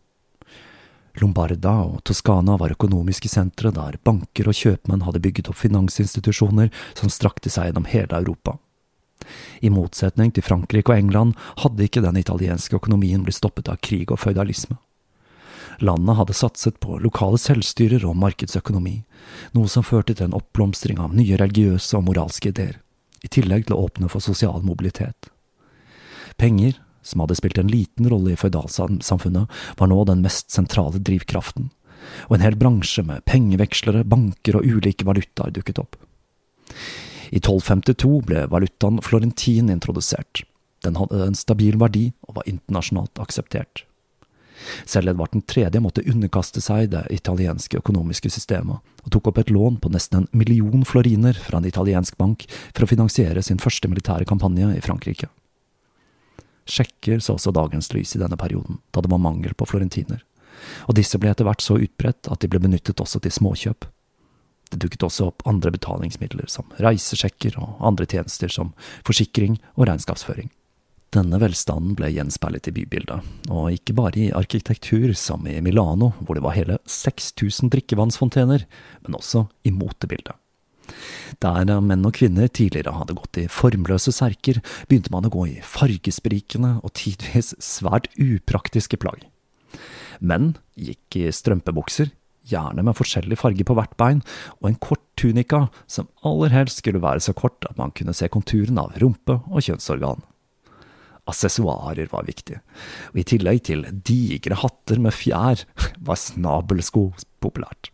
Lombarda 1.23 1.77
og 1.85 2.01
Toskana 2.03 2.57
var 2.59 2.75
økonomiske 2.75 3.31
sentre 3.31 3.71
der 3.71 3.95
banker 4.03 4.51
og 4.51 4.59
kjøpmenn 4.59 5.07
hadde 5.07 5.23
bygget 5.23 5.53
opp 5.53 5.61
finansinstitusjoner 5.61 6.73
som 6.99 7.07
strakte 7.07 7.47
seg 7.53 7.69
gjennom 7.69 7.87
hele 7.93 8.19
Europa. 8.19 8.57
I 9.63 9.71
motsetning 9.71 10.35
til 10.35 10.43
Frankrike 10.43 10.91
og 10.91 10.99
England 10.99 11.39
hadde 11.63 11.87
ikke 11.87 12.03
den 12.03 12.19
italienske 12.19 12.75
økonomien 12.75 13.23
blitt 13.23 13.39
stoppet 13.39 13.71
av 13.71 13.79
krig 13.79 14.11
og 14.11 14.19
føydalisme. 14.19 14.81
Landet 15.79 16.15
hadde 16.15 16.35
satset 16.35 16.79
på 16.83 16.97
lokale 16.99 17.39
selvstyrer 17.39 18.03
og 18.07 18.17
markedsøkonomi, 18.19 18.97
noe 19.55 19.71
som 19.71 19.85
førte 19.85 20.15
til 20.15 20.27
en 20.27 20.35
oppblomstring 20.35 20.99
av 20.99 21.15
nye 21.15 21.37
religiøse 21.39 21.95
og 21.95 22.05
moralske 22.09 22.51
ideer, 22.51 22.77
i 23.23 23.31
tillegg 23.31 23.67
til 23.67 23.77
å 23.77 23.85
åpne 23.87 24.11
for 24.11 24.23
sosial 24.23 24.59
mobilitet. 24.65 25.31
Penger, 26.39 26.75
som 27.01 27.23
hadde 27.23 27.37
spilt 27.39 27.59
en 27.61 27.71
liten 27.71 28.09
rolle 28.11 28.35
i 28.35 28.39
føydalsamfunnet, 28.39 29.47
var 29.79 29.91
nå 29.91 30.03
den 30.09 30.23
mest 30.25 30.51
sentrale 30.51 30.99
drivkraften, 30.99 31.71
og 32.27 32.35
en 32.35 32.43
hel 32.43 32.59
bransje 32.59 33.03
med 33.07 33.23
pengevekslere, 33.29 34.05
banker 34.07 34.59
og 34.59 34.67
ulike 34.67 35.07
valutaer 35.07 35.55
dukket 35.55 35.81
opp. 35.81 35.99
I 37.29 37.39
1252 37.39 38.13
ble 38.25 38.45
valutaen 38.51 38.99
florentin 39.05 39.69
introdusert. 39.71 40.43
Den 40.83 40.97
hadde 40.99 41.21
en 41.25 41.37
stabil 41.37 41.77
verdi 41.79 42.09
og 42.27 42.39
var 42.39 42.49
internasjonalt 42.49 43.19
akseptert. 43.21 43.83
Selv 44.85 45.11
Edvard 45.13 45.35
3. 45.47 45.69
måtte 45.83 46.03
underkaste 46.07 46.61
seg 46.63 46.91
det 46.93 47.05
italienske 47.13 47.79
økonomiske 47.79 48.31
systemet, 48.33 48.79
og 49.03 49.11
tok 49.13 49.31
opp 49.31 49.41
et 49.41 49.51
lån 49.53 49.79
på 49.81 49.91
nesten 49.93 50.23
en 50.23 50.29
million 50.31 50.85
floriner 50.85 51.37
fra 51.37 51.59
en 51.59 51.69
italiensk 51.69 52.17
bank 52.17 52.45
for 52.73 52.85
å 52.85 52.89
finansiere 52.89 53.43
sin 53.45 53.61
første 53.61 53.91
militære 53.91 54.27
kampanje 54.29 54.71
i 54.75 54.83
Frankrike. 54.85 55.29
Sjekker 56.69 57.21
så 57.23 57.37
også 57.37 57.53
dagens 57.55 57.89
lys 57.95 58.15
i 58.15 58.21
denne 58.21 58.37
perioden, 58.37 58.81
da 58.93 59.01
det 59.01 59.09
var 59.11 59.21
mangel 59.23 59.55
på 59.57 59.67
florentiner, 59.69 60.21
og 60.87 60.97
disse 60.99 61.17
ble 61.17 61.31
etter 61.31 61.47
hvert 61.47 61.63
så 61.65 61.79
utbredt 61.79 62.29
at 62.29 62.43
de 62.43 62.51
ble 62.51 62.61
benyttet 62.61 63.01
også 63.01 63.23
til 63.23 63.33
småkjøp. 63.33 63.87
Det 64.69 64.77
dukket 64.83 65.07
også 65.07 65.31
opp 65.31 65.41
andre 65.49 65.71
betalingsmidler, 65.73 66.45
som 66.51 66.67
reisesjekker 66.77 67.57
og 67.57 67.81
andre 67.81 68.05
tjenester 68.05 68.51
som 68.53 68.75
forsikring 69.07 69.57
og 69.75 69.87
regnskapsføring. 69.89 70.51
Denne 71.09 71.39
velstanden 71.41 71.95
ble 71.97 72.11
gjenspeilet 72.13 72.67
i 72.69 72.73
bybildet, 72.75 73.29
og 73.49 73.71
ikke 73.73 73.95
bare 73.97 74.19
i 74.21 74.27
arkitektur 74.35 75.09
som 75.17 75.47
i 75.49 75.55
Milano, 75.65 76.11
hvor 76.21 76.37
det 76.37 76.43
var 76.45 76.53
hele 76.53 76.77
6000 76.85 77.71
drikkevannsfontener, 77.73 78.67
men 79.01 79.17
også 79.17 79.47
i 79.65 79.73
motebildet. 79.73 80.37
Der 81.41 81.65
menn 81.85 82.05
og 82.05 82.15
kvinner 82.17 82.49
tidligere 82.49 82.93
hadde 82.97 83.17
gått 83.17 83.41
i 83.41 83.47
formløse 83.49 84.13
serker, 84.13 84.61
begynte 84.89 85.13
man 85.13 85.25
å 85.25 85.33
gå 85.33 85.47
i 85.49 85.57
fargesprikende 85.65 86.77
og 86.83 86.93
tidvis 86.97 87.55
svært 87.61 88.09
upraktiske 88.17 89.01
plagg. 89.01 89.25
Menn 90.19 90.55
gikk 90.77 91.17
i 91.17 91.27
strømpebukser, 91.33 92.13
gjerne 92.49 92.85
med 92.85 92.97
forskjellig 92.97 93.37
farge 93.39 93.65
på 93.65 93.75
hvert 93.77 93.93
bein, 93.97 94.21
og 94.61 94.69
en 94.69 94.81
kort 94.81 95.05
tunika 95.19 95.67
som 95.89 96.09
aller 96.25 96.53
helst 96.53 96.81
skulle 96.83 97.01
være 97.01 97.21
så 97.23 97.33
kort 97.37 97.65
at 97.69 97.77
man 97.81 97.93
kunne 97.97 98.15
se 98.17 98.29
konturen 98.29 98.81
av 98.81 98.97
rumpe 99.01 99.41
og 99.49 99.65
kjønnsorgan. 99.65 100.25
Assessoarer 101.29 102.09
var 102.11 102.27
viktig, 102.27 102.59
og 103.13 103.21
i 103.21 103.27
tillegg 103.27 103.63
til 103.69 103.85
digre 104.05 104.57
hatter 104.59 105.01
med 105.01 105.15
fjær 105.15 105.63
var 106.05 106.19
snabelsko 106.19 107.11
populært. 107.43 107.91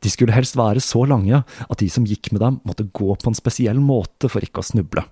De 0.00 0.10
skulle 0.12 0.32
helst 0.32 0.56
være 0.56 0.80
så 0.84 1.02
lange 1.08 1.42
at 1.42 1.80
de 1.82 1.88
som 1.92 2.06
gikk 2.06 2.30
med 2.32 2.42
dem, 2.44 2.60
måtte 2.64 2.86
gå 2.86 3.10
på 3.18 3.30
en 3.30 3.36
spesiell 3.36 3.80
måte 3.82 4.30
for 4.30 4.44
ikke 4.44 4.62
å 4.62 4.68
snuble, 4.68 5.04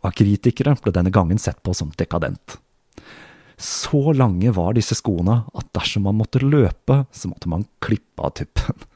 og 0.00 0.10
av 0.10 0.16
kritikere 0.16 0.76
ble 0.82 0.94
denne 0.94 1.12
gangen 1.14 1.40
sett 1.42 1.60
på 1.66 1.74
som 1.76 1.92
dekadent. 1.98 2.58
Så 3.58 4.14
lange 4.14 4.52
var 4.54 4.76
disse 4.76 4.94
skoene 4.94 5.40
at 5.50 5.72
dersom 5.74 6.06
man 6.06 6.18
måtte 6.20 6.44
løpe, 6.44 7.02
så 7.10 7.30
måtte 7.30 7.50
man 7.50 7.66
klippe 7.82 8.22
av 8.22 8.36
tuppen. 8.38 8.86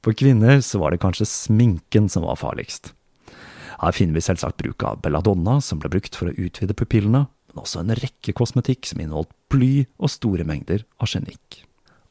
For 0.00 0.16
kvinner 0.16 0.62
så 0.64 0.80
var 0.80 0.94
det 0.94 1.02
kanskje 1.02 1.28
sminken 1.28 2.08
som 2.08 2.24
var 2.24 2.38
farligst. 2.40 2.94
Her 3.80 3.92
finner 3.92 4.16
vi 4.16 4.24
selvsagt 4.24 4.60
bruk 4.62 4.84
av 4.88 5.00
belladonna, 5.04 5.58
som 5.60 5.80
ble 5.80 5.90
brukt 5.92 6.16
for 6.16 6.30
å 6.30 6.36
utvide 6.36 6.76
pupillene, 6.76 7.26
men 7.28 7.62
også 7.62 7.82
en 7.82 7.96
rekke 7.98 8.34
kosmetikk 8.36 8.88
som 8.88 9.00
inneholdt 9.02 9.32
bly 9.52 9.86
og 9.96 10.12
store 10.12 10.46
mengder 10.48 10.84
arsenikk. 11.02 11.62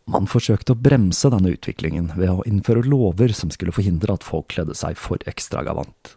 Man 0.05 0.29
forsøkte 0.29 0.75
å 0.75 0.77
bremse 0.77 1.31
denne 1.33 1.55
utviklingen 1.55 2.11
ved 2.13 2.29
å 2.29 2.43
innføre 2.45 2.85
lover 2.85 3.33
som 3.33 3.49
skulle 3.53 3.73
forhindre 3.73 4.13
at 4.13 4.25
folk 4.25 4.51
kledde 4.53 4.77
seg 4.77 4.99
for 5.01 5.21
ekstravagant. 5.29 6.13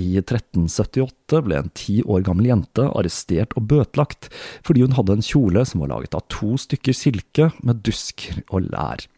I 0.00 0.20
1378 0.20 1.40
ble 1.44 1.56
en 1.58 1.72
ti 1.76 1.98
år 2.04 2.22
gammel 2.28 2.50
jente 2.50 2.84
arrestert 2.86 3.56
og 3.58 3.66
bøtelagt 3.72 4.28
fordi 4.66 4.84
hun 4.84 4.94
hadde 4.96 5.16
en 5.18 5.24
kjole 5.24 5.64
som 5.66 5.82
var 5.82 5.92
laget 5.94 6.14
av 6.16 6.28
to 6.32 6.54
stykker 6.60 6.96
silke 6.96 7.50
med 7.64 7.82
dusk 7.86 8.28
og 8.52 8.68
lær 8.68 9.08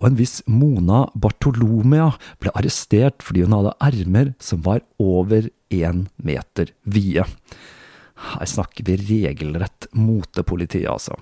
og 0.00 0.08
en 0.08 0.18
viss 0.18 0.40
Mona 0.50 1.04
Bartolomea 1.14 2.10
ble 2.42 2.52
arrestert 2.54 3.24
fordi 3.24 3.44
hun 3.44 3.56
hadde 3.56 3.76
ermer 3.88 4.32
som 4.42 4.62
var 4.66 4.82
over 5.02 5.50
én 5.74 6.06
meter 6.16 6.72
vide. 6.82 7.26
Her 8.14 8.48
snakker 8.48 8.86
vi 8.86 8.98
regelrett 9.00 9.88
motepoliti, 9.92 10.84
altså. 10.86 11.16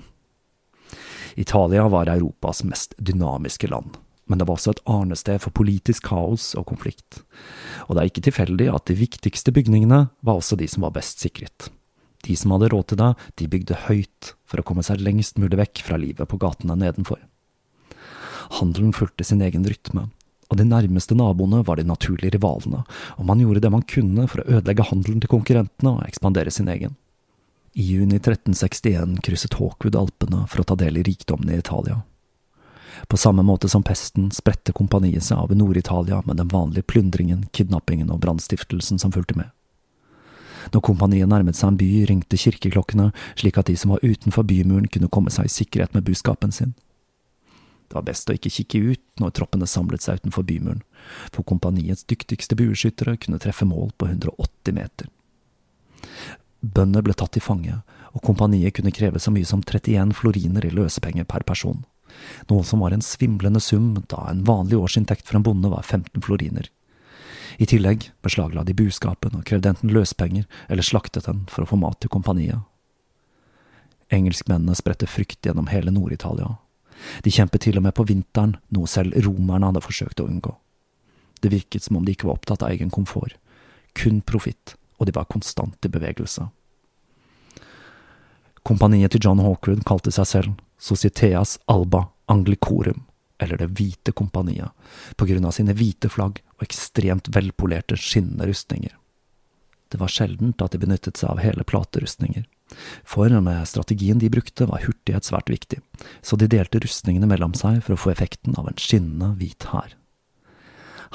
Italia 1.40 1.86
var 1.88 2.10
Europas 2.12 2.60
mest 2.68 2.94
dynamiske 2.98 3.70
land, 3.72 3.96
men 4.28 4.38
det 4.38 4.46
var 4.48 4.58
også 4.58 4.74
et 4.74 4.82
arnested 4.90 5.40
for 5.40 5.56
politisk 5.56 6.10
kaos 6.10 6.52
og 6.58 6.66
konflikt. 6.68 7.22
Og 7.88 7.96
det 7.96 8.02
er 8.02 8.10
ikke 8.10 8.26
tilfeldig 8.28 8.68
at 8.74 8.86
de 8.90 8.98
viktigste 9.00 9.54
bygningene 9.54 10.04
var 10.20 10.40
også 10.40 10.60
de 10.60 10.68
som 10.68 10.84
var 10.84 10.92
best 10.98 11.24
sikret. 11.24 11.70
De 12.22 12.36
som 12.38 12.52
hadde 12.54 12.70
råd 12.70 12.92
til 12.92 13.00
det, 13.00 13.12
de 13.40 13.50
bygde 13.50 13.80
høyt 13.88 14.34
for 14.46 14.60
å 14.60 14.66
komme 14.66 14.84
seg 14.86 15.02
lengst 15.02 15.40
mulig 15.42 15.58
vekk 15.58 15.82
fra 15.88 15.98
livet 15.98 16.28
på 16.28 16.38
gatene 16.38 16.76
nedenfor. 16.78 17.18
Handelen 18.59 18.93
fulgte 18.97 19.24
sin 19.24 19.43
egen 19.43 19.66
rytme, 19.68 20.09
og 20.51 20.59
de 20.61 20.66
nærmeste 20.68 21.16
naboene 21.16 21.62
var 21.66 21.80
de 21.80 21.86
naturlige 21.88 22.34
rivalene, 22.36 22.82
og 23.16 23.26
man 23.28 23.40
gjorde 23.40 23.62
det 23.64 23.72
man 23.72 23.86
kunne 23.88 24.26
for 24.28 24.43
å 24.43 24.59
ødelegge 24.59 24.88
handelen 24.90 25.22
til 25.22 25.32
konkurrentene 25.32 25.97
og 25.97 26.07
ekspandere 26.07 26.53
sin 26.53 26.68
egen. 26.68 26.97
I 27.72 27.86
juni 27.95 28.18
1361 28.18 29.22
krysset 29.24 29.57
Hawkwood 29.57 29.97
Alpene 29.97 30.45
for 30.45 30.61
å 30.61 30.66
ta 30.68 30.76
del 30.76 31.01
i 31.01 31.07
rikdommen 31.07 31.49
i 31.49 31.57
Italia. 31.57 32.03
På 33.09 33.16
samme 33.16 33.43
måte 33.43 33.68
som 33.68 33.82
pesten 33.82 34.28
spredte 34.30 34.74
kompaniet 34.76 35.24
seg 35.24 35.40
over 35.40 35.57
Nord-Italia 35.57 36.20
med 36.26 36.36
den 36.36 36.53
vanlige 36.53 36.84
plyndringen, 36.93 37.47
kidnappingen 37.57 38.12
og 38.12 38.20
brannstiftelsen 38.20 39.01
som 39.01 39.12
fulgte 39.14 39.38
med. 39.40 39.49
Når 40.70 40.84
kompaniet 40.84 41.30
nærmet 41.32 41.57
seg 41.59 41.72
en 41.72 41.80
by, 41.80 41.88
ringte 42.07 42.38
kirkeklokkene 42.38 43.09
slik 43.34 43.59
at 43.59 43.72
de 43.72 43.76
som 43.80 43.95
var 43.95 44.05
utenfor 44.05 44.47
bymuren 44.47 44.86
kunne 44.93 45.11
komme 45.11 45.32
seg 45.32 45.49
i 45.49 45.55
sikkerhet 45.57 45.97
med 45.97 46.07
buskapen 46.07 46.53
sin. 46.55 46.76
Det 47.93 47.99
var 47.99 48.07
best 48.07 48.30
å 48.32 48.32
ikke 48.32 48.49
kikke 48.49 48.78
ut 48.95 49.20
når 49.20 49.34
troppene 49.36 49.66
samlet 49.68 50.01
seg 50.01 50.22
utenfor 50.22 50.47
bymuren, 50.49 50.78
for 51.28 51.45
kompaniets 51.45 52.07
dyktigste 52.09 52.57
bueskyttere 52.57 53.18
kunne 53.20 53.40
treffe 53.43 53.66
mål 53.68 53.90
på 54.01 54.09
180 54.09 54.72
meter. 54.72 55.11
Bønder 56.64 57.05
ble 57.05 57.12
tatt 57.12 57.34
til 57.36 57.45
fange, 57.45 57.82
og 58.16 58.24
kompaniet 58.24 58.78
kunne 58.78 58.95
kreve 58.97 59.20
så 59.20 59.28
mye 59.34 59.45
som 59.45 59.61
31 59.61 60.16
floriner 60.16 60.64
i 60.64 60.72
løsepenger 60.72 61.28
per 61.28 61.45
person, 61.45 61.84
noe 62.49 62.64
som 62.64 62.80
var 62.80 62.97
en 62.97 63.05
svimlende 63.05 63.61
sum 63.61 63.93
da 64.09 64.24
en 64.30 64.40
vanlig 64.49 64.80
årsinntekt 64.80 65.28
for 65.28 65.36
en 65.36 65.45
bonde 65.45 65.68
var 65.68 65.84
15 65.84 66.24
floriner. 66.24 66.72
I 67.61 67.68
tillegg 67.68 68.09
beslagla 68.24 68.64
de 68.64 68.72
buskapen 68.72 69.36
og 69.36 69.45
krevde 69.53 69.68
enten 69.68 69.93
løspenger 69.93 70.49
eller 70.72 70.88
slaktet 70.88 71.28
den 71.28 71.45
for 71.53 71.66
å 71.66 71.74
få 71.74 71.76
mat 71.76 72.01
til 72.01 72.16
kompaniet. 72.16 72.64
Engelskmennene 74.09 74.80
spredte 74.80 75.05
frykt 75.05 75.45
gjennom 75.45 75.68
hele 75.68 75.93
Nord-Italia, 75.93 76.55
de 77.22 77.32
kjempet 77.32 77.66
til 77.66 77.78
og 77.78 77.86
med 77.86 77.94
på 77.96 78.07
vinteren, 78.09 78.57
noe 78.74 78.90
selv 78.90 79.16
romerne 79.24 79.70
hadde 79.70 79.84
forsøkt 79.84 80.22
å 80.22 80.28
unngå. 80.28 80.55
Det 81.42 81.50
virket 81.53 81.86
som 81.86 81.98
om 81.98 82.05
de 82.07 82.14
ikke 82.14 82.28
var 82.28 82.38
opptatt 82.38 82.62
av 82.62 82.74
egen 82.74 82.90
komfort, 82.90 83.36
kun 83.98 84.20
profitt, 84.22 84.76
og 84.98 85.09
de 85.09 85.14
var 85.16 85.30
konstant 85.30 85.86
i 85.86 85.90
bevegelse. 85.92 86.46
Kompaniet 88.62 89.11
til 89.11 89.24
John 89.26 89.42
Hawkwood 89.42 89.82
kalte 89.86 90.12
seg 90.14 90.28
selv 90.30 90.61
Societeas 90.78 91.57
Alba 91.70 92.07
Anglicorum, 92.30 93.03
eller 93.42 93.59
Det 93.59 93.72
hvite 93.74 94.14
kompaniet, 94.14 94.70
på 95.16 95.26
grunn 95.26 95.44
av 95.44 95.57
sine 95.57 95.74
hvite 95.74 96.09
flagg 96.09 96.38
og 96.59 96.66
ekstremt 96.68 97.32
velpolerte, 97.34 97.98
skinnende 97.98 98.46
rustninger. 98.46 98.94
Det 99.93 100.01
var 100.01 100.09
sjeldent 100.09 100.62
at 100.64 100.72
de 100.72 100.80
benyttet 100.80 101.20
seg 101.20 101.34
av 101.34 101.43
hele 101.45 101.64
platerustninger. 101.68 102.47
For 103.05 103.28
med 103.45 103.68
strategien 103.68 104.20
de 104.22 104.30
brukte, 104.32 104.64
var 104.66 104.84
hurtighet 104.86 105.28
svært 105.28 105.51
viktig, 105.53 105.82
så 106.24 106.38
de 106.40 106.49
delte 106.49 106.80
rustningene 106.80 107.28
mellom 107.28 107.53
seg 107.59 107.82
for 107.84 107.95
å 107.95 108.01
få 108.01 108.14
effekten 108.14 108.57
av 108.57 108.70
en 108.70 108.80
skinnende 108.80 109.34
hvit 109.40 109.68
hær. 109.72 109.93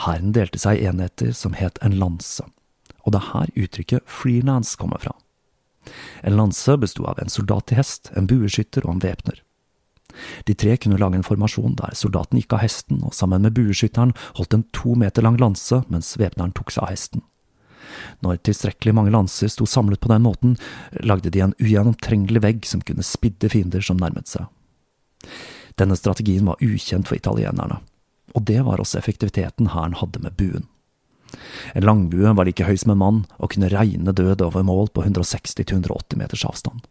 Hæren 0.05 0.35
delte 0.35 0.61
seg 0.61 0.77
i 0.77 0.85
enheter 0.91 1.33
som 1.33 1.57
het 1.57 1.81
en 1.81 1.97
lanse, 1.97 2.45
og 3.01 3.15
det 3.15 3.23
er 3.23 3.31
her 3.31 3.55
uttrykket 3.63 4.05
freelance 4.19 4.77
kommer 4.77 5.01
fra. 5.01 5.15
En 6.21 6.37
lanse 6.37 6.77
besto 6.77 7.07
av 7.09 7.17
en 7.21 7.31
soldat 7.33 7.69
til 7.71 7.79
hest, 7.79 8.11
en 8.13 8.29
bueskytter 8.29 8.85
og 8.85 8.97
en 8.97 9.05
væpner. 9.07 9.41
De 10.45 10.53
tre 10.53 10.75
kunne 10.77 10.99
lage 11.01 11.17
en 11.19 11.25
formasjon 11.25 11.75
der 11.79 11.95
soldaten 11.97 12.39
gikk 12.39 12.55
av 12.55 12.63
hesten 12.63 13.01
og 13.05 13.15
sammen 13.15 13.43
med 13.43 13.55
bueskytteren 13.57 14.13
holdt 14.37 14.55
en 14.55 14.65
to 14.75 14.95
meter 14.97 15.25
lang 15.25 15.37
lanse 15.41 15.81
mens 15.93 16.15
væpneren 16.19 16.55
tok 16.57 16.73
seg 16.73 16.85
av 16.85 16.93
hesten. 16.93 17.25
Når 18.25 18.41
tilstrekkelig 18.47 18.93
mange 18.97 19.13
lanser 19.13 19.51
sto 19.51 19.67
samlet 19.69 20.01
på 20.03 20.11
den 20.11 20.25
måten, 20.25 20.55
lagde 21.03 21.31
de 21.33 21.43
en 21.43 21.55
ugjennomtrengelig 21.61 22.43
vegg 22.43 22.65
som 22.69 22.83
kunne 22.85 23.05
spidde 23.05 23.51
fiender 23.53 23.83
som 23.83 23.99
nærmet 24.01 24.29
seg. 24.31 24.47
Denne 25.77 25.97
strategien 25.99 26.47
var 26.49 26.61
ukjent 26.63 27.09
for 27.09 27.17
italienerne, 27.19 27.79
og 28.33 28.45
det 28.49 28.63
var 28.65 28.81
også 28.81 28.97
effektiviteten 28.99 29.71
hæren 29.75 29.97
hadde 29.99 30.23
med 30.23 30.37
buen. 30.39 30.65
En 31.75 31.85
langbue 31.85 32.33
var 32.33 32.47
like 32.47 32.65
høy 32.65 32.77
som 32.79 32.93
en 32.93 33.01
mann 33.01 33.23
og 33.37 33.51
kunne 33.53 33.69
regne 33.71 34.13
død 34.15 34.41
over 34.45 34.63
mål 34.65 34.89
på 34.95 35.03
160–180 35.03 36.17
meters 36.17 36.45
avstand. 36.47 36.85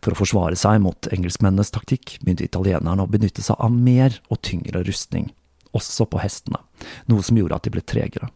For 0.00 0.14
å 0.14 0.20
forsvare 0.22 0.56
seg 0.56 0.80
mot 0.80 1.10
engelskmennenes 1.12 1.74
taktikk 1.74 2.16
begynte 2.22 2.46
italienerne 2.46 3.04
å 3.04 3.10
benytte 3.10 3.44
seg 3.44 3.60
av 3.60 3.74
mer 3.74 4.16
og 4.32 4.40
tyngre 4.46 4.84
rustning, 4.86 5.28
også 5.76 6.06
på 6.08 6.22
hestene, 6.22 6.62
noe 7.10 7.24
som 7.26 7.36
gjorde 7.36 7.58
at 7.58 7.66
de 7.66 7.74
ble 7.74 7.84
tregere. 7.84 8.30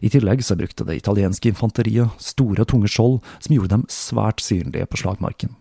I 0.00 0.10
tillegg 0.12 0.44
så 0.44 0.56
brukte 0.58 0.86
det 0.86 0.98
italienske 1.00 1.50
infanteriet 1.50 2.20
store 2.22 2.66
tunge 2.68 2.90
skjold 2.92 3.20
som 3.38 3.54
gjorde 3.54 3.74
dem 3.76 3.86
svært 3.92 4.42
synlige 4.44 4.88
på 4.90 5.02
slagmarken. 5.02 5.56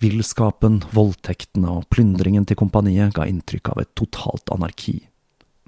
Villskapen, 0.00 0.80
voldtektene 0.96 1.74
og 1.76 1.88
plyndringen 1.92 2.46
til 2.48 2.56
kompaniet 2.56 3.12
ga 3.16 3.26
inntrykk 3.28 3.74
av 3.74 3.82
et 3.82 3.90
totalt 3.98 4.48
anarki, 4.54 4.96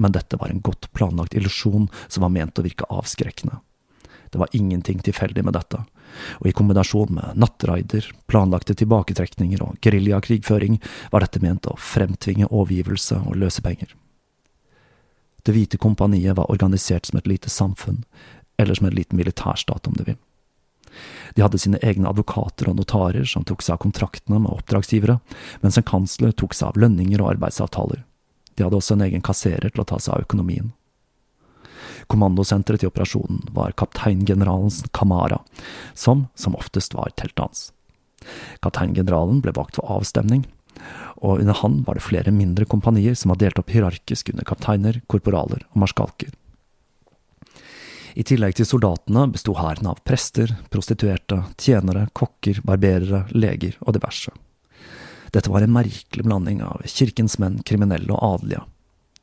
men 0.01 0.15
dette 0.15 0.39
var 0.41 0.49
en 0.49 0.63
godt 0.65 0.89
planlagt 0.97 1.37
illusjon 1.37 1.91
som 2.07 2.25
var 2.25 2.33
ment 2.33 2.59
å 2.59 2.65
virke 2.65 2.89
avskrekkende. 2.89 3.61
Det 4.33 4.41
var 4.41 4.49
ingenting 4.57 5.03
tilfeldig 5.05 5.45
med 5.45 5.53
dette, 5.53 5.83
og 6.41 6.47
i 6.49 6.55
kombinasjon 6.57 7.13
med 7.13 7.37
nattraider, 7.37 8.09
planlagte 8.25 8.73
tilbaketrekninger 8.81 9.61
og 9.61 9.77
geriljakrigføring 9.85 10.81
var 11.13 11.27
dette 11.27 11.43
ment 11.45 11.69
å 11.69 11.77
fremtvinge 11.77 12.49
overgivelse 12.49 13.21
og 13.27 13.37
løsepenger. 13.43 13.93
Det 15.43 15.55
hvite 15.55 15.79
kompaniet 15.79 16.37
var 16.39 16.51
organisert 16.51 17.09
som 17.09 17.19
et 17.19 17.27
lite 17.27 17.51
samfunn, 17.51 18.05
eller 18.57 18.79
som 18.79 18.87
en 18.87 18.95
liten 18.95 19.19
militærstat, 19.19 19.87
om 19.87 19.97
du 19.99 20.05
vil. 20.05 20.21
De 21.35 21.43
hadde 21.43 21.59
sine 21.59 21.81
egne 21.83 22.09
advokater 22.09 22.69
og 22.69 22.77
notarer 22.77 23.25
som 23.29 23.47
tok 23.49 23.65
seg 23.65 23.77
av 23.77 23.83
kontraktene 23.87 24.43
med 24.43 24.53
oppdragsgivere, 24.53 25.19
mens 25.65 25.79
en 25.79 25.89
kansler 25.89 26.35
tok 26.37 26.55
seg 26.55 26.73
av 26.73 26.81
lønninger 26.85 27.23
og 27.23 27.35
arbeidsavtaler. 27.35 28.05
De 28.55 28.67
hadde 28.67 28.77
også 28.77 28.99
en 28.99 29.07
egen 29.07 29.25
kasserer 29.25 29.73
til 29.73 29.83
å 29.83 29.89
ta 29.89 29.99
seg 29.99 30.15
av 30.15 30.27
økonomien. 30.27 30.73
Kommandosenteret 32.13 32.83
til 32.83 32.91
operasjonen 32.91 33.47
var 33.57 33.75
kapteingeneralens 33.79 34.83
Kamara, 34.93 35.41
som 35.95 36.27
som 36.35 36.57
oftest 36.59 36.95
var 36.95 37.15
teltet 37.17 37.41
hans. 37.41 37.63
Kapteingeneralen 38.63 39.41
ble 39.43 39.55
valgt 39.57 39.79
for 39.79 39.89
avstemning, 39.97 40.45
og 41.23 41.39
under 41.39 41.55
han 41.55 41.83
var 41.87 41.95
det 41.95 42.03
flere 42.03 42.35
mindre 42.35 42.67
kompanier 42.67 43.15
som 43.15 43.31
var 43.31 43.39
delt 43.39 43.59
opp 43.61 43.71
hierarkisk 43.71 44.33
under 44.33 44.47
kapteiner, 44.47 44.99
korporaler 45.07 45.63
og 45.71 45.83
marskalker. 45.85 46.33
I 48.19 48.25
tillegg 48.29 48.59
til 48.59 48.67
soldatene 48.69 49.29
besto 49.33 49.55
hæren 49.57 49.89
av 49.89 50.03
prester, 50.05 50.51
prostituerte, 50.69 51.39
tjenere, 51.57 52.09
kokker, 52.13 52.61
barberere, 52.67 53.23
leger 53.31 53.79
og 53.87 53.95
diverse. 53.97 54.35
Dette 55.33 55.49
var 55.49 55.65
en 55.65 55.73
merkelig 55.73 56.27
blanding 56.27 56.61
av 56.67 56.83
kirkens 56.85 57.39
menn, 57.41 57.63
kriminelle 57.65 58.13
og 58.13 58.43
adelige. 58.43 58.67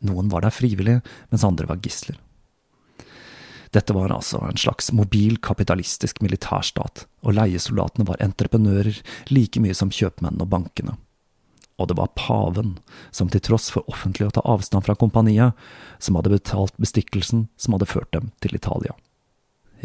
Noen 0.08 0.32
var 0.32 0.42
der 0.42 0.56
frivillig, 0.56 1.02
mens 1.30 1.46
andre 1.46 1.68
var 1.70 1.84
gisler. 1.84 2.18
Dette 3.76 3.94
var 3.94 4.10
altså 4.10 4.40
en 4.48 4.58
slags 4.58 4.90
mobil 4.96 5.36
kapitalistisk 5.46 6.24
militærstat, 6.26 7.04
og 7.22 7.36
leiesoldatene 7.38 8.08
var 8.08 8.24
entreprenører 8.24 9.04
like 9.30 9.62
mye 9.62 9.78
som 9.78 9.94
kjøpmennene 9.94 10.48
og 10.48 10.50
bankene 10.56 10.98
og 11.80 11.90
det 11.90 11.98
var 11.98 12.12
paven, 12.20 12.78
som 13.12 13.30
til 13.32 13.42
tross 13.44 13.70
for 13.74 13.88
offentlig 13.92 14.28
å 14.28 14.34
ta 14.36 14.44
avstand 14.44 14.86
fra 14.86 14.98
kompaniet, 15.00 15.56
som 16.00 16.20
hadde 16.20 16.34
betalt 16.34 16.76
bestikkelsen 16.78 17.48
som 17.58 17.76
hadde 17.76 17.90
ført 17.90 18.12
dem 18.16 18.34
til 18.44 18.58
Italia. 18.60 18.96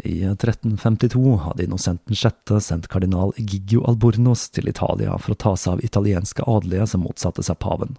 I 0.03 0.25
1352 0.27 1.37
hadde 1.45 1.63
Innocenten 1.63 2.15
6. 2.15 2.59
sendt 2.61 2.87
kardinal 2.91 3.31
Gigio 3.37 3.85
Albornoz 3.87 4.49
til 4.51 4.67
Italia 4.67 5.15
for 5.17 5.33
å 5.33 5.39
ta 5.39 5.53
seg 5.55 5.77
av 5.77 5.85
italienske 5.87 6.43
adelige 6.43 6.87
som 6.91 7.05
motsatte 7.07 7.45
seg 7.47 7.59
paven. 7.63 7.95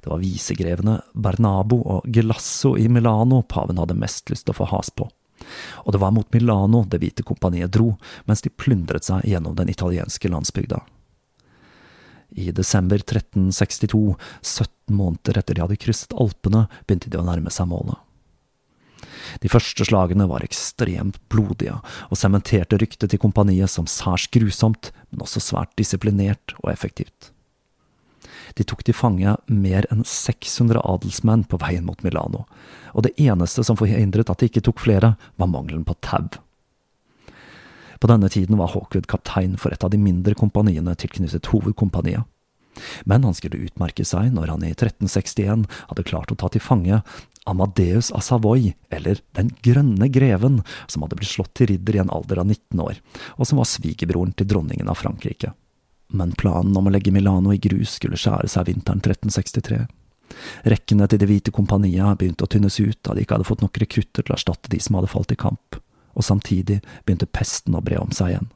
Det 0.00 0.08
var 0.08 0.22
visegrevene 0.22 1.00
Bernabo 1.12 1.82
og 1.84 2.06
Gelasso 2.08 2.72
i 2.80 2.88
Milano 2.88 3.42
paven 3.42 3.80
hadde 3.82 3.98
mest 4.00 4.32
lyst 4.32 4.48
til 4.48 4.56
å 4.56 4.62
få 4.62 4.70
has 4.72 4.88
på. 4.90 5.10
Og 5.84 5.92
det 5.92 6.00
var 6.00 6.12
mot 6.12 6.32
Milano 6.34 6.84
Det 6.84 7.00
hvite 7.00 7.24
kompaniet 7.24 7.72
dro, 7.72 7.94
mens 8.24 8.42
de 8.44 8.52
plyndret 8.52 9.04
seg 9.04 9.24
gjennom 9.28 9.56
den 9.56 9.68
italienske 9.72 10.28
landsbygda. 10.28 10.80
I 12.36 12.50
desember 12.54 13.00
1362, 13.02 14.16
17 14.42 14.96
måneder 14.96 15.40
etter 15.40 15.56
de 15.56 15.64
hadde 15.64 15.80
krysset 15.80 16.14
Alpene, 16.14 16.66
begynte 16.86 17.10
de 17.10 17.18
å 17.20 17.26
nærme 17.26 17.52
seg 17.54 17.68
målet. 17.70 17.98
De 19.42 19.50
første 19.50 19.84
slagene 19.86 20.26
var 20.30 20.44
ekstremt 20.44 21.18
blodige, 21.30 21.76
og 22.10 22.18
sementerte 22.18 22.78
ryktet 22.80 23.12
til 23.12 23.22
kompaniet 23.22 23.70
som 23.70 23.88
særs 23.90 24.26
grusomt, 24.32 24.90
men 25.10 25.22
også 25.24 25.42
svært 25.42 25.74
disiplinert 25.78 26.56
og 26.62 26.72
effektivt. 26.72 27.30
De 28.58 28.66
tok 28.66 28.82
til 28.86 28.96
fange 28.96 29.36
mer 29.46 29.86
enn 29.94 30.02
600 30.06 30.82
adelsmenn 30.82 31.46
på 31.50 31.60
veien 31.62 31.86
mot 31.86 32.02
Milano, 32.06 32.44
og 32.94 33.06
det 33.06 33.14
eneste 33.22 33.64
som 33.66 33.78
forhindret 33.78 34.30
at 34.32 34.42
de 34.42 34.50
ikke 34.50 34.64
tok 34.66 34.82
flere, 34.82 35.14
var 35.38 35.50
mangelen 35.50 35.86
på 35.86 35.96
tau. 36.02 36.26
På 38.00 38.08
denne 38.08 38.28
tiden 38.32 38.56
var 38.56 38.72
Hawkwood 38.72 39.06
kaptein 39.06 39.58
for 39.60 39.72
et 39.74 39.84
av 39.84 39.92
de 39.92 40.00
mindre 40.00 40.34
kompaniene 40.34 40.94
tilknyttet 40.96 41.52
hovedkompaniet. 41.52 42.24
Men 43.04 43.26
han 43.26 43.34
skulle 43.36 43.60
utmerke 43.60 44.06
seg 44.08 44.30
når 44.32 44.54
han 44.54 44.64
i 44.64 44.70
1361 44.72 45.66
hadde 45.90 46.06
klart 46.08 46.32
å 46.32 46.38
ta 46.38 46.48
til 46.48 46.64
fange 46.64 47.02
Amadeus 47.50 48.10
av 48.12 48.22
Savoy, 48.24 48.74
eller 48.92 49.20
Den 49.36 49.50
grønne 49.64 50.08
greven, 50.12 50.60
som 50.86 51.02
hadde 51.02 51.18
blitt 51.18 51.32
slått 51.32 51.54
til 51.58 51.72
ridder 51.72 51.96
i 51.96 52.02
en 52.02 52.12
alder 52.12 52.40
av 52.42 52.46
19 52.46 52.82
år, 52.84 53.00
og 53.36 53.48
som 53.48 53.60
var 53.60 53.68
svigerbroren 53.68 54.32
til 54.36 54.48
dronningen 54.48 54.88
av 54.88 55.00
Frankrike. 55.00 55.52
Men 56.12 56.32
planen 56.38 56.76
om 56.76 56.88
å 56.88 56.92
legge 56.92 57.12
Milano 57.14 57.52
i 57.54 57.60
grus 57.62 57.96
skulle 57.98 58.18
skjære 58.20 58.48
seg 58.50 58.68
vinteren 58.68 59.02
1363. 59.02 59.84
Rekkene 60.72 61.08
til 61.10 61.20
Det 61.20 61.28
hvite 61.28 61.52
kompaniet 61.54 62.18
begynte 62.18 62.46
å 62.46 62.50
tynnes 62.50 62.76
ut 62.80 63.00
da 63.02 63.16
de 63.16 63.24
ikke 63.24 63.38
hadde 63.38 63.48
fått 63.48 63.64
nok 63.64 63.80
rekrutter 63.82 64.22
til 64.22 64.32
å 64.32 64.38
erstatte 64.38 64.70
de 64.70 64.78
som 64.82 64.98
hadde 64.98 65.10
falt 65.10 65.32
i 65.34 65.38
kamp 65.38 65.80
og 66.14 66.26
samtidig 66.26 66.80
begynte 67.04 67.28
pesten 67.30 67.76
å 67.76 67.84
bre 67.84 68.00
om 68.00 68.10
seg 68.14 68.34
igjen. 68.34 68.50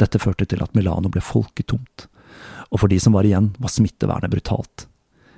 Dette 0.00 0.18
førte 0.18 0.46
til 0.50 0.62
at 0.64 0.74
Milano 0.74 1.10
ble 1.12 1.22
folketomt, 1.22 2.08
og 2.70 2.80
for 2.82 2.90
de 2.90 2.98
som 3.00 3.14
var 3.14 3.26
igjen, 3.26 3.52
var 3.62 3.70
smittevernet 3.70 4.32
brutalt. 4.32 4.86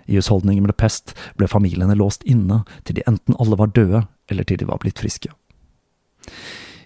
I 0.07 0.17
husholdninger 0.17 0.63
med 0.65 0.77
pest 0.79 1.13
ble 1.37 1.49
familiene 1.51 1.97
låst 1.99 2.25
inne 2.25 2.63
til 2.87 2.97
de 2.97 3.05
enten 3.11 3.37
alle 3.43 3.59
var 3.59 3.75
døde, 3.75 4.07
eller 4.31 4.47
til 4.47 4.63
de 4.63 4.69
var 4.69 4.81
blitt 4.83 5.03
friske. 5.03 5.33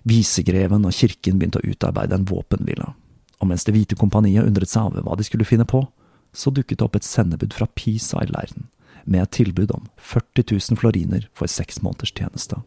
Visegreven 0.08 0.86
og 0.88 0.96
kirken 0.96 1.38
begynte 1.38 1.60
å 1.60 1.68
utarbeide 1.68 2.16
en 2.16 2.26
våpenhvile, 2.28 2.94
og 3.40 3.48
mens 3.48 3.64
Det 3.64 3.74
hvite 3.76 3.96
kompaniet 3.96 4.46
undret 4.46 4.72
seg 4.72 4.90
over 4.90 5.04
hva 5.04 5.16
de 5.16 5.24
skulle 5.24 5.48
finne 5.48 5.68
på, 5.68 5.84
så 6.32 6.50
dukket 6.50 6.78
det 6.78 6.86
opp 6.86 6.96
et 6.96 7.06
sendebud 7.06 7.54
fra 7.54 7.68
Pisa 7.74 8.22
i 8.24 8.30
leiren, 8.30 8.68
med 9.04 9.22
et 9.22 9.34
tilbud 9.36 9.72
om 9.74 9.88
40 9.96 10.46
000 10.52 10.80
floriner 10.80 11.28
for 11.34 11.50
seks 11.50 11.82
måneders 11.82 12.12
tjeneste. 12.16 12.60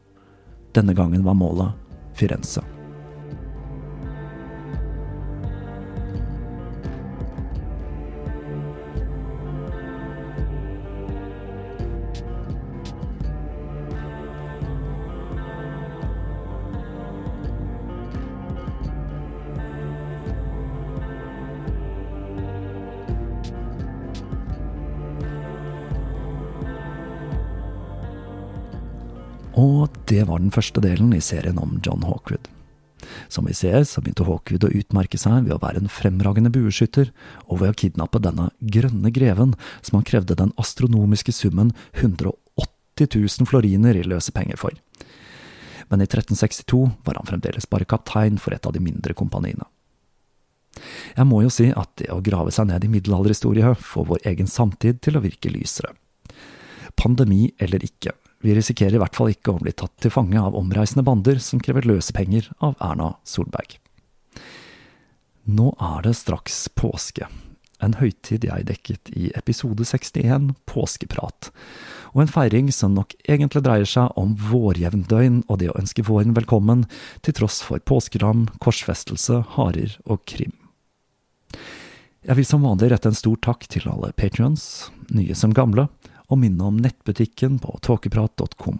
Denne 0.76 0.93
gangen 0.93 1.24
var 1.24 1.34
målet 1.34 1.71
Firenze. 2.13 2.63
Det 30.14 30.28
var 30.30 30.43
den 30.43 30.53
første 30.53 30.82
delen 30.84 31.14
i 31.16 31.22
serien 31.24 31.57
om 31.57 31.80
John 31.86 32.03
Hawkwood. 32.05 32.45
Som 33.34 33.47
vi 33.49 33.55
ser, 33.57 33.82
så 33.88 34.01
begynte 34.01 34.28
Hawkwood 34.28 34.68
å 34.68 34.72
utmerke 34.78 35.18
seg 35.20 35.47
ved 35.47 35.55
å 35.55 35.61
være 35.61 35.82
en 35.82 35.91
fremragende 35.91 36.51
bueskytter, 36.53 37.09
og 37.49 37.64
ved 37.64 37.74
å 37.74 37.78
kidnappe 37.82 38.22
denne 38.24 38.49
grønne 38.61 39.11
greven, 39.16 39.55
som 39.82 39.99
han 39.99 40.07
krevde 40.07 40.38
den 40.39 40.53
astronomiske 40.61 41.34
summen 41.36 41.74
180 41.97 43.09
000 43.09 43.49
floriner 43.49 43.97
i 43.97 44.05
løse 44.05 44.34
penger 44.36 44.59
for. 44.61 44.78
Men 45.89 46.03
i 46.03 46.07
1362 46.07 46.84
var 47.05 47.20
han 47.20 47.30
fremdeles 47.30 47.68
bare 47.70 47.89
kaptein 47.89 48.38
for 48.41 48.55
et 48.55 48.70
av 48.70 48.76
de 48.76 48.84
mindre 48.84 49.18
kompaniene. 49.18 49.66
Jeg 51.14 51.30
må 51.30 51.43
jo 51.43 51.51
si 51.53 51.68
at 51.70 51.91
det 52.01 52.09
å 52.14 52.22
grave 52.26 52.53
seg 52.53 52.70
ned 52.70 52.86
i 52.86 52.89
middelalderhistorie 52.89 53.76
får 53.78 54.07
vår 54.09 54.30
egen 54.32 54.49
samtid 54.49 55.03
til 55.05 55.18
å 55.18 55.26
virke 55.26 55.51
lysere. 55.53 55.91
Pandemi 56.97 57.47
eller 57.61 57.84
ikke, 57.86 58.14
vi 58.44 58.56
risikerer 58.58 58.98
i 58.98 59.02
hvert 59.02 59.16
fall 59.16 59.32
ikke 59.32 59.54
å 59.54 59.62
bli 59.64 59.72
tatt 59.72 59.96
til 60.04 60.12
fange 60.12 60.39
av 60.39 60.58
omreisende 60.60 61.06
bander 61.08 61.39
som 61.39 61.62
krever 61.64 61.88
løsepenger 61.88 62.50
av 62.64 62.76
Erna 62.84 63.14
Solberg. 63.24 63.78
Nå 65.44 65.74
er 65.80 66.04
det 66.06 66.14
straks 66.20 66.66
påske, 66.76 67.28
en 67.84 67.98
høytid 68.00 68.46
jeg 68.48 68.68
dekket 68.68 69.12
i 69.16 69.30
episode 69.36 69.84
61, 69.88 70.54
Påskeprat, 70.70 71.50
og 72.14 72.24
en 72.24 72.32
feiring 72.32 72.72
som 72.72 72.96
nok 72.96 73.16
egentlig 73.24 73.64
dreier 73.66 73.89
seg 73.89 74.12
om 74.20 74.36
vårjevndøgn 74.39 75.41
og 75.48 75.60
det 75.60 75.72
å 75.72 75.78
ønske 75.80 76.06
våren 76.08 76.36
velkommen, 76.38 76.86
til 77.24 77.36
tross 77.39 77.62
for 77.66 77.84
påskeram, 77.84 78.48
korsfestelse, 78.64 79.41
harer 79.58 79.98
og 80.04 80.24
krim. 80.30 80.56
Jeg 82.24 82.39
vil 82.39 82.48
som 82.48 82.64
vanlig 82.64 82.94
rette 82.94 83.12
en 83.12 83.20
stor 83.20 83.36
takk 83.44 83.68
til 83.68 83.89
alle 83.91 84.14
patrions, 84.16 84.88
nye 85.12 85.36
som 85.36 85.52
gamle, 85.52 85.89
og 86.34 86.39
minne 86.41 86.65
om 86.65 86.79
nettbutikken 86.81 87.59
på 87.63 87.75
tåkeprat.com, 87.86 88.79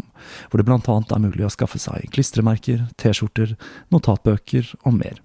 hvor 0.49 0.59
det 0.59 0.65
blant 0.67 0.89
annet 0.91 1.13
er 1.13 1.23
mulig 1.23 1.45
å 1.47 1.51
skaffe 1.53 1.81
seg 1.81 2.09
klistremerker, 2.13 2.87
T-skjorter, 2.99 3.55
notatbøker 3.93 4.73
og 4.83 4.97
mer. 4.97 5.21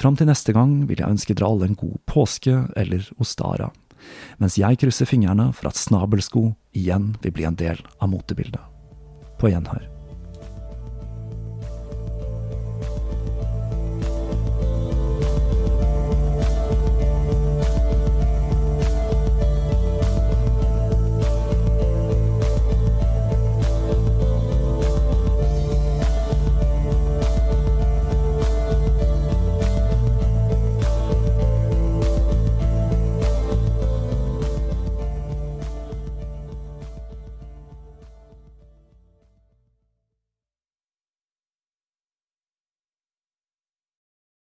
Fram 0.00 0.16
til 0.16 0.30
neste 0.30 0.54
gang 0.56 0.88
vil 0.88 1.02
jeg 1.02 1.12
ønske 1.12 1.36
dere 1.36 1.50
alle 1.50 1.70
en 1.70 1.78
god 1.78 2.00
påske 2.08 2.56
eller 2.80 3.06
ostara, 3.20 3.68
mens 4.40 4.56
jeg 4.56 4.80
krysser 4.80 5.08
fingrene 5.08 5.50
for 5.52 5.68
at 5.70 5.78
snabelsko 5.78 6.48
igjen 6.76 7.14
vil 7.20 7.36
bli 7.36 7.48
en 7.48 7.60
del 7.60 7.84
av 8.00 8.12
motebildet. 8.14 8.62
På 9.40 9.52
gjenhør. 9.52 9.99